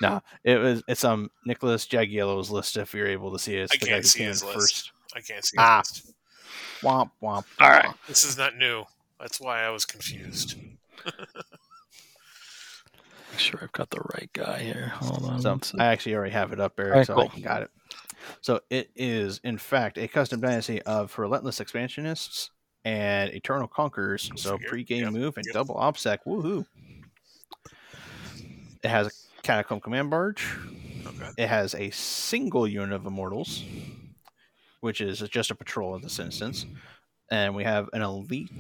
no, 0.02 0.22
it 0.44 0.58
was 0.58 0.84
it's 0.88 1.04
um 1.04 1.30
Nicholas 1.46 1.86
Jagiello's 1.86 2.50
list 2.52 2.78
if 2.78 2.94
you're 2.94 3.08
able 3.08 3.32
to 3.34 3.40
see 3.40 3.56
it. 3.56 3.64
It's 3.64 3.74
I 3.74 3.78
the 3.78 3.86
can't 3.86 4.04
who 4.04 4.08
see 4.08 4.20
came 4.20 4.28
his 4.30 4.42
in 4.42 4.48
list. 4.50 4.60
first. 4.60 4.92
I 5.16 5.22
can't 5.22 5.44
see. 5.46 5.56
Ah. 5.58 5.82
Ah. 5.86 6.13
Womp 6.84 7.12
womp. 7.22 7.46
All 7.60 7.70
right. 7.70 7.86
womp. 7.86 7.96
This 8.08 8.24
is 8.24 8.38
not 8.38 8.58
new. 8.58 8.84
That's 9.20 9.40
why 9.40 9.64
I 9.64 9.70
was 9.70 9.86
confused. 9.86 10.56
Make 13.32 13.40
sure 13.40 13.60
I've 13.64 13.72
got 13.72 13.90
the 13.90 14.02
right 14.14 14.30
guy 14.34 14.60
here. 14.60 14.92
Hold 14.96 15.26
on. 15.26 15.42
So. 15.42 15.78
I 15.80 15.86
actually 15.86 16.14
already 16.16 16.34
have 16.34 16.54
it 16.54 16.60
up, 16.60 16.80
Eric. 16.80 16.92
Alright, 16.92 17.08
so 17.08 17.16
cool. 17.16 17.32
I 17.36 17.40
got 17.40 17.62
it. 17.64 17.72
So 18.42 18.60
it 18.70 18.92
is, 18.96 19.40
in 19.44 19.58
fact, 19.58 19.98
a 19.98 20.08
custom 20.08 20.40
dynasty 20.40 20.82
of 20.84 21.18
relentless 21.18 21.60
expansionists 21.60 22.52
and 22.86 23.34
eternal 23.34 23.68
conquerors. 23.68 24.30
So 24.36 24.58
Figure. 24.58 24.70
pre-game 24.70 25.04
Yep, 25.06 25.14
move 25.14 25.38
and 25.38 25.46
yep. 25.46 25.54
double 25.54 25.76
opsec. 25.76 26.20
Woohoo! 26.28 26.66
It 28.84 28.90
has 28.90 29.08
a 29.08 29.12
catacomb 29.42 29.80
command 29.80 30.10
barge. 30.10 30.46
Oh, 31.06 31.10
okay. 31.10 31.32
It 31.38 31.48
has 31.48 31.74
a 31.76 31.90
single 31.92 32.68
unit 32.68 32.94
of 32.94 33.06
immortals, 33.06 33.64
which 34.84 35.00
is 35.00 35.20
just 35.30 35.50
a 35.50 35.56
patrol 35.56 35.96
in 35.96 36.02
this 36.02 36.20
instance. 36.20 36.66
And 37.32 37.56
we 37.56 37.64
have 37.64 37.90
an 37.94 38.02
elite, 38.02 38.52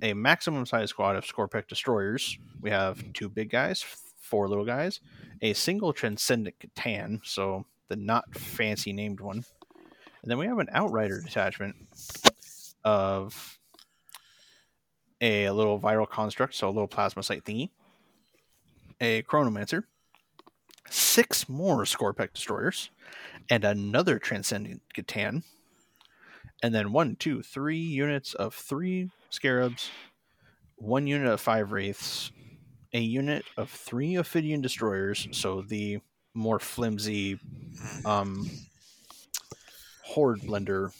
a 0.00 0.14
maximum 0.14 0.64
size 0.64 0.90
squad 0.90 1.16
of 1.16 1.24
Skorpekh 1.24 1.66
destroyers. 1.66 2.38
We 2.60 2.70
have 2.70 3.12
two 3.14 3.28
big 3.28 3.50
guys, 3.50 3.84
four 4.20 4.48
little 4.48 4.64
guys, 4.64 5.00
a 5.42 5.54
single 5.54 5.92
transcendent 5.92 6.54
C'tan, 6.60 7.18
so 7.24 7.66
the 7.88 7.96
not 7.96 8.32
fancy 8.32 8.92
named 8.92 9.18
one. 9.18 9.44
And 10.22 10.30
then 10.30 10.38
we 10.38 10.46
have 10.46 10.60
an 10.60 10.68
outrider 10.72 11.20
detachment 11.20 11.74
of 12.84 13.58
a 15.20 15.50
little 15.50 15.80
viral 15.80 16.08
construct, 16.08 16.54
so 16.54 16.68
a 16.68 16.70
little 16.70 16.86
plasmacyte 16.86 17.42
thingy, 17.42 17.70
a 19.00 19.22
chronomancer, 19.22 19.82
six 20.88 21.48
more 21.48 21.82
Skorpekh 21.82 22.34
destroyers, 22.34 22.90
and 23.50 23.64
another 23.64 24.20
transcendent 24.20 24.80
C'tan. 24.94 25.42
And 26.62 26.74
then 26.74 26.92
one, 26.92 27.16
two, 27.16 27.42
three 27.42 27.76
units 27.78 28.34
of 28.34 28.54
three 28.54 29.10
scarabs, 29.30 29.90
one 30.76 31.06
unit 31.06 31.28
of 31.28 31.40
five 31.40 31.72
wraiths, 31.72 32.30
a 32.92 33.00
unit 33.00 33.44
of 33.56 33.68
three 33.70 34.16
Ophidian 34.16 34.60
destroyers, 34.60 35.26
so 35.32 35.62
the 35.62 35.98
more 36.34 36.58
flimsy 36.58 37.38
um, 38.04 38.48
horde 40.02 40.40
blender 40.40 40.92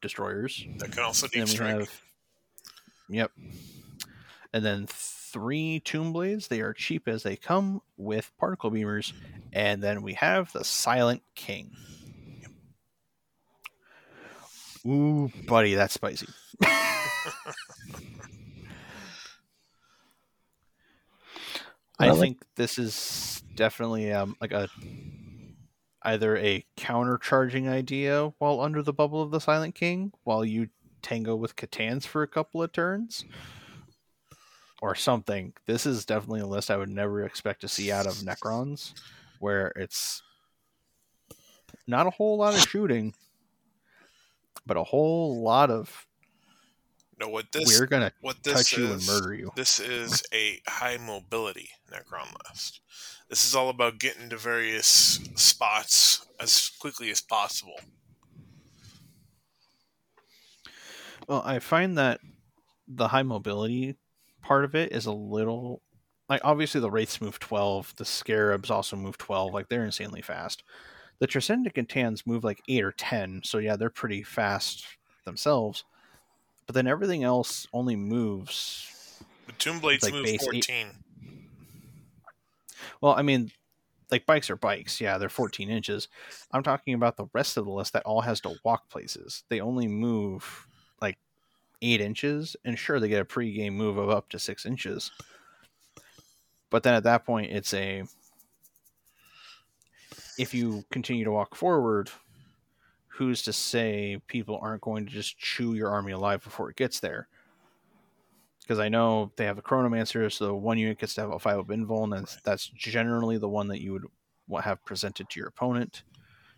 destroyers. 0.00 0.64
That 0.78 0.92
can 0.92 1.04
also 1.04 1.26
deep 1.28 1.48
strike. 1.48 1.78
have, 1.78 2.02
yep, 3.08 3.30
and 4.52 4.64
then 4.64 4.86
three 4.88 5.80
tomb 5.80 6.12
blades. 6.12 6.48
They 6.48 6.60
are 6.60 6.72
cheap 6.72 7.08
as 7.08 7.22
they 7.22 7.36
come 7.36 7.82
with 7.96 8.30
particle 8.38 8.70
beamers, 8.70 9.12
and 9.52 9.82
then 9.82 10.02
we 10.02 10.14
have 10.14 10.52
the 10.52 10.64
Silent 10.64 11.22
King. 11.34 11.70
Ooh, 14.86 15.30
buddy, 15.46 15.74
that's 15.74 15.94
spicy. 15.94 16.26
I 21.98 22.06
I 22.06 22.10
like- 22.10 22.20
think 22.20 22.44
this 22.56 22.78
is 22.78 23.42
definitely 23.54 24.12
um, 24.12 24.36
like 24.40 24.52
a 24.52 24.68
either 26.02 26.36
a 26.36 26.64
counter 26.76 27.16
charging 27.18 27.68
idea 27.68 28.32
while 28.38 28.60
under 28.60 28.82
the 28.82 28.92
bubble 28.92 29.22
of 29.22 29.30
the 29.30 29.40
Silent 29.40 29.74
King, 29.74 30.12
while 30.24 30.44
you 30.44 30.68
tango 31.02 31.34
with 31.36 31.56
C'tans 31.56 32.04
for 32.06 32.22
a 32.22 32.28
couple 32.28 32.62
of 32.62 32.72
turns, 32.72 33.24
or 34.82 34.94
something. 34.94 35.54
This 35.66 35.86
is 35.86 36.04
definitely 36.04 36.40
a 36.40 36.46
list 36.46 36.70
I 36.70 36.76
would 36.76 36.90
never 36.90 37.24
expect 37.24 37.60
to 37.62 37.68
see 37.68 37.90
out 37.90 38.06
of 38.06 38.14
Necrons, 38.16 38.92
where 39.38 39.68
it's 39.76 40.22
not 41.86 42.06
a 42.06 42.10
whole 42.10 42.36
lot 42.38 42.54
of 42.54 42.60
shooting, 42.68 43.14
but 44.66 44.76
a 44.76 44.84
whole 44.84 45.42
lot 45.42 45.70
of 45.70 46.06
No, 47.20 47.28
what 47.28 47.52
this 47.52 47.78
we're 47.78 47.86
gonna 47.86 48.12
what 48.20 48.42
this 48.42 48.54
touch 48.54 48.72
is, 48.72 48.78
you 48.78 48.92
and 48.92 49.06
murder 49.06 49.34
you. 49.34 49.52
This 49.56 49.80
is 49.80 50.22
a 50.32 50.60
high 50.66 50.96
mobility 50.96 51.70
Necron 51.90 52.32
list. 52.48 52.80
This 53.28 53.44
is 53.46 53.54
all 53.54 53.68
about 53.68 53.98
getting 53.98 54.28
to 54.30 54.36
various 54.36 54.86
spots 55.34 56.26
as 56.38 56.70
quickly 56.78 57.10
as 57.10 57.20
possible. 57.20 57.80
Well, 61.26 61.42
I 61.44 61.58
find 61.58 61.96
that 61.96 62.20
the 62.86 63.08
high 63.08 63.22
mobility 63.22 63.96
part 64.42 64.64
of 64.64 64.74
it 64.74 64.92
is 64.92 65.06
a 65.06 65.12
little 65.12 65.80
like 66.28 66.40
obviously 66.44 66.80
the 66.80 66.90
wraiths 66.90 67.20
move 67.20 67.38
12 67.38 67.94
the 67.96 68.04
scarabs 68.04 68.70
also 68.70 68.94
move 68.94 69.16
12 69.16 69.54
like 69.54 69.68
they're 69.68 69.84
insanely 69.84 70.20
fast 70.20 70.62
the 71.18 71.26
transcendent 71.26 71.74
C'tans 71.74 72.26
move 72.26 72.44
like 72.44 72.60
8 72.68 72.84
or 72.84 72.92
10 72.92 73.42
so 73.44 73.58
yeah 73.58 73.76
they're 73.76 73.90
pretty 73.90 74.22
fast 74.22 74.84
themselves 75.24 75.84
but 76.66 76.74
then 76.74 76.86
everything 76.86 77.24
else 77.24 77.66
only 77.72 77.96
moves 77.96 79.20
The 79.46 79.52
Tomb 79.52 79.80
Blades 79.80 80.02
like 80.04 80.12
move 80.14 80.24
base 80.24 80.42
eight- 80.52 80.66
14. 80.66 80.86
well 83.00 83.14
i 83.14 83.22
mean 83.22 83.50
like 84.10 84.26
bikes 84.26 84.50
are 84.50 84.54
bikes. 84.56 85.00
Yeah, 85.00 85.16
they're 85.18 85.30
14 85.30 85.70
inches. 85.70 86.08
I'm 86.52 86.62
talking 86.62 86.94
about 86.94 87.16
the 87.16 87.26
rest 87.32 87.56
of 87.56 87.64
the 87.64 87.72
list 87.72 87.94
that 87.94 88.04
all 88.04 88.20
has 88.20 88.38
to 88.42 88.54
walk 88.62 88.88
places. 88.90 89.42
They 89.48 89.60
only 89.60 89.88
move 89.88 90.68
like 91.00 91.16
eight 91.82 92.02
inches, 92.02 92.54
and 92.66 92.78
sure, 92.78 93.00
they 93.00 93.08
get 93.08 93.22
a 93.22 93.24
pre-game 93.24 93.74
move 93.74 93.96
of 93.96 94.10
up 94.10 94.28
to 94.28 94.38
six 94.38 94.66
inches. 94.66 95.10
But 96.70 96.82
then 96.82 96.94
at 96.94 97.02
that 97.04 97.24
point, 97.24 97.50
it's 97.50 97.72
a 97.74 98.04
if 100.38 100.54
you 100.54 100.84
continue 100.90 101.24
to 101.24 101.30
walk 101.30 101.54
forward, 101.54 102.10
who's 103.08 103.42
to 103.42 103.52
say 103.52 104.20
people 104.26 104.58
aren't 104.60 104.82
going 104.82 105.06
to 105.06 105.12
just 105.12 105.38
chew 105.38 105.74
your 105.74 105.90
army 105.90 106.12
alive 106.12 106.42
before 106.42 106.70
it 106.70 106.76
gets 106.76 107.00
there? 107.00 107.28
Because 108.60 108.78
I 108.78 108.88
know 108.88 109.30
they 109.36 109.44
have 109.44 109.58
a 109.58 109.62
Chronomancer, 109.62 110.32
so 110.32 110.54
one 110.54 110.78
unit 110.78 110.98
gets 110.98 111.14
to 111.14 111.20
have 111.20 111.30
a 111.30 111.38
5 111.38 111.58
up 111.58 111.66
invuln, 111.68 112.16
and 112.16 112.26
right. 112.26 112.36
that's 112.44 112.66
generally 112.68 113.36
the 113.36 113.48
one 113.48 113.68
that 113.68 113.80
you 113.80 113.92
would 114.48 114.64
have 114.64 114.84
presented 114.84 115.28
to 115.30 115.40
your 115.40 115.48
opponent 115.48 116.02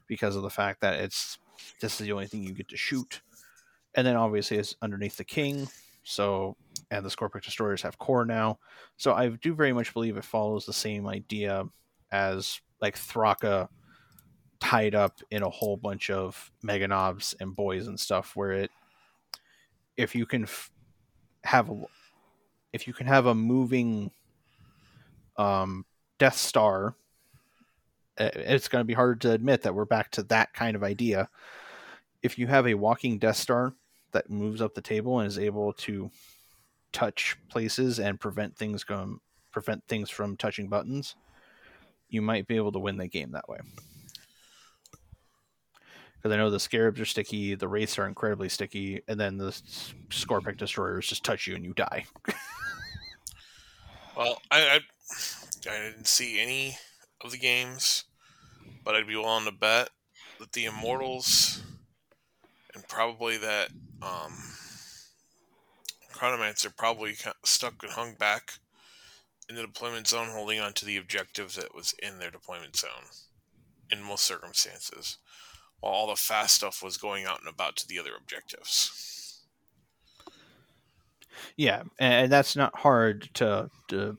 because 0.07 0.37
of 0.37 0.43
the 0.43 0.51
fact 0.51 0.81
that 0.81 1.01
it's 1.01 1.39
this 1.81 2.01
is 2.01 2.07
the 2.07 2.13
only 2.13 2.27
thing 2.27 2.43
you 2.43 2.53
get 2.53 2.69
to 2.69 2.77
shoot. 2.77 3.23
And 3.95 4.07
then 4.07 4.17
obviously 4.17 4.59
it's 4.59 4.77
underneath 4.83 5.17
the 5.17 5.25
king, 5.25 5.69
so 6.05 6.57
and 6.91 7.05
the 7.05 7.11
Skorpekh 7.11 7.43
destroyers 7.43 7.83
have 7.83 7.99
core 7.99 8.25
now. 8.25 8.59
So 8.97 9.13
I 9.15 9.29
do 9.29 9.55
very 9.55 9.73
much 9.73 9.93
believe 9.93 10.17
it 10.17 10.25
follows 10.25 10.65
the 10.65 10.73
same 10.73 11.07
idea 11.07 11.65
as 12.13 12.61
like 12.81 12.97
Thraka 12.97 13.69
tied 14.61 14.95
up 14.95 15.21
in 15.31 15.43
a 15.43 15.51
whole 15.51 15.77
bunch 15.77 16.11
of 16.11 16.51
Meganobz 16.65 17.35
and 17.41 17.55
boys 17.55 17.87
and 17.87 17.99
stuff 17.99 18.35
where 18.35 18.53
it 18.53 18.71
if 19.97 20.15
you 20.15 20.27
can 20.27 20.45
f- 20.45 20.71
have 21.45 21.71
a 21.71 21.83
if 22.73 22.87
you 22.87 22.93
can 22.93 23.07
have 23.07 23.27
a 23.27 23.35
moving 23.35 24.11
um 25.37 25.85
death 26.19 26.37
star 26.37 26.97
it's 28.19 28.69
going 28.69 28.81
to 28.81 28.87
be 28.87 28.95
hard 28.95 29.21
to 29.23 29.33
admit 29.33 29.63
that 29.63 29.75
we're 29.75 29.85
back 29.85 30.11
to 30.13 30.23
that 30.25 30.53
kind 30.55 30.75
of 30.75 30.83
idea. 30.83 31.29
If 32.23 32.39
you 32.39 32.47
have 32.47 32.67
a 32.67 32.75
walking 32.75 33.19
death 33.19 33.37
star 33.37 33.75
that 34.13 34.31
moves 34.31 34.63
up 34.63 34.75
the 34.75 34.81
table 34.81 35.21
and 35.21 35.27
is 35.27 35.39
able 35.39 35.73
to 35.75 36.11
touch 36.93 37.37
places 37.49 38.01
and 38.01 38.19
prevent 38.19 38.57
things 38.57 38.85
going 38.85 39.21
prevent 39.53 39.87
things 39.87 40.09
from 40.11 40.37
touching 40.37 40.69
buttons 40.69 41.15
you 42.09 42.23
might 42.23 42.47
be 42.47 42.57
able 42.57 42.73
to 42.73 42.79
win 42.79 42.97
the 42.97 43.09
game 43.09 43.33
that 43.33 43.49
way. 43.49 43.59
Because 46.17 46.33
I 46.33 46.37
know 46.37 46.51
the 46.51 46.61
scarabs 46.61 47.01
are 47.01 47.05
sticky, 47.05 47.55
the 47.55 47.69
wraiths 47.69 47.99
are 47.99 48.07
incredibly 48.07 48.49
sticky, 48.49 49.03
and 49.07 49.19
then 49.19 49.37
the 49.37 49.51
Skorpekh 50.09 50.57
destroyers 50.57 51.07
just 51.07 51.25
touch 51.25 51.47
you 51.47 51.55
and 51.55 51.65
you 51.65 51.73
die. 51.75 52.07
well, 54.17 54.41
I, 54.51 54.61
I, 54.63 54.81
I 55.71 55.79
didn't 55.91 56.07
see 56.07 56.41
any 56.41 56.79
of 57.21 57.31
the 57.31 57.39
games, 57.39 58.05
but 58.85 58.95
I'd 58.95 59.07
be 59.07 59.17
willing 59.17 59.45
to 59.45 59.53
bet 59.53 59.91
that 60.41 60.53
the 60.53 60.65
Immortals 60.65 61.63
and 62.75 62.87
probably 62.89 63.37
that 63.39 63.71
um, 64.03 64.33
Chronomancer 66.13 66.77
probably 66.77 67.15
stuck 67.45 67.83
and 67.83 67.93
hung 67.93 68.15
back 68.15 68.59
in 69.49 69.55
the 69.55 69.63
deployment 69.63 70.09
zone 70.09 70.29
holding 70.31 70.61
on 70.61 70.73
to 70.75 70.85
the 70.85 70.97
objective 70.97 71.55
that 71.55 71.75
was 71.75 71.95
in 72.03 72.19
their 72.19 72.31
deployment 72.31 72.77
zone 72.77 73.07
in 73.91 74.03
most 74.03 74.25
circumstances, 74.25 75.19
while 75.81 75.93
all 75.93 76.09
the 76.09 76.17
fast 76.17 76.57
stuff 76.57 76.83
was 76.83 76.97
going 76.97 77.25
out 77.25 77.41
and 77.41 77.49
about 77.49 77.77
to 77.77 77.87
the 77.87 77.99
other 77.99 78.11
objectives. 78.19 79.43
Yeah, 81.57 81.83
and 81.99 82.33
that's 82.33 82.57
not 82.57 82.79
hard 82.79 83.29
to, 83.35 83.71
to 83.89 84.17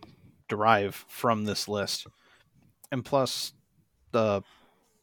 derive 0.48 1.06
from 1.10 1.46
this 1.46 1.68
list. 1.68 2.08
And 2.92 3.04
plus, 3.04 3.54
the 4.12 4.44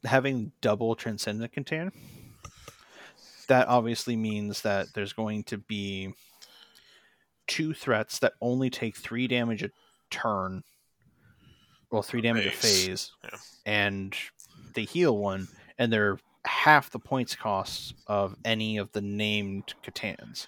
having 0.04 0.52
double 0.60 0.94
transcendent 0.94 1.52
C'tan, 1.52 1.92
that 3.48 3.68
obviously 3.68 4.16
means 4.16 4.62
that 4.62 4.86
there's 4.94 5.12
going 5.12 5.44
to 5.44 5.58
be 5.58 6.14
two 7.46 7.74
threats 7.74 8.18
that 8.20 8.32
only 8.40 8.70
take 8.70 8.96
three 8.96 9.26
damage 9.26 9.62
turn, 10.14 10.62
well, 11.90 12.02
three 12.02 12.20
damage 12.20 12.46
a 12.46 12.50
phase, 12.50 13.12
yeah. 13.22 13.38
and 13.66 14.14
they 14.74 14.84
heal 14.84 15.18
one, 15.18 15.48
and 15.78 15.92
they're 15.92 16.18
half 16.44 16.90
the 16.90 16.98
points 16.98 17.34
costs 17.34 17.94
of 18.06 18.36
any 18.44 18.78
of 18.78 18.90
the 18.92 19.00
named 19.00 19.74
C'tans. 19.82 20.46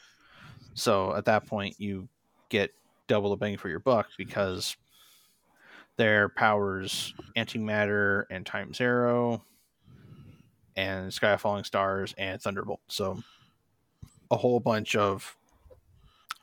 So 0.75 1.15
at 1.15 1.25
that 1.25 1.47
point, 1.47 1.77
you 1.79 2.09
get 2.49 2.73
double 3.07 3.31
the 3.31 3.37
bang 3.37 3.57
for 3.57 3.69
your 3.69 3.81
buck 3.81 4.09
because 4.19 4.77
their 5.97 6.29
powers 6.29 7.15
antimatter 7.37 8.25
and 8.31 8.45
time 8.45 8.75
zero 8.75 9.43
and 10.77 11.13
sky 11.13 11.31
of 11.31 11.41
falling 11.41 11.65
stars 11.65 12.15
and 12.19 12.41
thunderbolt 12.41 12.81
so 12.89 13.19
a 14.31 14.37
whole 14.37 14.61
bunch 14.61 14.95
of 14.95 15.37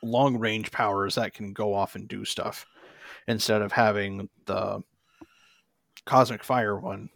long 0.02 0.36
range 0.36 0.70
powers 0.72 1.14
that 1.14 1.32
can 1.32 1.52
go 1.52 1.72
off 1.72 1.94
and 1.94 2.08
do 2.08 2.24
stuff 2.24 2.66
instead 3.28 3.62
of 3.62 3.72
having 3.72 4.28
the 4.46 4.82
cosmic 6.04 6.44
fire 6.44 6.78
one 6.78 7.08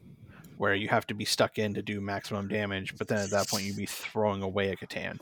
where 0.57 0.75
you 0.75 0.89
have 0.89 1.07
to 1.07 1.15
be 1.15 1.25
stuck 1.25 1.59
in 1.59 1.75
to 1.75 1.83
do 1.83 2.01
maximum 2.01 2.49
damage, 2.49 2.97
but 2.99 3.07
then 3.07 3.19
at 3.19 3.31
that 3.31 3.49
point 3.49 3.65
you'd 3.65 3.77
be 3.77 3.87
throwing 3.87 4.43
away 4.43 4.71
a 4.71 4.77
C'tan. 4.77 5.19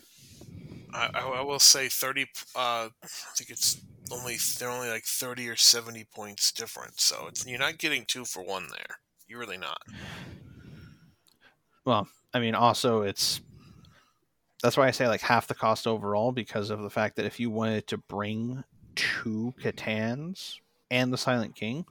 I, 0.95 1.11
I 1.12 1.43
will 1.43 1.59
say 1.59 1.89
thirty. 1.89 2.26
Uh, 2.55 2.89
I 3.03 3.09
think 3.37 3.51
it's 3.51 3.80
only 4.11 4.37
they're 4.59 4.70
only 4.70 4.89
like 4.89 5.05
thirty 5.05 5.49
or 5.49 5.57
seventy 5.57 6.05
points 6.05 6.53
different, 6.53 7.01
so 7.01 7.28
you're 7.45 7.59
not 7.59 7.78
getting 7.78 8.05
two 8.07 8.24
for 8.24 8.43
one 8.43 8.68
there. 8.70 8.97
You're 9.28 9.41
really 9.41 9.59
not. 9.59 9.82
Well, 11.84 12.09
I 12.32 12.41
mean, 12.41 12.55
also 12.55 13.03
it's 13.03 13.41
that's 14.62 14.76
why 14.76 14.87
I 14.87 14.91
say 14.91 15.07
like 15.07 15.20
half 15.20 15.49
the 15.49 15.55
cost 15.55 15.87
overall 15.87 16.32
because 16.32 16.70
of 16.70 16.80
the 16.80 16.91
fact 16.91 17.16
that 17.16 17.26
if 17.26 17.39
you 17.39 17.51
wanted 17.51 17.87
to 17.89 17.99
bring 17.99 18.64
two 18.95 19.53
C'tans 19.62 20.61
and 20.91 21.12
the 21.12 21.18
Silent 21.18 21.55
King, 21.55 21.84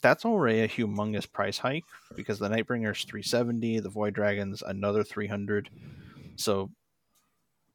that's 0.00 0.24
already 0.24 0.60
a 0.60 0.68
humongous 0.68 1.30
price 1.30 1.58
hike 1.58 1.84
because 2.14 2.38
the 2.38 2.48
Nightbringer's 2.48 3.04
370, 3.04 3.80
the 3.80 3.88
Void 3.88 4.14
Dragon's 4.14 4.62
another 4.62 5.02
300. 5.02 5.70
So, 6.36 6.70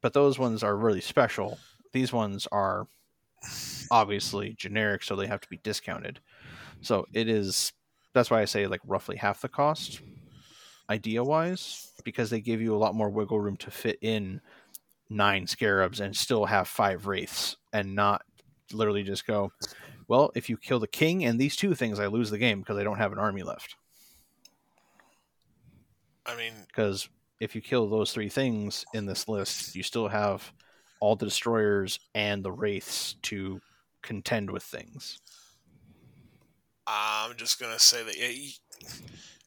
but 0.01 0.13
those 0.13 0.37
ones 0.37 0.63
are 0.63 0.75
really 0.75 1.01
special. 1.01 1.57
These 1.91 2.13
ones 2.13 2.47
are 2.51 2.87
obviously 3.89 4.53
generic, 4.53 5.03
so 5.03 5.15
they 5.15 5.27
have 5.27 5.41
to 5.41 5.49
be 5.49 5.59
discounted. 5.63 6.19
So 6.81 7.07
it 7.13 7.27
is. 7.27 7.73
That's 8.13 8.29
why 8.29 8.41
I 8.41 8.45
say 8.45 8.67
like 8.67 8.81
roughly 8.85 9.17
half 9.17 9.41
the 9.41 9.49
cost, 9.49 10.01
idea 10.89 11.23
wise, 11.23 11.91
because 12.03 12.29
they 12.29 12.41
give 12.41 12.61
you 12.61 12.75
a 12.75 12.77
lot 12.77 12.95
more 12.95 13.09
wiggle 13.09 13.39
room 13.39 13.57
to 13.57 13.71
fit 13.71 13.97
in 14.01 14.41
nine 15.09 15.47
scarabs 15.47 15.99
and 15.99 16.15
still 16.15 16.45
have 16.45 16.67
five 16.67 17.07
wraiths 17.07 17.57
and 17.73 17.95
not 17.95 18.21
literally 18.71 19.03
just 19.03 19.25
go 19.25 19.51
well, 20.09 20.31
if 20.33 20.49
you 20.49 20.57
kill 20.57 20.79
the 20.79 20.87
king 20.87 21.23
and 21.23 21.39
these 21.39 21.55
two 21.55 21.75
things, 21.75 21.99
I 21.99 22.07
lose 22.07 22.31
the 22.31 22.39
game 22.39 22.59
because 22.59 22.77
I 22.77 22.83
don't 22.83 22.97
have 22.97 23.13
an 23.13 23.19
army 23.19 23.43
left. 23.43 23.75
I 26.25 26.35
mean, 26.35 26.53
because 26.67 27.07
if 27.39 27.55
you 27.55 27.61
kill 27.61 27.87
those 27.87 28.11
three 28.11 28.27
things 28.27 28.83
in 28.93 29.05
this 29.05 29.27
list, 29.27 29.75
you 29.75 29.83
still 29.83 30.07
have 30.07 30.51
all 30.99 31.15
the 31.15 31.27
destroyers 31.27 31.99
and 32.15 32.43
the 32.43 32.51
wraiths 32.51 33.13
to 33.21 33.61
contend 34.01 34.49
with 34.49 34.63
things. 34.63 35.19
I'm 36.87 37.35
just 37.37 37.59
gonna 37.59 37.77
say 37.77 38.03
that 38.03 38.17
yeah, 38.17 38.49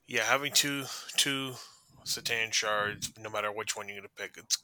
yeah, 0.06 0.22
having 0.22 0.52
two 0.52 0.84
two 1.16 1.54
C'tan 2.06 2.52
shards, 2.52 3.12
no 3.18 3.30
matter 3.30 3.50
which 3.50 3.76
one 3.76 3.88
you're 3.88 3.98
gonna 3.98 4.08
pick, 4.16 4.36
it's 4.36 4.58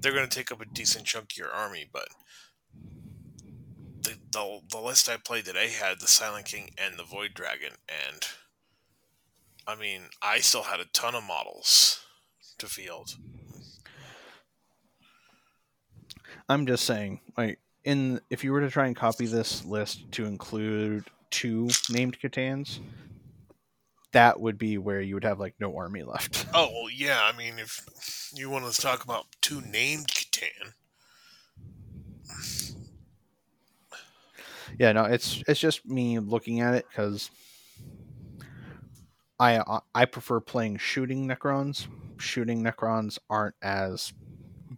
they're 0.00 0.14
gonna 0.14 0.26
take 0.26 0.50
up 0.50 0.60
a 0.60 0.66
decent 0.66 1.04
chunk 1.04 1.32
of 1.32 1.36
your 1.36 1.50
army, 1.50 1.88
but 1.92 2.08
the, 4.02 4.16
the 4.32 4.60
the 4.70 4.80
list 4.80 5.08
I 5.08 5.16
played 5.16 5.44
today 5.44 5.70
had 5.70 6.00
the 6.00 6.06
Silent 6.06 6.46
King 6.46 6.70
and 6.78 6.98
the 6.98 7.04
Void 7.04 7.34
Dragon, 7.34 7.72
and 7.88 8.26
I 9.66 9.74
mean, 9.74 10.02
I 10.20 10.40
still 10.40 10.64
had 10.64 10.80
a 10.80 10.86
ton 10.86 11.14
of 11.14 11.24
models 11.24 12.04
to 12.58 12.66
field. 12.66 13.16
I'm 16.48 16.66
just 16.66 16.84
saying, 16.84 17.20
like, 17.36 17.58
in 17.84 18.20
if 18.30 18.44
you 18.44 18.52
were 18.52 18.60
to 18.60 18.70
try 18.70 18.86
and 18.86 18.96
copy 18.96 19.26
this 19.26 19.64
list 19.64 20.10
to 20.12 20.24
include 20.24 21.04
two 21.30 21.68
named 21.90 22.18
C'tans, 22.20 22.80
that 24.12 24.40
would 24.40 24.58
be 24.58 24.78
where 24.78 25.00
you 25.00 25.14
would 25.14 25.24
have 25.24 25.40
like 25.40 25.54
no 25.58 25.76
army 25.76 26.02
left. 26.02 26.46
Oh 26.54 26.68
well, 26.72 26.90
yeah. 26.90 27.20
I 27.22 27.36
mean, 27.36 27.54
if 27.58 28.30
you 28.34 28.50
want 28.50 28.70
to 28.70 28.80
talk 28.80 29.04
about 29.04 29.26
two 29.40 29.60
named 29.60 30.08
C'tan, 30.08 30.74
yeah, 34.78 34.92
no, 34.92 35.04
it's 35.04 35.42
it's 35.48 35.60
just 35.60 35.86
me 35.86 36.18
looking 36.18 36.60
at 36.60 36.74
it 36.74 36.86
because 36.88 37.30
I 39.38 39.56
uh, 39.56 39.80
I 39.94 40.04
prefer 40.04 40.40
playing 40.40 40.78
shooting 40.78 41.28
Necrons. 41.28 41.86
Shooting 42.18 42.62
Necrons 42.62 43.18
aren't 43.28 43.56
as 43.62 44.12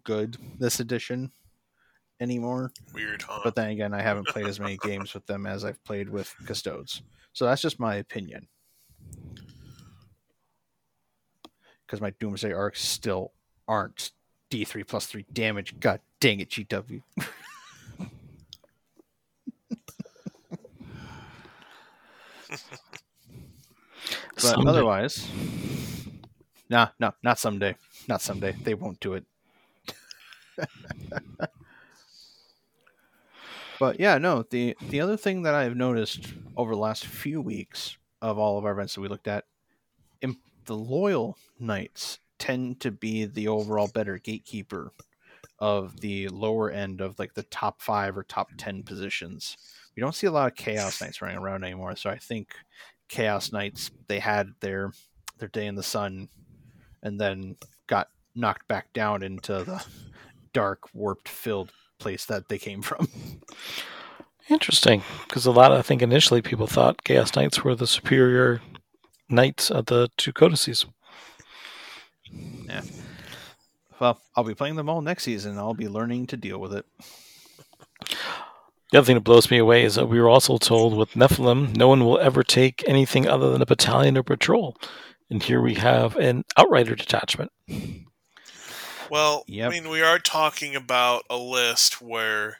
good 0.03 0.37
this 0.59 0.79
edition 0.79 1.31
anymore. 2.19 2.71
Weird, 2.93 3.21
huh? 3.21 3.41
But 3.43 3.55
then 3.55 3.69
again, 3.69 3.93
I 3.93 4.01
haven't 4.01 4.27
played 4.27 4.47
as 4.47 4.59
many 4.59 4.77
games 4.77 5.13
with 5.13 5.25
them 5.25 5.45
as 5.45 5.63
I've 5.63 5.83
played 5.83 6.09
with 6.09 6.33
Custodes. 6.45 7.01
So 7.33 7.45
that's 7.45 7.61
just 7.61 7.79
my 7.79 7.95
opinion. 7.95 8.47
Because 11.85 12.01
my 12.01 12.11
Doomsday 12.19 12.51
Arks 12.51 12.83
still 12.83 13.33
aren't 13.67 14.11
D3 14.49 14.87
plus 14.87 15.05
3 15.05 15.25
damage. 15.33 15.79
God 15.79 15.99
dang 16.19 16.39
it, 16.39 16.49
GW. 16.49 17.01
but 24.35 24.41
Someday. 24.41 24.69
otherwise, 24.69 25.29
nah, 26.69 26.89
no, 26.99 27.13
not 27.23 27.39
someday. 27.39 27.75
Not 28.07 28.21
someday. 28.21 28.55
They 28.63 28.73
won't 28.73 28.99
do 28.99 29.13
it. 29.13 29.25
but 33.79 33.99
yeah, 33.99 34.17
no. 34.17 34.45
The 34.49 34.75
the 34.89 35.01
other 35.01 35.17
thing 35.17 35.43
that 35.43 35.53
I've 35.53 35.75
noticed 35.75 36.33
over 36.55 36.73
the 36.73 36.79
last 36.79 37.05
few 37.05 37.41
weeks 37.41 37.97
of 38.21 38.37
all 38.37 38.57
of 38.57 38.65
our 38.65 38.71
events 38.71 38.95
that 38.95 39.01
we 39.01 39.07
looked 39.07 39.27
at, 39.27 39.45
im- 40.21 40.39
the 40.65 40.75
loyal 40.75 41.37
knights 41.59 42.19
tend 42.39 42.79
to 42.81 42.91
be 42.91 43.25
the 43.25 43.47
overall 43.47 43.87
better 43.87 44.17
gatekeeper 44.17 44.91
of 45.59 46.01
the 46.01 46.27
lower 46.29 46.69
end 46.69 47.01
of 47.01 47.17
like 47.17 47.33
the 47.33 47.43
top 47.43 47.81
five 47.81 48.17
or 48.17 48.23
top 48.23 48.49
ten 48.57 48.83
positions. 48.83 49.57
We 49.95 50.01
don't 50.01 50.15
see 50.15 50.27
a 50.27 50.31
lot 50.31 50.51
of 50.51 50.57
chaos 50.57 51.01
knights 51.01 51.21
running 51.21 51.37
around 51.37 51.63
anymore, 51.63 51.95
so 51.95 52.09
I 52.09 52.17
think 52.17 52.55
chaos 53.07 53.51
knights 53.51 53.91
they 54.07 54.19
had 54.19 54.49
their 54.61 54.91
their 55.37 55.49
day 55.49 55.67
in 55.67 55.75
the 55.75 55.83
sun 55.83 56.27
and 57.03 57.19
then 57.19 57.55
got 57.87 58.07
knocked 58.35 58.67
back 58.67 58.91
down 58.93 59.21
into 59.21 59.63
the 59.63 59.85
dark 60.53 60.93
warped 60.93 61.29
filled 61.29 61.71
place 61.99 62.25
that 62.25 62.47
they 62.49 62.57
came 62.57 62.81
from 62.81 63.07
Interesting, 64.47 65.01
because 65.27 65.47
a 65.47 65.51
lot, 65.51 65.71
of, 65.71 65.79
I 65.79 65.81
think, 65.81 66.03
initially 66.03 66.39
people 66.39 66.67
thought 66.67 67.03
Chaos 67.03 67.35
Knights 67.35 67.63
were 67.63 67.73
the 67.73 67.87
superior 67.87 68.61
knights 69.27 69.71
of 69.71 69.87
the 69.87 70.09
two 70.17 70.31
codices. 70.31 70.85
Yeah. 72.31 72.81
Well 73.99 74.19
i'll 74.35 74.43
be 74.43 74.53
playing 74.55 74.75
them 74.75 74.89
all 74.89 75.01
next 75.01 75.23
season 75.23 75.51
and 75.51 75.59
i'll 75.59 75.73
be 75.73 75.87
learning 75.87 76.27
to 76.27 76.37
deal 76.37 76.59
with 76.59 76.73
it 76.73 76.85
The 78.95 78.99
other 78.99 79.07
thing 79.07 79.15
that 79.15 79.25
blows 79.25 79.51
me 79.51 79.57
away 79.57 79.83
is 79.83 79.95
that 79.95 80.07
we 80.07 80.21
were 80.21 80.29
also 80.29 80.57
told 80.57 80.95
with 80.95 81.15
Nephilim, 81.15 81.75
no 81.75 81.89
one 81.89 82.05
will 82.05 82.17
ever 82.17 82.43
take 82.43 82.81
anything 82.87 83.27
other 83.27 83.51
than 83.51 83.61
a 83.61 83.65
battalion 83.65 84.17
or 84.17 84.23
patrol. 84.23 84.77
And 85.29 85.43
here 85.43 85.59
we 85.59 85.73
have 85.73 86.15
an 86.15 86.45
outrider 86.57 86.95
detachment. 86.95 87.51
Well, 89.11 89.43
Yep. 89.49 89.67
I 89.67 89.69
mean, 89.69 89.89
we 89.89 90.01
are 90.01 90.17
talking 90.17 90.77
about 90.77 91.25
a 91.29 91.35
list 91.35 92.01
where 92.01 92.59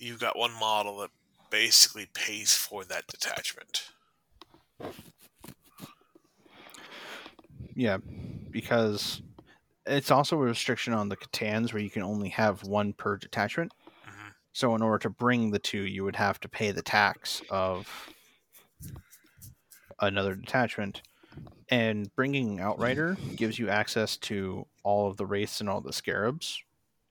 you've 0.00 0.18
got 0.18 0.36
one 0.36 0.54
model 0.58 0.98
that 0.98 1.10
basically 1.50 2.08
pays 2.12 2.56
for 2.56 2.84
that 2.86 3.06
detachment. 3.06 3.90
yeah 7.76 7.98
because 8.50 9.22
it's 9.86 10.10
also 10.10 10.36
a 10.36 10.40
restriction 10.40 10.92
on 10.92 11.08
the 11.08 11.16
C'tans 11.16 11.72
where 11.72 11.80
you 11.80 11.90
can 11.90 12.02
only 12.02 12.30
have 12.30 12.64
one 12.64 12.92
per 12.92 13.16
detachment. 13.16 13.72
So 14.52 14.74
in 14.74 14.82
order 14.82 14.98
to 14.98 15.10
bring 15.10 15.50
the 15.50 15.58
two 15.58 15.82
you 15.82 16.04
would 16.04 16.16
have 16.16 16.38
to 16.40 16.48
pay 16.48 16.70
the 16.70 16.82
tax 16.82 17.42
of 17.50 17.88
another 20.00 20.34
detachment. 20.34 21.02
And 21.70 22.14
bringing 22.14 22.60
outrider 22.60 23.16
gives 23.36 23.58
you 23.58 23.70
access 23.70 24.18
to 24.18 24.66
all 24.82 25.08
of 25.08 25.16
the 25.16 25.24
wraiths 25.24 25.60
and 25.60 25.70
all 25.70 25.80
the 25.80 25.92
scarabs. 25.92 26.62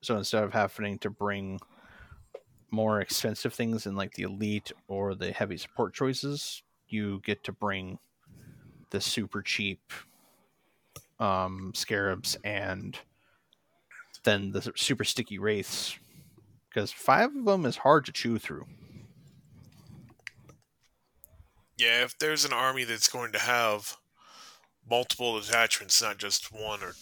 So 0.02 0.18
instead 0.18 0.44
of 0.44 0.54
having 0.54 1.00
to 1.00 1.10
bring 1.10 1.60
more 2.70 3.02
expensive 3.02 3.54
things 3.54 3.86
in 3.86 3.96
like 3.96 4.14
the 4.14 4.24
elite 4.24 4.72
or 4.88 5.16
the 5.16 5.32
heavy 5.32 5.58
support 5.58 5.94
choices 5.94 6.64
you 6.88 7.22
get 7.26 7.44
to 7.44 7.52
bring 7.52 8.00
the 8.92 9.02
super 9.02 9.42
cheap 9.42 9.80
um, 11.20 11.72
scarabs 11.76 12.38
and 12.44 12.98
then 14.24 14.52
the 14.52 14.72
super 14.76 15.04
sticky 15.04 15.38
wraiths 15.38 15.98
because 16.72 16.91
five 16.91 17.36
of 17.36 17.45
them 17.45 17.65
is 17.65 17.78
hard 17.78 18.05
to 18.05 18.11
chew 18.11 18.39
through. 18.39 18.65
Yeah, 21.78 22.03
if 22.03 22.17
there's 22.17 22.45
an 22.45 22.53
army 22.53 22.84
that's 22.84 23.09
going 23.09 23.32
to 23.34 23.39
have 23.39 23.97
multiple 24.89 25.39
detachments, 25.39 26.01
not 26.01 26.17
just 26.17 26.51
one 26.51 26.82
or 26.84 26.93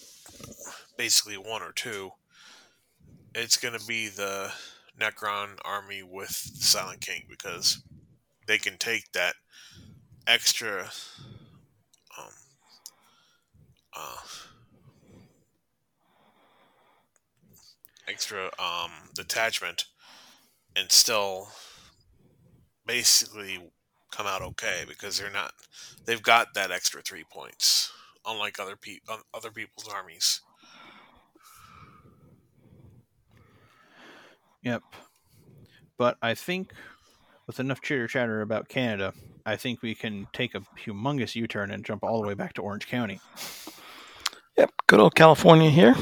basically 0.98 1.38
one 1.38 1.62
or 1.62 1.72
two, 1.72 2.12
it's 3.36 3.58
going 3.58 3.78
to 3.78 3.86
be 3.86 4.08
the 4.08 4.52
Necron 5.00 5.58
army 5.64 6.02
with 6.02 6.30
Silent 6.30 7.02
King 7.02 7.24
because 7.30 7.84
they 8.48 8.58
can 8.58 8.78
take 8.78 9.12
that 9.12 9.36
extra 10.26 10.90
um, 12.18 12.32
uh, 13.96 14.18
extra 18.10 18.46
um, 18.60 18.92
detachment 19.14 19.86
and 20.76 20.92
still 20.92 21.50
basically 22.86 23.60
come 24.12 24.26
out 24.26 24.42
okay 24.42 24.84
because 24.88 25.20
they're 25.20 25.32
not 25.32 25.54
they've 26.06 26.24
got 26.24 26.48
that 26.56 26.72
extra 26.72 27.02
three 27.02 27.24
points 27.32 27.92
unlike 28.26 28.60
other 28.60 28.76
pe- 28.76 29.00
um, 29.08 29.22
other 29.34 29.52
people's 29.52 29.88
armies 29.88 30.42
Yep. 34.64 34.84
But 35.98 36.18
I 36.22 36.34
think 36.34 36.74
with 37.48 37.60
enough 37.60 37.82
chitter 37.82 38.08
chatter 38.08 38.42
about 38.42 38.70
Canada, 38.70 39.14
I 39.46 39.56
think 39.56 39.82
we 39.82 39.96
can 39.96 40.28
take 40.34 40.56
a 40.56 40.62
humongous 40.86 41.36
U 41.36 41.48
turn 41.48 41.72
and 41.72 41.84
jump 41.84 42.04
all 42.04 42.22
the 42.22 42.28
way 42.28 42.34
back 42.34 42.54
to 42.54 42.62
Orange 42.62 42.88
County. 42.88 43.20
Yep, 44.58 44.72
good 44.88 45.00
old 45.00 45.16
California 45.16 45.70
here. 45.70 45.96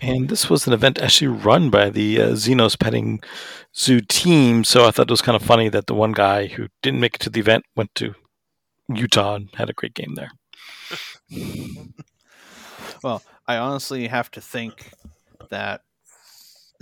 And 0.00 0.28
this 0.28 0.48
was 0.48 0.66
an 0.66 0.72
event 0.72 0.98
actually 0.98 1.28
run 1.28 1.68
by 1.68 1.90
the 1.90 2.20
uh, 2.20 2.28
Xenos 2.30 2.78
Petting 2.78 3.20
Zoo 3.76 4.00
team. 4.00 4.64
So 4.64 4.86
I 4.86 4.90
thought 4.90 5.08
it 5.08 5.10
was 5.10 5.22
kind 5.22 5.36
of 5.36 5.42
funny 5.42 5.68
that 5.68 5.86
the 5.86 5.94
one 5.94 6.12
guy 6.12 6.46
who 6.46 6.68
didn't 6.82 7.00
make 7.00 7.16
it 7.16 7.20
to 7.22 7.30
the 7.30 7.40
event 7.40 7.64
went 7.76 7.94
to 7.96 8.14
Utah 8.88 9.34
and 9.34 9.50
had 9.54 9.68
a 9.68 9.74
great 9.74 9.94
game 9.94 10.14
there. 10.14 10.32
Well, 13.02 13.22
I 13.46 13.56
honestly 13.56 14.08
have 14.08 14.30
to 14.32 14.42
think 14.42 14.92
that 15.48 15.82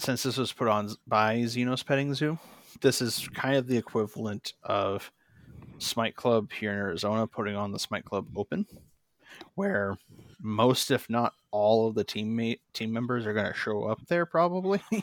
since 0.01 0.25
this 0.25 0.37
was 0.37 0.53
put 0.53 0.67
on 0.67 0.91
by 1.07 1.37
Xenos 1.39 1.87
Petting 1.87 2.13
Zoo, 2.15 2.39
this 2.81 3.01
is 3.01 3.29
kind 3.35 3.57
of 3.57 3.69
the 3.69 3.77
equivalent 3.77 4.55
of 4.65 5.13
Smite 5.79 6.17
Club 6.17 6.51
here 6.53 6.73
in 6.73 6.79
Arizona 6.79 7.27
putting 7.27 7.55
on 7.55 7.71
the 7.71 7.79
Smite 7.79 8.05
Club 8.05 8.27
Open, 8.37 8.67
where 9.55 9.97
most, 10.41 10.91
if 10.91 11.09
not 11.09 11.35
all, 11.51 11.89
of 11.89 11.95
the 11.95 12.05
teammate 12.05 12.61
team 12.73 12.93
members 12.93 13.27
are 13.27 13.33
going 13.33 13.47
to 13.47 13.55
show 13.55 13.85
up 13.85 14.01
there 14.09 14.27
probably. 14.27 14.81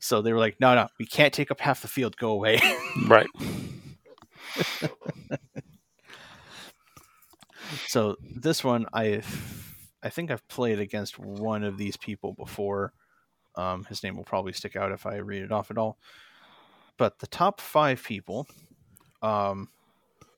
so 0.00 0.22
they 0.22 0.32
were 0.32 0.38
like, 0.38 0.58
"No, 0.60 0.74
no, 0.74 0.88
we 0.98 1.06
can't 1.06 1.32
take 1.32 1.50
up 1.50 1.60
half 1.60 1.82
the 1.82 1.88
field. 1.88 2.16
Go 2.16 2.30
away." 2.30 2.60
Right. 3.06 3.26
so 7.86 8.16
this 8.22 8.64
one, 8.64 8.86
I, 8.92 9.22
I 10.02 10.08
think 10.08 10.30
I've 10.30 10.46
played 10.48 10.80
against 10.80 11.18
one 11.18 11.64
of 11.64 11.76
these 11.78 11.96
people 11.96 12.32
before. 12.32 12.92
Um, 13.56 13.84
his 13.84 14.02
name 14.02 14.16
will 14.16 14.24
probably 14.24 14.52
stick 14.52 14.76
out 14.76 14.92
if 14.92 15.06
I 15.06 15.16
read 15.16 15.42
it 15.42 15.52
off 15.52 15.70
at 15.70 15.78
all. 15.78 15.98
But 16.96 17.18
the 17.18 17.26
top 17.26 17.60
five 17.60 18.02
people 18.02 18.46
um, 19.22 19.68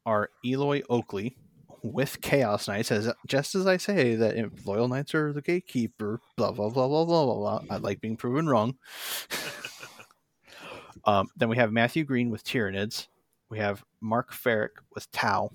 are 0.07 0.31
Eloy 0.45 0.83
Oakley 0.89 1.37
with 1.83 2.21
Chaos 2.21 2.69
Knights, 2.69 2.93
as 2.93 3.13
just 3.27 3.55
as 3.55 3.67
I 3.67 3.77
say 3.77 4.15
that 4.15 4.37
if 4.37 4.67
Loyal 4.67 4.89
Knights 4.89 5.15
are 5.15 5.33
the 5.33 5.43
gatekeeper, 5.43 6.21
blah 6.37 6.53
blah 6.53 6.71
blah 6.71 6.89
blah 6.89 7.05
blah 7.05 7.25
blah 7.25 7.35
blah. 7.35 7.63
I 7.71 7.77
like 7.79 8.01
being 8.01 8.17
proven 8.17 8.49
wrong. 8.49 8.77
um, 11.05 11.29
then 11.37 11.49
we 11.49 11.57
have 11.57 11.73
Matthew 11.73 12.05
Green 12.05 12.31
with 12.31 12.45
Tyranids. 12.45 13.09
We 13.49 13.59
have 13.59 13.85
Mark 14.01 14.33
Ferrick 14.33 14.81
with 14.95 15.11
Tau. 15.13 15.51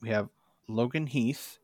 We 0.00 0.10
have 0.10 0.28
Logan 0.68 1.06
Heath 1.06 1.58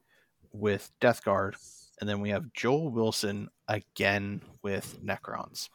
with 0.53 0.91
Death 1.01 1.25
Guard, 1.25 1.57
and 2.01 2.09
then 2.09 2.21
we 2.21 2.31
have 2.31 2.53
Joel 2.53 2.91
Wilson 2.91 3.49
again 3.69 4.43
with 4.63 4.99
Necrons. 5.05 5.69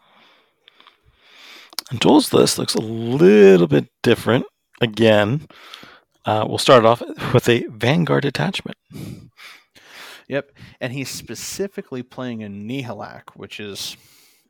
And 1.90 2.02
Joel's 2.02 2.34
list 2.34 2.58
looks 2.58 2.76
a 2.76 2.82
little 2.82 3.68
bit 3.68 3.90
different 4.02 4.46
again. 4.82 5.48
Uh, 6.26 6.46
we'll 6.48 6.58
start 6.58 6.86
off 6.86 7.02
with 7.34 7.50
a 7.50 7.66
Vanguard 7.70 8.24
detachment. 8.24 8.78
Yep, 10.30 10.52
and 10.80 10.94
he's 10.94 11.10
specifically 11.10 12.02
playing 12.02 12.44
a 12.44 12.48
Nihilakh, 12.48 13.32
which 13.36 13.60
is 13.60 13.98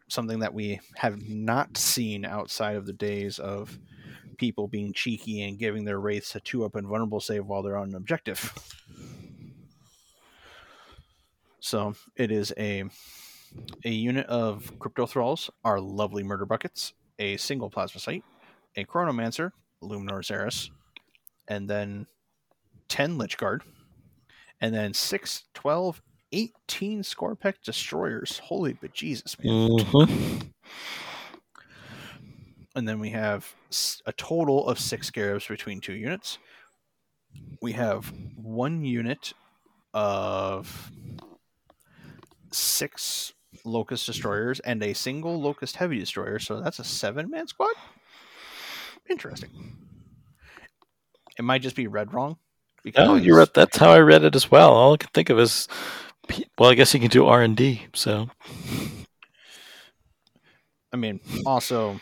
something 0.07 0.39
that 0.39 0.53
we 0.53 0.79
have 0.97 1.27
not 1.27 1.77
seen 1.77 2.25
outside 2.25 2.75
of 2.75 2.85
the 2.85 2.93
days 2.93 3.39
of 3.39 3.79
people 4.37 4.67
being 4.67 4.93
cheeky 4.93 5.41
and 5.41 5.57
giving 5.57 5.85
their 5.85 5.99
wraiths 5.99 6.35
a 6.35 6.39
two 6.39 6.63
up 6.63 6.75
and 6.75 6.87
vulnerable 6.87 7.19
save 7.19 7.45
while 7.45 7.63
they're 7.63 7.77
on 7.77 7.89
an 7.89 7.95
objective. 7.95 8.53
So 11.59 11.95
it 12.15 12.31
is 12.31 12.53
a 12.57 12.83
a 13.85 13.89
unit 13.89 14.25
of 14.27 14.77
crypto 14.79 15.05
thralls, 15.05 15.49
our 15.63 15.79
lovely 15.79 16.23
murder 16.23 16.45
buckets, 16.45 16.93
a 17.19 17.37
single 17.37 17.69
plasmacyte, 17.69 18.23
a 18.75 18.83
chronomancer, 18.83 19.51
Illuminor 19.81 20.21
Szeras, 20.21 20.69
and 21.47 21.69
then 21.69 22.07
ten 22.87 23.17
Lychguard, 23.17 23.61
and 24.61 24.73
then 24.73 24.93
6, 24.93 25.43
12, 25.53 26.01
18 26.31 27.01
Skorpekh 27.01 27.61
destroyers. 27.63 28.39
Holy 28.39 28.73
but 28.73 28.93
Jesus, 28.93 29.37
man. 29.39 29.69
Mhm. 29.69 30.51
And 32.75 32.87
then 32.87 32.99
we 32.99 33.11
have 33.11 33.53
a 34.05 34.13
total 34.13 34.67
of 34.67 34.79
six 34.79 35.07
scarabs 35.07 35.47
between 35.47 35.79
two 35.79 35.93
units. 35.93 36.39
We 37.61 37.73
have 37.73 38.11
one 38.35 38.83
unit 38.83 39.33
of 39.93 40.91
six 42.51 43.33
Lokhust 43.63 44.05
destroyers 44.05 44.59
and 44.61 44.81
a 44.81 44.93
single 44.93 45.39
Lokhust 45.39 45.75
heavy 45.75 45.99
destroyer. 45.99 46.39
So 46.39 46.61
that's 46.61 46.79
a 46.79 46.83
seven 46.83 47.29
man 47.29 47.47
squad. 47.47 47.75
Interesting. 49.09 49.82
It 51.37 51.43
might 51.43 51.61
just 51.61 51.75
be 51.75 51.87
read 51.87 52.13
wrong. 52.13 52.37
Oh, 52.97 53.15
you're 53.15 53.37
right. 53.37 53.53
That's 53.53 53.77
how 53.77 53.91
I 53.91 53.99
read 53.99 54.23
it 54.23 54.35
as 54.35 54.51
well. 54.51 54.73
All 54.73 54.93
I 54.93 54.97
can 54.97 55.09
think 55.13 55.29
of 55.29 55.39
is, 55.39 55.67
well, 56.57 56.69
I 56.69 56.75
guess 56.75 56.93
you 56.93 56.99
can 56.99 57.09
do 57.09 57.25
R 57.25 57.41
and 57.41 57.55
D. 57.55 57.87
So 57.93 58.29
I 60.93 60.95
mean, 60.95 61.19
also, 61.45 61.99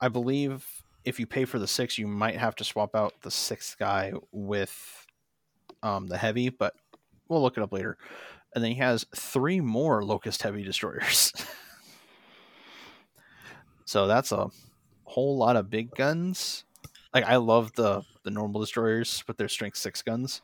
I 0.00 0.08
believe 0.08 0.66
if 1.04 1.18
you 1.18 1.26
pay 1.26 1.46
for 1.46 1.58
the 1.58 1.66
six, 1.66 1.96
you 1.96 2.06
might 2.06 2.36
have 2.36 2.54
to 2.56 2.64
swap 2.64 2.94
out 2.94 3.14
the 3.22 3.30
sixth 3.30 3.78
guy 3.78 4.12
with 4.32 5.06
um, 5.82 6.06
the 6.06 6.18
heavy, 6.18 6.50
but 6.50 6.74
we'll 7.28 7.42
look 7.42 7.56
it 7.56 7.62
up 7.62 7.72
later. 7.72 7.96
And 8.54 8.62
then 8.62 8.72
he 8.72 8.78
has 8.78 9.06
three 9.16 9.60
more 9.60 10.02
Lokhust 10.02 10.42
heavy 10.42 10.62
destroyers. 10.62 11.32
so 13.86 14.06
that's 14.06 14.30
a 14.30 14.50
whole 15.04 15.38
lot 15.38 15.56
of 15.56 15.70
big 15.70 15.90
guns. 15.94 16.64
Like 17.14 17.24
I 17.24 17.36
love 17.36 17.72
the 17.74 18.02
the 18.24 18.30
normal 18.30 18.60
destroyers 18.60 19.22
with 19.26 19.36
their 19.36 19.48
strength 19.48 19.78
six 19.78 20.02
guns 20.02 20.42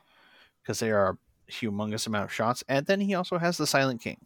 because 0.62 0.78
they 0.78 0.90
are 0.90 1.10
a 1.10 1.52
humongous 1.52 2.06
amount 2.06 2.24
of 2.24 2.32
shots. 2.32 2.62
And 2.68 2.86
then 2.86 3.00
he 3.00 3.14
also 3.14 3.38
has 3.38 3.56
the 3.56 3.66
Silent 3.66 4.00
King. 4.00 4.18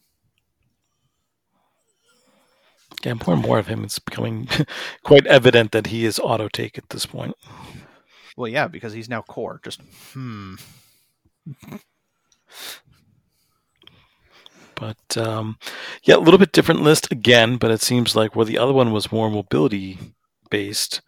yeah, 3.05 3.15
more 3.15 3.35
and 3.35 3.43
more 3.43 3.59
of 3.59 3.67
him. 3.67 3.85
It's 3.85 3.99
becoming 3.99 4.49
quite 5.03 5.27
evident 5.27 5.73
that 5.73 5.89
he 5.89 6.05
is 6.05 6.19
auto 6.19 6.49
take 6.49 6.79
at 6.79 6.91
this 6.91 7.07
point. 7.07 7.35
Well, 8.37 8.51
yeah, 8.51 8.67
because 8.67 8.93
he's 8.93 9.09
now 9.09 9.23
core. 9.23 9.61
Just 9.65 9.81
hmm. 10.13 10.57
But 14.75 15.17
um, 15.17 15.59
yeah, 16.03 16.17
a 16.17 16.19
little 16.19 16.39
bit 16.39 16.53
different 16.53 16.83
list 16.83 17.13
again. 17.13 17.57
But 17.57 17.71
it 17.71 17.81
seems 17.81 18.17
like 18.17 18.35
where 18.35 18.47
the 18.47 18.59
other 18.59 18.73
one 18.73 18.93
was 18.93 19.13
more 19.13 19.31
mobility 19.31 19.99
based. 20.51 21.01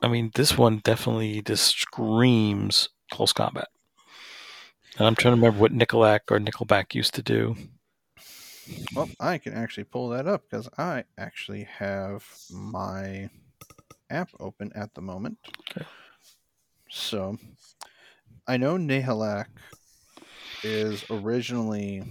I 0.00 0.08
mean, 0.08 0.30
this 0.34 0.56
one 0.58 0.78
definitely 0.78 1.42
just 1.42 1.78
screams 1.78 2.88
close 3.10 3.32
combat. 3.32 3.68
And 4.98 5.06
I'm 5.06 5.14
trying 5.14 5.34
to 5.34 5.40
remember 5.40 5.60
what 5.60 5.72
Nicolac 5.72 6.20
or 6.30 6.38
Nickelback 6.38 6.94
used 6.94 7.14
to 7.14 7.22
do. 7.22 7.56
Well, 8.94 9.08
I 9.20 9.38
can 9.38 9.52
actually 9.52 9.84
pull 9.84 10.08
that 10.10 10.26
up 10.26 10.42
because 10.48 10.68
I 10.78 11.04
actually 11.18 11.64
have 11.64 12.26
my 12.50 13.30
app 14.10 14.30
open 14.40 14.72
at 14.74 14.94
the 14.94 15.02
moment. 15.02 15.38
Okay. 15.70 15.86
So 16.90 17.36
I 18.46 18.56
know 18.56 18.76
Nihilakh 18.76 19.48
is 20.62 21.04
originally 21.10 22.02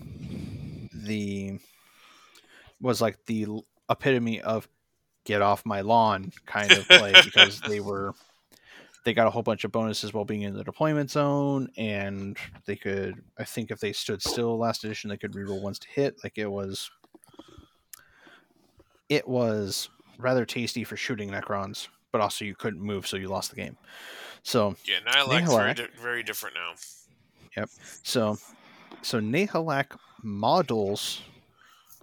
the 0.94 1.60
was 2.82 3.02
like 3.02 3.26
the 3.26 3.48
epitome 3.90 4.42
of 4.42 4.68
get 5.26 5.41
off 5.41 5.65
my 5.65 5.82
lawn 5.82 6.32
kind 6.45 6.71
of 6.71 6.88
play 6.88 7.13
because 7.26 7.59
they 7.61 7.80
were 7.80 8.13
they 9.03 9.13
got 9.13 9.28
a 9.28 9.30
whole 9.30 9.43
bunch 9.43 9.63
of 9.63 9.71
bonuses 9.71 10.13
while 10.13 10.26
being 10.26 10.43
in 10.43 10.55
the 10.55 10.63
deployment 10.63 11.11
zone 11.11 11.67
and 11.78 12.38
they 12.65 12.76
could 12.76 13.15
i 13.38 13.43
think 13.43 13.69
if 13.71 13.80
they 13.80 13.91
stood 13.91 14.21
still 14.21 14.57
last 14.57 14.84
edition 14.84 15.09
they 15.09 15.17
could 15.17 15.34
reroll 15.34 15.61
once 15.61 15.80
to 15.80 15.88
hit 15.89 16.15
like 16.23 16.38
it 16.38 16.49
was 16.49 16.89
it 19.09 19.28
was 19.28 19.89
rather 20.17 20.45
tasty 20.45 20.84
for 20.84 20.95
shooting 20.95 21.30
necrons 21.30 21.88
but 22.11 22.21
also 22.21 22.45
you 22.45 22.55
couldn't 22.55 22.82
move 22.82 23.05
so 23.05 23.17
you 23.17 23.28
lost 23.28 23.49
the 23.49 23.55
game 23.55 23.76
so 24.43 24.76
Yeah, 24.86 24.99
Nihilakh's 25.05 25.53
very, 25.53 25.73
di- 25.73 25.88
very 25.99 26.23
different 26.23 26.55
now. 26.55 26.73
Yep 27.57 27.69
so 28.03 28.38
so 29.01 29.19
Nihilakh 29.19 29.97
models 30.23 31.21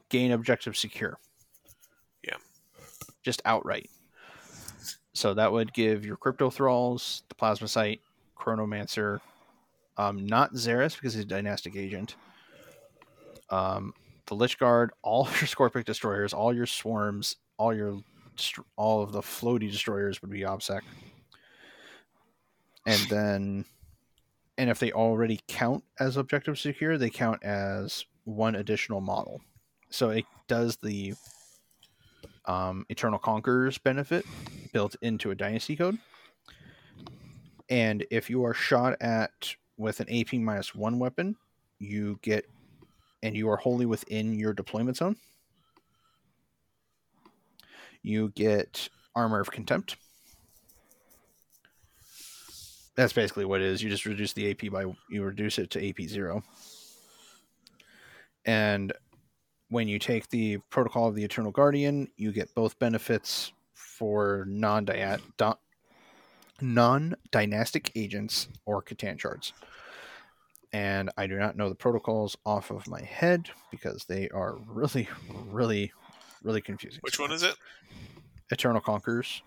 gain 0.08 0.30
objective 0.30 0.76
secure. 0.76 1.18
Just 3.22 3.42
outright. 3.44 3.90
So 5.14 5.34
that 5.34 5.52
would 5.52 5.72
give 5.72 6.04
your 6.04 6.16
crypto 6.16 6.50
thralls, 6.50 7.22
the 7.28 7.34
plasmacyte, 7.34 8.00
chronomancer, 8.36 9.20
um, 9.96 10.26
not 10.26 10.54
Szeras 10.54 10.94
because 10.94 11.14
he's 11.14 11.24
a 11.24 11.26
dynastic 11.26 11.76
agent. 11.76 12.16
Um, 13.50 13.92
the 14.26 14.34
Lychguard, 14.34 14.90
all 15.02 15.24
your 15.24 15.48
Skorpekh 15.48 15.84
destroyers, 15.84 16.32
all 16.32 16.54
your 16.54 16.66
swarms, 16.66 17.36
all 17.58 17.74
your 17.74 18.00
all 18.76 19.02
of 19.02 19.12
the 19.12 19.20
floaty 19.20 19.70
destroyers 19.70 20.22
would 20.22 20.30
be 20.30 20.40
OBSEC. 20.40 20.80
And 22.86 23.00
then 23.10 23.64
and 24.56 24.70
if 24.70 24.78
they 24.78 24.92
already 24.92 25.40
count 25.48 25.84
as 26.00 26.16
objective 26.16 26.58
secure, 26.58 26.96
they 26.96 27.10
count 27.10 27.42
as 27.42 28.04
one 28.24 28.54
additional 28.54 29.00
model. 29.00 29.40
So 29.90 30.10
it 30.10 30.24
does 30.48 30.76
the 30.76 31.14
um, 32.46 32.84
Eternal 32.88 33.18
Conquerors 33.18 33.78
benefit 33.78 34.24
built 34.72 34.96
into 35.02 35.30
a 35.30 35.34
dynasty 35.34 35.76
code. 35.76 35.98
And 37.68 38.04
if 38.10 38.28
you 38.28 38.44
are 38.44 38.54
shot 38.54 39.00
at 39.00 39.54
with 39.76 40.00
an 40.00 40.12
AP 40.12 40.34
minus 40.34 40.74
one 40.74 40.98
weapon, 40.98 41.36
you 41.78 42.18
get, 42.22 42.48
and 43.22 43.36
you 43.36 43.48
are 43.48 43.56
wholly 43.56 43.86
within 43.86 44.34
your 44.34 44.52
deployment 44.52 44.96
zone, 44.96 45.16
you 48.02 48.30
get 48.34 48.88
Armor 49.14 49.40
of 49.40 49.50
Contempt. 49.50 49.96
That's 52.94 53.12
basically 53.12 53.44
what 53.44 53.60
it 53.60 53.66
is. 53.68 53.82
You 53.82 53.88
just 53.88 54.04
reduce 54.04 54.32
the 54.32 54.50
AP 54.50 54.70
by 54.70 54.84
you 55.08 55.22
reduce 55.22 55.58
it 55.58 55.70
to 55.70 55.88
AP 55.88 56.02
zero. 56.08 56.42
And 58.44 58.92
when 59.72 59.88
you 59.88 59.98
take 59.98 60.28
the 60.28 60.58
protocol 60.68 61.08
of 61.08 61.14
the 61.14 61.24
Eternal 61.24 61.50
Guardian, 61.50 62.06
you 62.16 62.30
get 62.30 62.54
both 62.54 62.78
benefits 62.78 63.52
for 63.74 64.44
non 64.46 64.84
dynastic 67.30 67.90
agents 67.96 68.48
or 68.66 68.82
C'tan 68.82 69.18
shards. 69.18 69.54
And 70.74 71.10
I 71.16 71.26
do 71.26 71.38
not 71.38 71.56
know 71.56 71.70
the 71.70 71.74
protocols 71.74 72.36
off 72.44 72.70
of 72.70 72.86
my 72.86 73.00
head 73.00 73.48
because 73.70 74.04
they 74.04 74.28
are 74.28 74.56
really, 74.66 75.08
really, 75.46 75.92
really 76.42 76.60
confusing. 76.60 77.00
Which 77.00 77.18
one 77.18 77.32
is 77.32 77.42
it? 77.42 77.54
Eternal 78.50 78.82
Conquerors. 78.82 79.40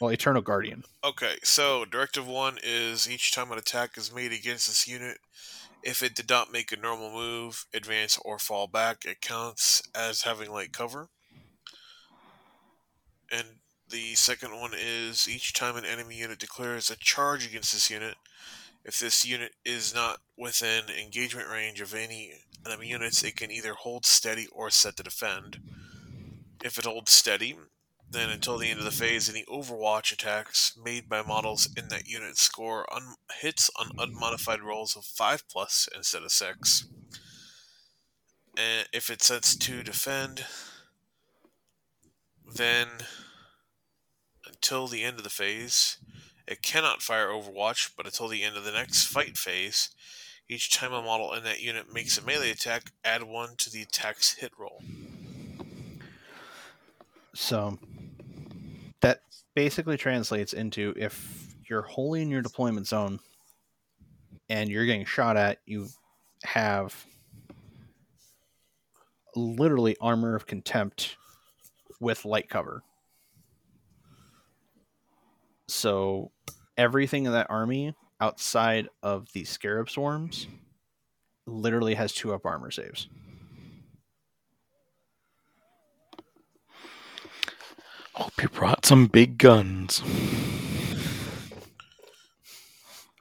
Well, 0.00 0.10
Eternal 0.10 0.42
Guardian. 0.42 0.82
Okay, 1.04 1.36
so 1.44 1.84
Directive 1.84 2.26
1 2.26 2.58
is 2.64 3.08
each 3.08 3.32
time 3.32 3.52
an 3.52 3.58
attack 3.58 3.96
is 3.96 4.12
made 4.12 4.32
against 4.32 4.66
this 4.66 4.88
unit, 4.88 5.18
if 5.82 6.02
it 6.02 6.14
did 6.14 6.28
not 6.28 6.52
make 6.52 6.72
a 6.72 6.76
normal 6.76 7.12
move, 7.12 7.66
advance, 7.72 8.18
or 8.24 8.38
fall 8.38 8.66
back, 8.66 9.04
it 9.04 9.20
counts 9.20 9.82
as 9.94 10.22
having 10.22 10.50
light 10.50 10.72
cover. 10.72 11.08
And 13.30 13.46
the 13.88 14.14
second 14.14 14.58
one 14.58 14.72
is 14.74 15.28
each 15.28 15.52
time 15.52 15.76
an 15.76 15.84
enemy 15.84 16.16
unit 16.16 16.38
declares 16.38 16.90
a 16.90 16.96
charge 16.96 17.46
against 17.46 17.72
this 17.72 17.90
unit, 17.90 18.16
if 18.84 18.98
this 18.98 19.26
unit 19.26 19.52
is 19.64 19.94
not 19.94 20.20
within 20.36 20.84
engagement 20.88 21.48
range 21.48 21.80
of 21.80 21.94
any 21.94 22.32
enemy 22.66 22.88
units, 22.88 23.22
it 23.22 23.36
can 23.36 23.50
either 23.50 23.74
hold 23.74 24.06
steady 24.06 24.46
or 24.52 24.70
set 24.70 24.96
to 24.96 25.02
defend. 25.02 25.58
If 26.64 26.78
it 26.78 26.86
holds 26.86 27.12
steady, 27.12 27.56
then 28.10 28.30
until 28.30 28.58
the 28.58 28.70
end 28.70 28.78
of 28.78 28.84
the 28.84 28.90
phase, 28.90 29.28
any 29.28 29.44
Overwatch 29.44 30.12
attacks 30.12 30.72
made 30.82 31.08
by 31.08 31.22
models 31.22 31.68
in 31.76 31.88
that 31.88 32.06
unit 32.06 32.38
score 32.38 32.86
un- 32.92 33.16
hits 33.40 33.70
on 33.76 33.90
unmodified 33.98 34.62
rolls 34.62 34.96
of 34.96 35.04
5 35.04 35.46
plus 35.48 35.88
instead 35.94 36.22
of 36.22 36.32
6. 36.32 36.86
And 38.56 38.88
if 38.92 39.10
it 39.10 39.22
sets 39.22 39.54
to 39.56 39.82
defend, 39.82 40.46
then 42.56 42.88
until 44.46 44.88
the 44.88 45.04
end 45.04 45.18
of 45.18 45.24
the 45.24 45.30
phase, 45.30 45.98
it 46.46 46.62
cannot 46.62 47.02
fire 47.02 47.28
Overwatch, 47.28 47.90
but 47.94 48.06
until 48.06 48.28
the 48.28 48.42
end 48.42 48.56
of 48.56 48.64
the 48.64 48.72
next 48.72 49.04
fight 49.04 49.36
phase, 49.36 49.90
each 50.48 50.70
time 50.70 50.94
a 50.94 51.02
model 51.02 51.34
in 51.34 51.44
that 51.44 51.60
unit 51.60 51.92
makes 51.92 52.16
a 52.16 52.24
melee 52.24 52.50
attack, 52.50 52.92
add 53.04 53.22
1 53.22 53.56
to 53.58 53.70
the 53.70 53.82
attack's 53.82 54.36
hit 54.36 54.52
roll. 54.58 54.82
So 57.34 57.78
that 59.00 59.20
basically 59.54 59.96
translates 59.96 60.52
into 60.52 60.94
if 60.96 61.54
you're 61.68 61.82
wholly 61.82 62.22
in 62.22 62.30
your 62.30 62.42
deployment 62.42 62.86
zone 62.86 63.20
and 64.48 64.70
you're 64.70 64.86
getting 64.86 65.04
shot 65.04 65.36
at, 65.36 65.58
you 65.66 65.88
have 66.44 67.06
literally 69.36 69.96
armor 70.00 70.34
of 70.34 70.46
contempt 70.46 71.16
with 72.00 72.24
light 72.24 72.48
cover. 72.48 72.82
So 75.68 76.30
everything 76.76 77.26
in 77.26 77.32
that 77.32 77.48
army 77.50 77.94
outside 78.20 78.88
of 79.02 79.30
the 79.32 79.44
scarab 79.44 79.90
swarms 79.90 80.46
literally 81.46 81.94
has 81.94 82.12
two 82.12 82.32
up 82.32 82.46
armor 82.46 82.70
saves. 82.70 83.08
Hope 88.18 88.42
you 88.42 88.48
brought 88.48 88.84
some 88.84 89.06
big 89.06 89.38
guns. 89.38 90.02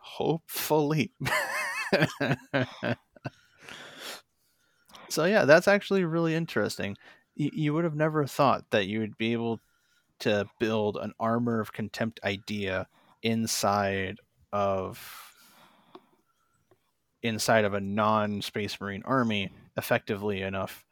Hopefully. 0.01 1.11
so 5.07 5.25
yeah, 5.25 5.45
that's 5.45 5.67
actually 5.67 6.03
really 6.03 6.33
interesting. 6.33 6.97
You, 7.35 7.51
you 7.53 7.73
would 7.75 7.83
have 7.83 7.93
never 7.93 8.25
thought 8.25 8.65
that 8.71 8.87
you 8.87 8.99
would 8.99 9.19
be 9.19 9.33
able 9.33 9.59
to 10.21 10.47
build 10.59 10.97
an 10.97 11.13
armor 11.19 11.59
of 11.59 11.71
contempt 11.71 12.19
idea 12.23 12.87
inside 13.21 14.17
of 14.51 14.99
inside 17.21 17.65
of 17.65 17.75
a 17.75 17.79
non 17.79 18.41
space 18.41 18.81
marine 18.81 19.03
army 19.05 19.51
effectively 19.77 20.41
enough 20.41 20.83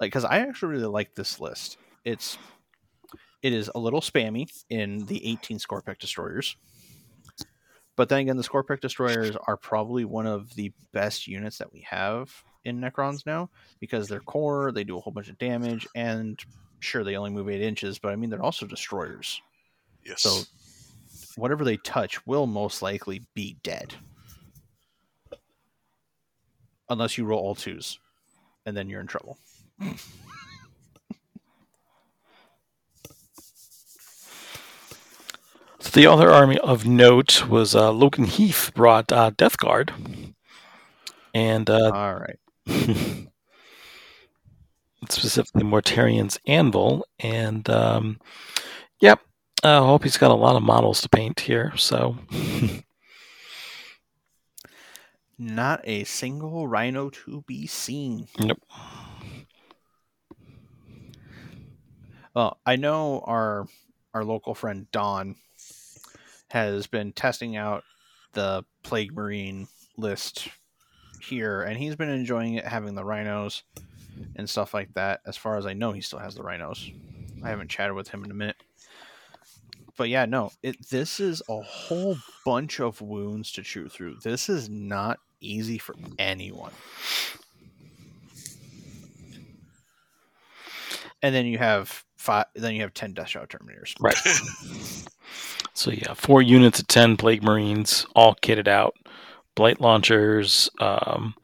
like 0.00 0.12
because 0.12 0.24
i 0.24 0.38
actually 0.38 0.74
really 0.74 0.86
like 0.86 1.14
this 1.16 1.40
list 1.40 1.76
it's 2.04 2.38
it 3.42 3.52
is 3.52 3.70
a 3.74 3.78
little 3.78 4.00
spammy 4.00 4.48
in 4.70 5.04
the 5.06 5.24
18 5.26 5.58
Skorpekh 5.58 5.98
destroyers 5.98 6.56
but 7.96 8.08
then 8.08 8.20
again 8.20 8.36
the 8.36 8.42
Skorpekh 8.42 8.80
destroyers 8.80 9.36
are 9.46 9.56
probably 9.56 10.04
one 10.04 10.26
of 10.26 10.54
the 10.54 10.72
best 10.92 11.26
units 11.26 11.58
that 11.58 11.72
we 11.72 11.80
have 11.88 12.32
in 12.64 12.80
necrons 12.80 13.24
now 13.26 13.48
because 13.80 14.08
they're 14.08 14.20
core 14.20 14.72
they 14.72 14.84
do 14.84 14.96
a 14.96 15.00
whole 15.00 15.12
bunch 15.12 15.28
of 15.28 15.38
damage 15.38 15.86
and 15.94 16.40
sure 16.80 17.02
they 17.04 17.16
only 17.16 17.30
move 17.30 17.48
eight 17.48 17.62
inches 17.62 17.98
but 17.98 18.12
i 18.12 18.16
mean 18.16 18.30
they're 18.30 18.42
also 18.42 18.66
destroyers 18.66 19.40
Yes. 20.04 20.22
so 20.22 20.42
whatever 21.36 21.64
they 21.64 21.76
touch 21.78 22.24
will 22.26 22.46
most 22.46 22.82
likely 22.82 23.22
be 23.34 23.56
dead. 23.62 23.94
Unless 26.88 27.16
you 27.16 27.24
roll 27.24 27.40
all 27.40 27.54
twos. 27.54 27.98
And 28.66 28.76
then 28.76 28.88
you're 28.88 29.00
in 29.00 29.06
trouble. 29.06 29.38
The 35.92 36.06
other 36.06 36.30
army 36.30 36.58
of 36.58 36.86
note 36.86 37.48
was 37.48 37.74
uh, 37.74 37.90
Logan 37.92 38.24
Heath 38.24 38.72
brought 38.74 39.10
uh, 39.10 39.30
Death 39.36 39.56
Guard, 39.56 39.92
and 41.34 41.68
uh, 41.68 41.90
All 41.92 42.14
right. 42.14 42.38
specifically 45.08 45.64
Mortarion's 45.64 46.38
Anvil. 46.46 47.06
And 47.18 47.68
um, 47.70 48.20
yep, 49.00 49.20
I 49.62 49.78
hope 49.78 50.02
he's 50.04 50.18
got 50.18 50.30
a 50.30 50.34
lot 50.34 50.56
of 50.56 50.62
models 50.62 51.00
to 51.02 51.08
paint 51.08 51.40
here. 51.40 51.72
So 51.76 52.18
Not 55.38 55.80
a 55.84 56.04
single 56.04 56.66
rhino 56.66 57.10
to 57.10 57.42
be 57.46 57.66
seen. 57.66 58.26
Nope. 58.40 58.60
Well, 62.34 62.58
I 62.66 62.76
know 62.76 63.22
our 63.24 63.66
our 64.14 64.24
local 64.24 64.54
friend 64.54 64.86
Don 64.90 65.36
has 66.50 66.86
been 66.86 67.12
testing 67.12 67.56
out 67.56 67.84
the 68.32 68.64
Plague 68.82 69.14
Marine 69.14 69.68
list 69.96 70.48
here, 71.20 71.62
and 71.62 71.76
he's 71.76 71.96
been 71.96 72.08
enjoying 72.08 72.54
it, 72.54 72.64
having 72.64 72.94
the 72.94 73.04
rhinos 73.04 73.62
and 74.36 74.48
stuff 74.48 74.74
like 74.74 74.94
that. 74.94 75.20
As 75.26 75.36
far 75.36 75.56
as 75.56 75.66
I 75.66 75.72
know, 75.72 75.92
he 75.92 76.00
still 76.00 76.18
has 76.18 76.34
the 76.34 76.42
rhinos. 76.42 76.90
I 77.42 77.48
haven't 77.48 77.70
chatted 77.70 77.94
with 77.94 78.08
him 78.08 78.24
in 78.24 78.30
a 78.30 78.34
minute. 78.34 78.56
But 79.96 80.08
yeah, 80.08 80.26
no, 80.26 80.52
it 80.62 80.88
this 80.90 81.18
is 81.18 81.42
a 81.48 81.60
whole 81.60 82.16
bunch 82.44 82.80
of 82.80 83.00
wounds 83.00 83.50
to 83.52 83.62
chew 83.62 83.88
through. 83.88 84.18
This 84.22 84.48
is 84.48 84.68
not 84.68 85.18
easy 85.40 85.78
for 85.78 85.94
anyone. 86.18 86.72
And 91.20 91.34
then 91.34 91.46
you 91.46 91.58
have 91.58 92.04
five. 92.28 92.44
Then 92.54 92.74
you 92.74 92.82
have 92.82 92.92
ten 92.92 93.14
Death 93.14 93.28
Shroud 93.28 93.48
Terminators. 93.48 93.94
right. 94.00 94.14
so 95.72 95.90
yeah, 95.90 96.12
four 96.12 96.42
units 96.42 96.78
of 96.78 96.86
ten 96.86 97.16
Plague 97.16 97.42
Marines, 97.42 98.06
all 98.14 98.34
kitted 98.34 98.68
out, 98.68 98.94
blight 99.54 99.80
launchers, 99.80 100.68
um, 100.78 101.34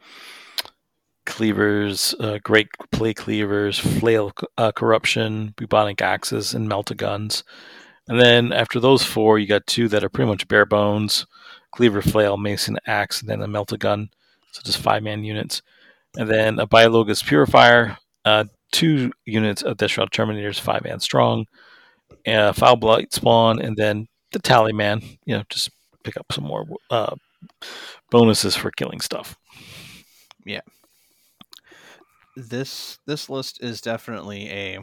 cleavers, 1.25 2.15
uh, 2.21 2.39
great 2.43 2.69
plague 2.93 3.17
cleavers, 3.17 3.79
flail 3.79 4.33
uh, 4.59 4.73
corruption, 4.73 5.55
bubonic 5.57 6.03
axes, 6.03 6.53
and 6.53 6.71
melta 6.71 6.95
guns. 6.95 7.45
And 8.07 8.21
then 8.21 8.53
after 8.53 8.79
those 8.79 9.03
four, 9.03 9.39
you 9.39 9.47
got 9.47 9.67
two 9.67 9.89
that 9.89 10.05
are 10.05 10.11
pretty 10.11 10.31
much 10.31 10.47
bare 10.49 10.67
bones: 10.67 11.27
cleaver, 11.73 12.03
flail, 12.03 12.37
mason, 12.37 12.79
axe, 12.87 13.23
and 13.23 13.31
then 13.31 13.41
a 13.41 13.49
melta 13.49 13.79
gun. 13.79 14.11
So 14.53 14.61
just 14.63 14.79
five 14.79 15.03
man 15.03 15.25
units. 15.25 15.63
And 16.17 16.29
then 16.29 16.61
a 16.61 16.67
biologus 16.67 17.25
Putrifier, 17.25 17.97
uh, 18.25 18.45
two 18.75 19.13
units 19.25 19.63
of 19.63 19.77
Death 19.77 19.93
Shroud 19.93 20.11
Terminators, 20.11 20.59
five 20.59 20.83
man 20.83 20.99
strong, 20.99 21.47
a 22.27 22.53
foul 22.53 22.75
blight 22.75 23.15
spawn, 23.15 23.61
and 23.61 23.77
then 23.77 24.09
the 24.33 24.41
tally 24.41 24.73
man. 24.73 25.01
You 25.25 25.37
know, 25.37 25.45
just 25.49 25.71
pick 26.03 26.17
up 26.17 26.27
some 26.33 26.45
more 26.45 26.67
uh, 26.91 27.15
bonuses 28.11 28.57
for 28.57 28.73
killing 28.73 29.01
stuff. 29.01 29.37
Yeah. 30.45 30.63
This 32.37 32.99
this 33.07 33.31
list 33.31 33.63
is 33.63 33.81
definitely 33.81 34.51
a 34.51 34.81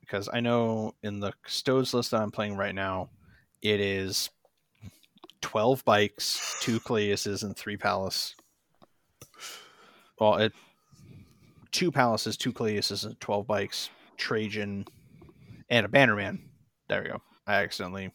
because 0.00 0.28
I 0.32 0.38
know 0.38 0.94
in 1.02 1.18
the 1.18 1.32
Stodes 1.48 1.92
list 1.92 2.12
that 2.12 2.22
I'm 2.22 2.30
playing 2.30 2.56
right 2.56 2.74
now, 2.74 3.10
it 3.60 3.80
is 3.80 4.30
twelve 5.40 5.84
bikes, 5.84 6.58
two 6.60 6.78
Caladiuses, 6.78 7.42
and 7.42 7.56
three 7.56 7.76
Pallas. 7.76 8.36
Well, 10.20 10.36
it 10.36 10.52
two 11.72 11.90
Pallases, 11.90 12.36
two 12.36 12.52
Caladiuses, 12.52 13.04
and 13.04 13.18
twelve 13.20 13.46
bikes, 13.46 13.90
Trajan, 14.16 14.86
and 15.68 15.86
a 15.86 15.88
Bannerman. 15.88 16.48
There 16.88 17.02
we 17.02 17.08
go. 17.08 17.22
I 17.46 17.54
accidentally 17.54 18.12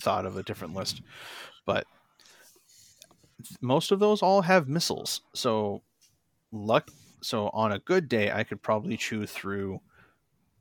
thought 0.00 0.26
of 0.26 0.36
a 0.36 0.42
different 0.42 0.74
list, 0.74 1.00
but 1.64 1.86
most 3.60 3.92
of 3.92 4.00
those 4.00 4.22
all 4.22 4.42
have 4.42 4.68
missiles. 4.68 5.22
So 5.34 5.82
luck. 6.52 6.90
So 7.22 7.48
on 7.52 7.72
a 7.72 7.78
good 7.78 8.08
day, 8.08 8.30
I 8.30 8.44
could 8.44 8.62
probably 8.62 8.96
chew 8.96 9.26
through 9.26 9.80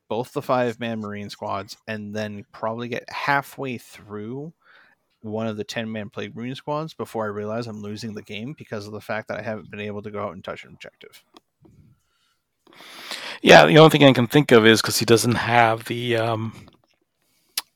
both 0.08 0.34
the 0.34 0.42
five 0.42 0.80
man 0.80 1.00
Marine 1.00 1.30
squads 1.30 1.78
and 1.88 2.16
then 2.16 2.46
probably 2.52 2.88
get 2.88 3.10
halfway 3.10 3.78
through 3.78 4.54
one 5.22 5.48
of 5.48 5.58
the 5.58 5.64
10 5.64 5.92
man 5.92 6.10
Plague 6.10 6.36
Marine 6.36 6.56
squads 6.56 6.94
before 6.94 7.26
I 7.26 7.30
realize 7.30 7.68
I'm 7.68 7.82
losing 7.82 8.14
the 8.14 8.22
game 8.22 8.54
because 8.58 8.86
of 8.86 8.94
the 8.94 9.02
fact 9.02 9.28
that 9.28 9.40
I 9.40 9.42
haven't 9.42 9.72
been 9.72 9.80
able 9.80 10.02
to 10.04 10.12
go 10.12 10.24
out 10.24 10.34
and 10.34 10.44
touch 10.44 10.64
an 10.64 10.72
objective. 10.72 11.24
Yeah, 13.42 13.66
the 13.66 13.78
only 13.78 13.90
thing 13.92 14.04
I 14.04 14.14
can 14.14 14.28
think 14.28 14.52
of 14.52 14.66
is 14.66 14.82
because 14.82 14.98
he 14.98 15.06
doesn't 15.06 15.36
have 15.36 15.86
the 15.86 16.18
um, 16.18 16.68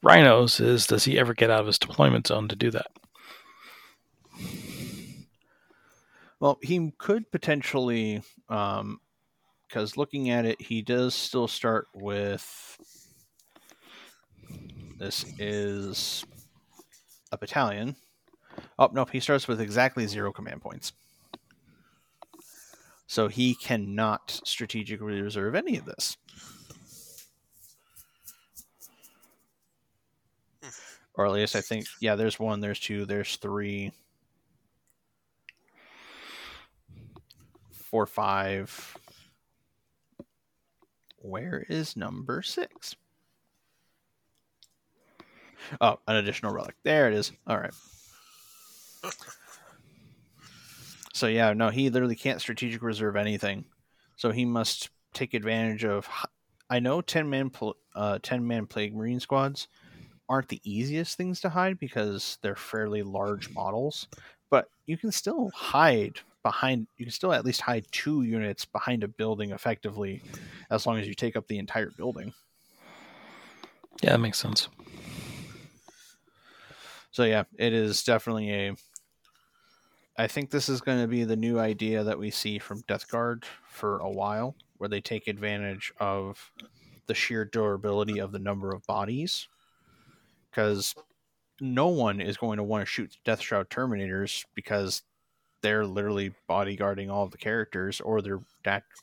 rhinos. 0.02 0.60
Is 0.60 0.88
does 0.88 1.06
he 1.06 1.20
ever 1.20 1.34
get 1.34 1.50
out 1.50 1.62
of 1.62 1.68
his 1.68 1.80
deployment 1.80 2.28
zone 2.28 2.48
to 2.48 2.56
do 2.56 2.72
that? 2.72 2.88
Well, 6.40 6.58
he 6.62 6.92
could 6.98 7.30
potentially, 7.32 8.22
um, 8.48 9.00
because 9.68 9.98
looking 9.98 10.30
at 10.30 10.46
it, 10.46 10.62
he 10.62 10.82
does 10.82 11.14
still 11.14 11.48
start 11.48 11.88
with. 11.94 12.78
This 14.98 15.26
is 15.38 16.26
a 17.32 17.38
battalion. 17.38 17.96
Oh, 18.78 18.90
nope, 18.92 19.12
he 19.12 19.20
starts 19.20 19.48
with 19.48 19.62
exactly 19.62 20.08
zero 20.08 20.32
command 20.32 20.62
points. 20.62 20.94
So 23.10 23.28
he 23.28 23.56
cannot 23.56 24.40
strategically 24.44 25.20
reserve 25.20 25.56
any 25.56 25.78
of 25.78 25.86
this. 25.86 26.16
Or 31.16 31.26
at 31.26 31.32
least 31.32 31.56
I 31.56 31.62
think, 31.62 31.88
yeah, 32.00 32.14
there's 32.14 32.40
one, 32.40 32.60
there's 32.60 32.80
two, 32.80 33.06
there's 33.06 33.36
three, 33.38 33.92
four, 37.72 38.06
five. 38.06 38.96
Where 41.18 41.66
is 41.68 41.98
number 41.98 42.44
six? 42.44 42.96
Oh, 45.82 45.98
an 46.08 46.18
additional 46.18 46.54
relic. 46.54 46.76
There 46.84 47.08
it 47.08 47.16
is. 47.16 47.32
All 47.48 47.58
right. 47.58 47.74
So 51.20 51.28
yeah, 51.28 51.52
no, 51.52 51.68
he 51.68 51.90
literally 51.90 52.16
can't 52.16 52.40
strategic 52.40 52.82
reserve 52.82 53.18
anything. 53.18 53.66
So 54.16 54.32
he 54.32 54.46
must 54.46 54.90
take 55.14 55.34
advantage 55.34 55.84
of. 55.84 56.08
I 56.70 56.80
know 56.80 57.02
ten 57.02 57.30
man, 57.30 57.52
uh, 57.94 58.20
ten 58.24 58.48
man 58.48 58.68
plague 58.68 58.96
marine 58.96 59.20
squads 59.20 59.68
aren't 60.30 60.48
the 60.48 60.62
easiest 60.64 61.18
things 61.18 61.42
to 61.42 61.50
hide 61.50 61.78
because 61.78 62.38
they're 62.42 62.56
fairly 62.56 63.04
large 63.04 63.50
models, 63.50 64.08
but 64.50 64.70
you 64.86 64.98
can 64.98 65.12
still 65.12 65.52
hide 65.54 66.22
behind 66.42 66.88
you 66.96 67.06
can 67.06 67.12
still 67.12 67.34
at 67.34 67.44
least 67.44 67.60
hide 67.60 67.86
two 67.92 68.24
units 68.24 68.64
behind 68.64 69.04
a 69.04 69.10
building 69.10 69.52
effectively 69.52 70.24
as 70.72 70.88
long 70.88 70.98
as 70.98 71.06
you 71.06 71.14
take 71.14 71.36
up 71.36 71.46
the 71.50 71.58
entire 71.60 71.92
building 71.92 72.34
Yeah, 74.02 74.12
that 74.12 74.20
makes 74.20 74.40
sense. 74.40 74.70
so 77.12 77.24
yeah 77.24 77.44
it 77.58 77.74
is 77.74 78.04
definitely 78.04 78.50
a 78.52 78.76
I 80.20 80.28
think 80.28 80.50
this 80.50 80.68
is 80.68 80.82
going 80.82 81.00
to 81.00 81.08
be 81.08 81.24
the 81.24 81.38
new 81.38 81.60
idea 81.60 82.04
that 82.04 82.20
we 82.20 82.30
see 82.30 82.60
from 82.60 82.84
Death 82.90 83.08
Guard 83.08 83.46
for 83.70 84.00
a 84.00 84.10
while, 84.10 84.54
where 84.78 84.90
they 84.90 85.00
take 85.00 85.30
advantage 85.30 85.94
of 85.98 86.52
the 87.08 87.14
sheer 87.14 87.46
durability 87.46 88.20
of 88.20 88.34
the 88.34 88.38
number 88.38 88.72
of 88.72 88.86
bodies. 88.86 89.48
Because 90.52 90.94
no 91.62 91.88
one 91.88 92.20
is 92.20 92.36
going 92.36 92.58
to 92.58 92.64
want 92.64 92.82
to 92.82 92.86
shoot 92.86 93.16
Death 93.24 93.40
Shroud 93.40 93.70
Terminators 93.70 94.44
because 94.56 95.04
they're 95.62 95.86
literally 95.86 96.34
bodyguarding 96.50 97.10
all 97.10 97.24
of 97.24 97.32
the 97.32 97.38
characters, 97.38 98.02
or 98.02 98.22
they're 98.22 98.42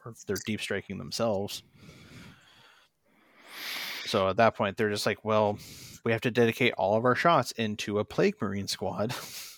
or 0.04 0.14
they're 0.26 0.36
deep 0.44 0.60
striking 0.60 0.98
themselves. 0.98 1.62
So 4.04 4.28
at 4.28 4.36
that 4.36 4.54
point, 4.54 4.76
they're 4.76 4.90
just 4.90 5.06
like, 5.06 5.24
well, 5.24 5.58
we 6.04 6.12
have 6.12 6.20
to 6.20 6.30
dedicate 6.30 6.74
all 6.74 6.94
of 6.94 7.06
our 7.06 7.14
shots 7.14 7.52
into 7.52 8.00
a 8.00 8.04
Plague 8.04 8.34
Marine 8.42 8.68
squad 8.68 9.14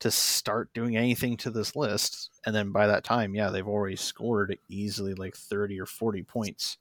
to 0.00 0.10
start 0.10 0.72
doing 0.74 0.96
anything 0.96 1.36
to 1.38 1.50
this 1.50 1.76
list. 1.76 2.30
And 2.46 2.54
then 2.54 2.72
by 2.72 2.86
that 2.86 3.04
time, 3.04 3.34
yeah, 3.34 3.50
they've 3.50 3.66
already 3.66 3.96
scored 3.96 4.58
easily 4.68 5.14
like 5.14 5.36
30 5.36 5.80
or 5.80 5.86
40 5.86 6.22
points 6.22 6.78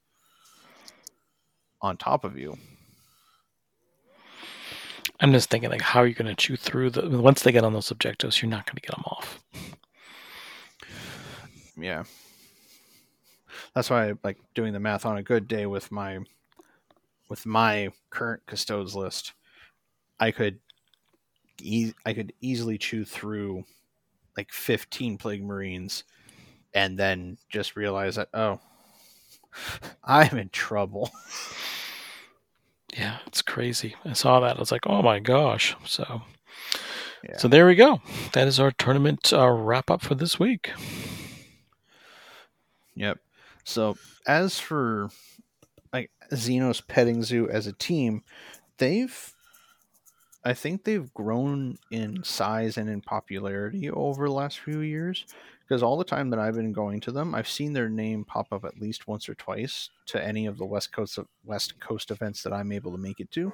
on 1.81 1.97
top 1.97 2.23
of 2.23 2.37
you. 2.37 2.57
I'm 5.19 5.31
just 5.31 5.49
thinking, 5.49 5.69
like, 5.69 5.81
how 5.81 6.01
are 6.01 6.07
you 6.07 6.15
going 6.15 6.27
to 6.27 6.35
chew 6.35 6.57
through 6.57 6.89
the 6.89 7.07
once 7.07 7.43
they 7.43 7.51
get 7.51 7.63
on 7.63 7.73
those 7.73 7.91
objectives? 7.91 8.41
You're 8.41 8.49
not 8.49 8.65
going 8.65 8.75
to 8.75 8.81
get 8.81 8.95
them 8.95 9.05
off. 9.05 9.39
Yeah, 11.77 12.03
that's 13.73 13.89
why 13.89 14.09
I 14.09 14.13
like 14.23 14.37
doing 14.53 14.73
the 14.73 14.79
math 14.79 15.05
on 15.05 15.17
a 15.17 15.23
good 15.23 15.47
day 15.47 15.65
with 15.65 15.91
my 15.91 16.19
with 17.29 17.45
my 17.45 17.89
current 18.09 18.43
custodes 18.45 18.95
list. 18.95 19.33
I 20.19 20.31
could 20.31 20.59
e- 21.61 21.93
I 22.05 22.13
could 22.13 22.33
easily 22.41 22.77
chew 22.77 23.05
through 23.05 23.65
like 24.37 24.51
15 24.51 25.17
plague 25.17 25.43
marines 25.43 26.03
and 26.73 26.97
then 26.97 27.37
just 27.49 27.75
realize 27.75 28.15
that 28.15 28.29
oh 28.33 28.59
I'm 30.03 30.37
in 30.37 30.49
trouble. 30.49 31.11
Yeah, 32.97 33.17
it's 33.25 33.41
crazy. 33.41 33.95
I 34.05 34.13
saw 34.13 34.39
that. 34.41 34.57
I 34.57 34.59
was 34.59 34.71
like, 34.71 34.85
oh 34.85 35.01
my 35.01 35.19
gosh. 35.19 35.75
So, 35.85 36.21
yeah. 37.23 37.37
so 37.37 37.47
there 37.47 37.65
we 37.65 37.75
go. 37.75 38.01
That 38.33 38.47
is 38.47 38.59
our 38.59 38.71
tournament 38.71 39.33
uh, 39.33 39.49
wrap 39.49 39.89
up 39.89 40.01
for 40.01 40.15
this 40.15 40.39
week. 40.39 40.71
Yep. 42.95 43.19
So 43.63 43.97
as 44.27 44.59
for 44.59 45.09
like 45.91 46.11
Xenos 46.31 46.85
Petting 46.87 47.23
Zoo 47.23 47.49
as 47.49 47.65
a 47.65 47.73
team, 47.73 48.23
they've 48.77 49.33
I 50.45 50.53
think 50.53 50.83
they've 50.83 51.13
grown 51.13 51.77
in 51.91 52.23
size 52.23 52.77
and 52.77 52.89
in 52.89 53.01
popularity 53.01 53.89
over 53.89 54.27
the 54.27 54.33
last 54.33 54.59
few 54.59 54.81
years 54.81 55.25
because 55.61 55.81
all 55.81 55.97
the 55.97 56.03
time 56.03 56.29
that 56.31 56.39
I've 56.39 56.55
been 56.55 56.73
going 56.73 56.99
to 57.01 57.11
them, 57.11 57.33
I've 57.33 57.47
seen 57.47 57.71
their 57.71 57.89
name 57.89 58.25
pop 58.25 58.51
up 58.51 58.65
at 58.65 58.79
least 58.79 59.07
once 59.07 59.29
or 59.29 59.35
twice 59.35 59.89
to 60.07 60.23
any 60.23 60.45
of 60.45 60.57
the 60.57 60.65
West 60.65 60.91
Coast 60.91 61.17
West 61.45 61.79
Coast 61.79 62.11
events 62.11 62.43
that 62.43 62.51
I'm 62.51 62.71
able 62.73 62.91
to 62.91 62.97
make 62.97 63.21
it 63.21 63.31
to. 63.31 63.53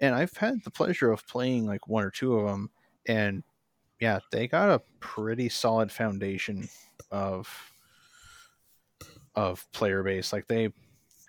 And 0.00 0.14
I've 0.14 0.36
had 0.36 0.64
the 0.64 0.70
pleasure 0.70 1.12
of 1.12 1.26
playing 1.26 1.66
like 1.66 1.86
one 1.86 2.04
or 2.04 2.10
two 2.10 2.38
of 2.38 2.48
them 2.48 2.70
and 3.06 3.42
yeah, 4.00 4.18
they 4.32 4.48
got 4.48 4.70
a 4.70 4.82
pretty 4.98 5.48
solid 5.48 5.92
foundation 5.92 6.68
of 7.10 7.72
of 9.34 9.70
player 9.72 10.02
base. 10.02 10.32
Like 10.32 10.48
they 10.48 10.70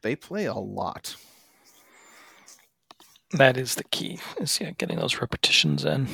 they 0.02 0.16
play 0.16 0.46
a 0.46 0.56
lot. 0.56 1.16
That 3.34 3.58
is 3.58 3.76
the 3.76 3.84
key. 3.86 4.20
Is 4.40 4.60
yeah, 4.60 4.72
getting 4.72 4.98
those 4.98 5.20
repetitions 5.20 5.86
in. 5.86 6.08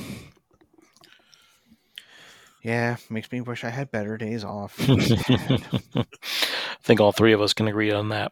Yeah, 2.64 2.98
makes 3.10 3.32
me 3.32 3.42
wish 3.42 3.64
I 3.64 3.70
had 3.70 3.92
better 3.92 4.18
days 4.18 4.44
off. 4.44 4.76
I 4.90 6.06
think 6.82 7.00
all 7.00 7.12
three 7.12 7.34
of 7.34 7.42
us 7.42 7.54
can 7.54 7.68
agree 7.68 7.92
on 7.92 8.10
that. 8.10 8.32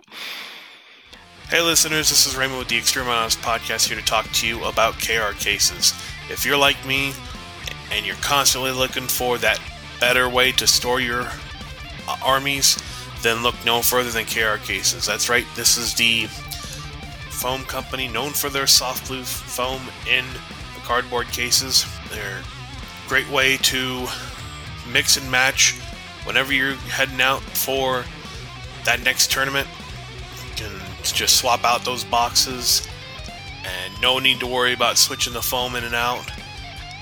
Hey, 1.50 1.62
listeners, 1.62 2.10
this 2.10 2.28
is 2.28 2.36
Raymond 2.36 2.60
with 2.60 2.68
the 2.68 2.78
Exterminatus 2.78 3.38
Podcast 3.38 3.88
here 3.88 3.98
to 3.98 4.04
talk 4.04 4.30
to 4.34 4.48
you 4.48 4.64
about 4.66 4.96
KR 4.96 5.34
cases. 5.38 5.94
If 6.30 6.46
you're 6.46 6.58
like 6.58 6.76
me 6.86 7.14
and 7.94 8.06
you're 8.06 8.18
constantly 8.18 8.72
looking 8.72 9.08
for 9.08 9.38
that 9.38 9.60
better 10.02 10.28
way 10.28 10.52
to 10.54 10.68
store 10.68 11.00
your 11.00 11.22
uh, 11.22 12.18
armies, 12.22 12.78
then 13.22 13.44
look 13.44 13.56
no 13.66 13.82
further 13.82 14.12
than 14.12 14.26
KR 14.26 14.62
cases. 14.62 15.06
That's 15.06 15.30
right, 15.30 15.46
this 15.56 15.78
is 15.78 15.94
the 15.94 16.28
foam 17.38 17.64
company 17.66 18.08
known 18.08 18.32
for 18.32 18.50
their 18.50 18.66
soft 18.66 19.08
blue 19.08 19.24
foam 19.24 19.82
in 20.10 20.26
the 20.74 20.82
cardboard 20.82 21.28
cases. 21.28 21.86
They're 22.10 22.40
a 22.40 23.10
great 23.10 23.30
way 23.30 23.58
to 23.58 24.08
mix 24.92 25.18
and 25.18 25.30
match 25.30 25.80
whenever 26.24 26.52
you're 26.52 26.74
heading 26.74 27.22
out 27.22 27.42
for 27.42 28.06
that 28.86 29.04
next 29.04 29.32
tournament. 29.32 29.68
You 30.50 30.56
can 30.56 30.82
just 31.04 31.38
swap 31.38 31.64
out 31.64 31.86
those 31.86 32.04
boxes 32.04 32.88
and 33.64 34.02
no 34.02 34.18
need 34.18 34.40
to 34.40 34.48
worry 34.48 34.74
about 34.74 34.98
switching 34.98 35.34
the 35.34 35.42
foam 35.42 35.76
in 35.76 35.84
and 35.84 35.96
out. 35.96 36.32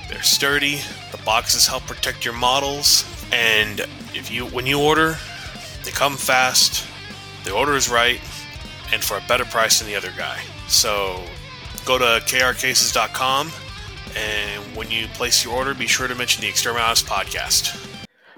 They're 0.10 0.22
sturdy, 0.22 0.82
the 1.12 1.18
boxes 1.26 1.66
help 1.66 1.84
protect 1.84 2.26
your 2.26 2.34
models, 2.34 3.06
and 3.32 3.80
if 4.14 4.30
you 4.30 4.46
when 4.48 4.66
you 4.66 4.82
order, 4.82 5.18
they 5.84 5.92
come 5.92 6.18
fast, 6.18 6.86
the 7.46 7.52
order 7.52 7.76
is 7.76 7.90
right, 7.90 8.20
and 8.94 9.04
for 9.04 9.18
a 9.18 9.22
better 9.28 9.46
price 9.46 9.80
than 9.80 9.88
the 9.88 9.96
other 9.96 10.12
guy. 10.18 10.40
So 10.68 11.24
go 11.86 11.98
to 11.98 12.22
krcases.com 12.26 13.52
and 14.16 14.64
when 14.76 14.90
you 14.90 15.08
place 15.08 15.44
your 15.44 15.56
order, 15.56 15.74
be 15.74 15.88
sure 15.88 16.08
to 16.08 16.16
mention 16.16 16.42
the 16.42 16.48
Exterminatus 16.48 17.04
podcast. 17.04 17.82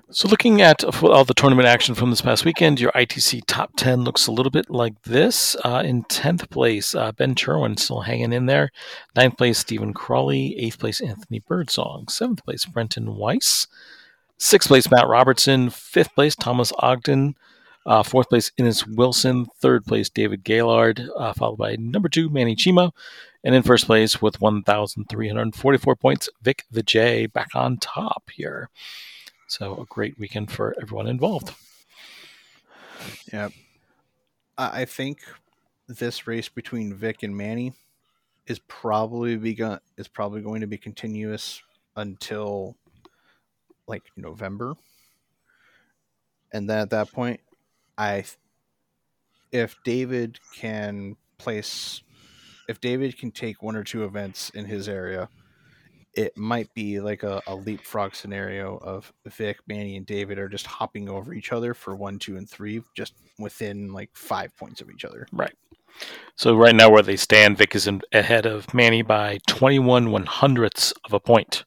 So, 0.10 0.30
looking 0.30 0.62
at 0.62 0.86
all 1.04 1.26
the 1.26 1.34
tournament 1.34 1.68
action 1.68 1.94
from 1.94 2.12
this 2.12 2.22
past 2.22 2.46
weekend, 2.46 2.80
your 2.80 2.94
ITC 2.94 3.42
top 3.46 3.72
10 3.76 4.06
looks 4.06 4.26
a 4.26 4.32
little 4.32 4.50
bit 4.50 4.70
like 4.70 5.02
this. 5.04 5.58
Uh, 5.66 5.84
in 5.86 6.06
10th 6.06 6.50
place, 6.50 6.96
uh, 6.96 7.12
Ben 7.12 7.36
Cherwin 7.36 7.78
still 7.78 8.02
hanging 8.02 8.32
in 8.32 8.46
there. 8.46 8.72
Ninth 9.18 9.38
place, 9.38 9.60
Stephen 9.60 9.94
Crawley. 9.94 10.58
Eighth 10.58 10.80
place, 10.80 11.02
Anthony 11.02 11.40
Birdsong. 11.40 12.08
Seventh 12.08 12.46
place, 12.46 12.64
Brenton 12.64 13.18
Weiss. 13.18 13.68
Sixth 14.38 14.70
place, 14.70 14.90
Matt 14.90 15.10
Robertson. 15.10 15.70
Fifth 15.70 16.16
place, 16.16 16.36
Thomas 16.36 16.72
Ogden. 16.80 17.36
Uh, 17.88 18.04
fourth 18.04 18.28
place, 18.28 18.52
Innes 18.58 18.86
Wilson. 18.86 19.48
Third 19.60 19.86
place, 19.86 20.10
David 20.10 20.44
Gaylord, 20.44 21.10
uh, 21.16 21.32
followed 21.32 21.58
by 21.58 21.78
number 21.78 22.10
two, 22.10 22.30
Manny 22.30 22.54
Chima. 22.54 22.92
And 23.46 23.56
in 23.56 23.64
first 23.64 23.86
place 23.86 24.22
with 24.22 24.42
1,344 24.42 25.96
points, 25.96 26.30
Vic 26.42 26.66
the 26.70 26.84
J 26.84 27.28
back 27.28 27.48
on 27.56 27.78
top 27.78 28.30
here. 28.34 28.70
So 29.48 29.80
a 29.80 29.86
great 29.86 30.20
weekend 30.20 30.52
for 30.52 30.76
everyone 30.82 31.08
involved. 31.08 31.54
Yeah. 33.32 33.50
I 34.58 34.86
think 34.86 35.20
this 35.88 36.28
race 36.28 36.50
between 36.50 36.94
Vic 36.94 37.24
and 37.24 37.38
Manny 37.38 37.74
is 38.48 38.60
probably 38.68 39.38
begun 39.38 39.80
is 39.98 40.08
probably 40.08 40.42
going 40.42 40.62
to 40.62 40.68
be 40.68 40.78
continuous 40.78 41.62
until 41.96 42.76
like 43.88 44.04
November. 44.18 44.76
And 46.52 46.70
then 46.70 46.80
at 46.80 46.90
that 46.90 47.12
point, 47.12 47.40
I 47.98 48.26
if 49.52 49.76
David 49.84 50.40
can 50.56 51.16
place 51.38 52.02
if 52.68 52.82
David 52.82 53.18
can 53.18 53.32
take 53.32 53.64
one 53.64 53.76
or 53.76 53.84
two 53.84 54.04
events 54.04 54.50
in 54.50 54.66
his 54.66 54.90
area, 54.90 55.30
it 56.14 56.36
might 56.38 56.74
be 56.74 57.00
like 57.00 57.24
a, 57.24 57.42
a, 57.48 57.56
leapfrog 57.56 58.14
scenario 58.16 58.78
of 58.78 59.14
Vic, 59.26 59.60
Manny, 59.68 59.96
and 59.96 60.06
David 60.06 60.38
are 60.40 60.50
just 60.50 60.66
hopping 60.66 61.08
over 61.08 61.34
each 61.34 61.54
other 61.54 61.74
for 61.74 61.96
one, 61.96 62.20
two, 62.20 62.38
and 62.38 62.50
three, 62.50 62.82
just 62.96 63.14
within 63.40 63.94
like 63.94 64.10
five 64.16 64.56
points 64.58 64.82
of 64.82 64.90
each 64.90 65.06
other. 65.06 65.28
Right. 65.32 65.54
So 66.36 66.56
right 66.56 66.76
now, 66.76 66.90
where 66.90 67.04
they 67.04 67.16
stand, 67.16 67.58
Vic 67.58 67.76
is 67.76 67.88
in, 67.88 68.02
ahead 68.12 68.46
of 68.46 68.74
Manny 68.74 69.02
by 69.02 69.40
21 69.48 70.12
one 70.12 70.26
hundredths 70.26 70.92
of 71.06 71.14
a 71.14 71.20
point 71.20 71.64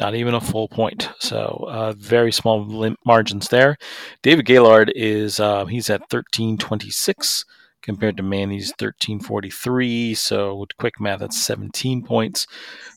not 0.00 0.14
even 0.14 0.34
a 0.34 0.40
full 0.40 0.68
point. 0.68 1.08
So 1.20 1.66
uh, 1.68 1.92
very 1.96 2.32
small 2.32 2.94
margins 3.06 3.48
there. 3.48 3.76
David 4.22 4.46
Gaylord 4.46 4.92
is 4.94 5.38
uh, 5.40 5.66
he's 5.66 5.90
at 5.90 6.08
thirteen 6.10 6.58
twenty 6.58 6.90
six 6.90 7.44
compared 7.82 8.16
to 8.16 8.22
Manny's 8.22 8.72
thirteen 8.78 9.20
forty 9.20 9.50
three. 9.50 10.14
So 10.14 10.56
with 10.56 10.76
quick 10.78 11.00
math, 11.00 11.20
that's 11.20 11.40
seventeen 11.40 12.02
points. 12.02 12.46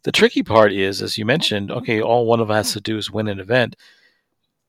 The 0.03 0.11
tricky 0.11 0.43
part 0.43 0.73
is, 0.73 1.01
as 1.01 1.17
you 1.17 1.25
mentioned, 1.25 1.71
okay, 1.71 2.01
all 2.01 2.25
one 2.25 2.39
of 2.39 2.49
us 2.49 2.67
has 2.67 2.73
to 2.73 2.81
do 2.81 2.97
is 2.97 3.11
win 3.11 3.27
an 3.27 3.39
event. 3.39 3.75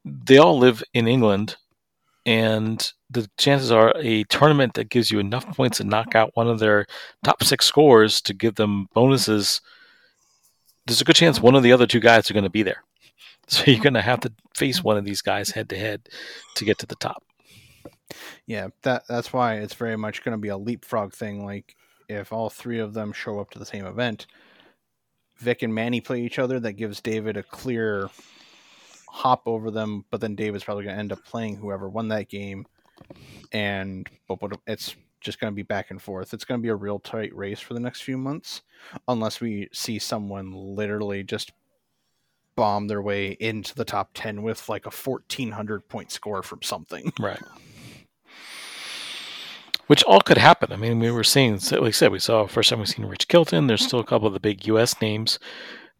They 0.04 0.38
all 0.38 0.58
live 0.58 0.82
in 0.92 1.08
England, 1.08 1.56
and 2.26 2.92
the 3.10 3.28
chances 3.38 3.72
are 3.72 3.92
a 3.96 4.24
tournament 4.24 4.74
that 4.74 4.90
gives 4.90 5.10
you 5.10 5.18
enough 5.18 5.46
points 5.56 5.78
to 5.78 5.84
knock 5.84 6.14
out 6.14 6.32
one 6.34 6.48
of 6.48 6.58
their 6.58 6.86
top 7.24 7.42
six 7.42 7.64
scores 7.64 8.20
to 8.22 8.34
give 8.34 8.56
them 8.56 8.88
bonuses 8.94 9.60
there's 10.88 11.00
a 11.00 11.04
good 11.04 11.16
chance 11.16 11.40
one 11.40 11.54
of 11.54 11.62
the 11.62 11.72
other 11.72 11.86
two 11.86 12.00
guys 12.00 12.30
are 12.30 12.34
going 12.34 12.44
to 12.44 12.50
be 12.50 12.62
there. 12.62 12.82
So 13.50 13.62
you're 13.64 13.80
going 13.80 13.94
to 13.94 14.02
have 14.02 14.20
to 14.20 14.32
face 14.54 14.84
one 14.84 14.98
of 14.98 15.06
these 15.06 15.22
guys 15.22 15.48
head 15.48 15.70
to 15.70 15.78
head 15.78 16.10
to 16.56 16.66
get 16.66 16.76
to 16.80 16.86
the 16.86 16.96
top. 16.96 17.24
Yeah, 18.44 18.68
that 18.82 19.04
that's 19.08 19.32
why 19.32 19.54
it's 19.54 19.72
very 19.72 19.96
much 19.96 20.22
going 20.22 20.36
to 20.36 20.38
be 20.38 20.48
a 20.48 20.58
leapfrog 20.58 21.14
thing. 21.14 21.46
Like 21.46 21.74
if 22.10 22.30
all 22.30 22.50
three 22.50 22.78
of 22.78 22.92
them 22.92 23.10
show 23.10 23.40
up 23.40 23.48
to 23.52 23.58
the 23.58 23.64
same 23.64 23.86
event, 23.86 24.26
Vic 25.38 25.62
and 25.62 25.74
Manny 25.74 26.02
play 26.02 26.20
each 26.20 26.38
other. 26.38 26.60
That 26.60 26.74
gives 26.74 27.00
David 27.00 27.38
a 27.38 27.42
clear 27.42 28.10
hop 29.08 29.44
over 29.46 29.70
them, 29.70 30.04
but 30.10 30.20
then 30.20 30.34
David's 30.34 30.64
probably 30.64 30.84
going 30.84 30.96
to 30.96 31.00
end 31.00 31.12
up 31.12 31.24
playing 31.24 31.56
whoever 31.56 31.88
won 31.88 32.08
that 32.08 32.28
game, 32.28 32.66
and 33.50 34.06
but 34.28 34.42
what 34.42 34.60
it's 34.66 34.94
just 35.20 35.40
going 35.40 35.52
to 35.52 35.56
be 35.56 35.62
back 35.62 35.90
and 35.90 36.00
forth. 36.00 36.32
It's 36.34 36.44
going 36.44 36.60
to 36.60 36.62
be 36.62 36.68
a 36.68 36.76
real 36.76 36.98
tight 36.98 37.34
race 37.34 37.60
for 37.60 37.74
the 37.74 37.80
next 37.80 38.02
few 38.02 38.16
months, 38.16 38.62
unless 39.06 39.40
we 39.40 39.68
see 39.72 39.98
someone 39.98 40.52
literally 40.52 41.22
just 41.24 41.52
bomb 42.56 42.88
their 42.88 43.00
way 43.00 43.36
into 43.38 43.74
the 43.74 43.84
top 43.84 44.10
10 44.14 44.42
with 44.42 44.68
like 44.68 44.84
a 44.84 44.90
1400 44.90 45.88
point 45.88 46.10
score 46.10 46.42
from 46.42 46.62
something. 46.62 47.12
Right. 47.18 47.40
Which 49.86 50.02
all 50.04 50.20
could 50.20 50.38
happen. 50.38 50.72
I 50.72 50.76
mean, 50.76 50.98
we 50.98 51.10
were 51.10 51.24
seeing, 51.24 51.54
like 51.54 51.82
I 51.82 51.90
said, 51.92 52.12
we 52.12 52.18
saw 52.18 52.46
first 52.46 52.68
time 52.68 52.80
we've 52.80 52.88
seen 52.88 53.06
Rich 53.06 53.28
Kilton. 53.28 53.68
There's 53.68 53.86
still 53.86 54.00
a 54.00 54.04
couple 54.04 54.26
of 54.26 54.34
the 54.34 54.40
big 54.40 54.66
U.S. 54.66 55.00
names 55.00 55.38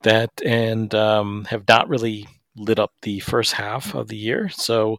that 0.03 0.31
and 0.45 0.95
um, 0.95 1.47
have 1.47 1.67
not 1.67 1.89
really 1.89 2.27
lit 2.57 2.79
up 2.79 2.93
the 3.03 3.21
first 3.21 3.53
half 3.53 3.95
of 3.95 4.09
the 4.09 4.17
year. 4.17 4.49
So 4.49 4.99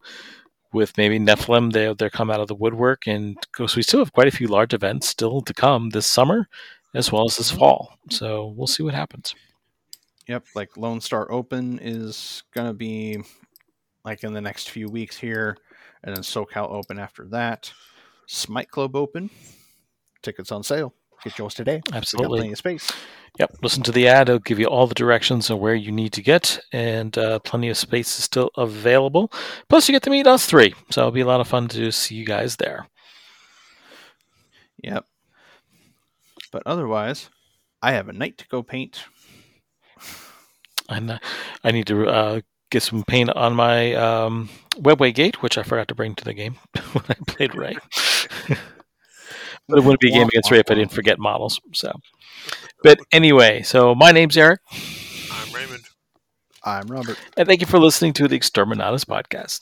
with 0.72 0.98
maybe 0.98 1.20
Nephilim, 1.20 1.72
they 1.72 1.94
they 1.94 2.10
come 2.10 2.30
out 2.30 2.40
of 2.40 2.48
the 2.48 2.56
woodwork, 2.56 3.08
and 3.08 3.38
because 3.42 3.76
we 3.76 3.82
still 3.82 4.00
have 4.00 4.14
quite 4.14 4.28
a 4.28 4.32
few 4.32 4.48
large 4.48 4.74
events 4.74 5.08
still 5.08 5.42
to 5.42 5.54
come 5.54 5.90
this 5.90 6.06
summer, 6.06 6.48
as 6.94 7.12
well 7.12 7.26
as 7.26 7.38
this 7.38 7.52
fall. 7.52 7.98
So 8.10 8.54
we'll 8.56 8.68
see 8.68 8.84
what 8.84 8.94
happens. 8.94 9.36
Yep, 10.28 10.46
like 10.54 10.78
Lone 10.78 11.02
Star 11.02 11.32
Open 11.32 11.80
is 11.82 12.44
gonna 12.54 12.74
be 12.74 13.20
like 14.06 14.24
in 14.24 14.34
the 14.34 14.42
next 14.42 14.70
few 14.70 14.88
weeks 14.88 15.18
here, 15.18 15.58
and 16.04 16.16
then 16.16 16.24
SoCal 16.24 16.72
Open 16.72 17.00
after 17.00 17.26
that. 17.30 17.72
Smite 18.28 18.70
Club 18.70 18.96
Open, 18.96 19.30
tickets 20.22 20.52
on 20.52 20.64
sale. 20.64 20.94
Get 21.24 21.38
yours 21.38 21.54
today. 21.54 21.82
Absolutely. 21.92 22.40
plenty 22.40 22.52
of 22.54 22.58
space. 22.58 22.92
Yep. 23.40 23.58
Listen 23.62 23.84
to 23.84 23.92
the 23.92 24.08
ad. 24.08 24.30
It'll 24.30 24.40
give 24.40 24.60
you 24.60 24.66
all 24.66 24.88
the 24.88 24.96
directions 24.96 25.50
on 25.50 25.60
where 25.60 25.76
you 25.76 25.92
need 25.92 26.14
to 26.14 26.22
get, 26.22 26.60
and 26.72 27.18
uh, 27.18 27.40
plenty 27.40 27.70
of 27.70 27.78
space 27.78 28.18
is 28.18 28.24
still 28.24 28.52
available. 28.58 29.32
Plus, 29.68 29.88
you 29.88 29.94
get 29.94 30.04
to 30.04 30.10
meet 30.10 30.28
us 30.28 30.46
three, 30.46 30.74
so 30.92 31.02
it'll 31.02 31.12
be 31.12 31.22
a 31.22 31.28
lot 31.28 31.42
of 31.42 31.48
fun 31.48 31.68
to 31.70 31.92
see 31.92 32.16
you 32.16 32.26
guys 32.26 32.56
there. 32.56 32.88
Yep. 34.84 35.06
But 36.52 36.64
otherwise, 36.66 37.30
I 37.82 37.92
have 37.94 38.10
a 38.10 38.14
night 38.14 38.38
to 38.40 38.48
go 38.48 38.64
paint. 38.64 39.04
And 40.90 41.12
uh, 41.12 41.20
I 41.64 41.72
need 41.72 41.88
to 41.88 42.08
uh, 42.08 42.42
get 42.72 42.84
some 42.84 43.04
paint 43.04 43.30
on 43.30 43.54
my 43.54 43.94
um, 43.94 44.50
webway 44.76 45.14
gate, 45.14 45.42
which 45.42 45.58
I 45.58 45.64
forgot 45.64 45.88
to 45.90 45.96
bring 45.96 46.16
to 46.16 46.26
the 46.26 46.34
game 46.34 46.56
when 46.94 47.04
I 47.10 47.16
played 47.28 47.56
Ray. 47.56 47.78
but 49.70 49.78
it 49.78 49.84
wouldn't 49.84 50.00
be 50.00 50.10
a 50.10 50.14
game 50.14 50.28
against 50.28 50.52
Ray 50.52 50.60
if 50.60 50.70
I 50.72 50.76
didn't 50.76 50.92
forget 50.92 51.20
models. 51.20 51.62
So, 51.74 51.92
but 52.84 53.00
anyway, 53.12 53.62
so 53.62 53.96
my 53.96 54.12
name's 54.12 54.38
Eric, 54.38 54.60
I'm 55.32 55.54
Raymond. 55.54 55.84
I'm 56.64 56.88
Robert. 56.88 57.18
and 57.38 57.48
thank 57.48 57.62
you 57.62 57.68
for 57.68 57.80
listening 57.80 58.14
to 58.14 58.28
the 58.28 58.38
Exterminatus 58.38 59.06
podcast. 59.06 59.62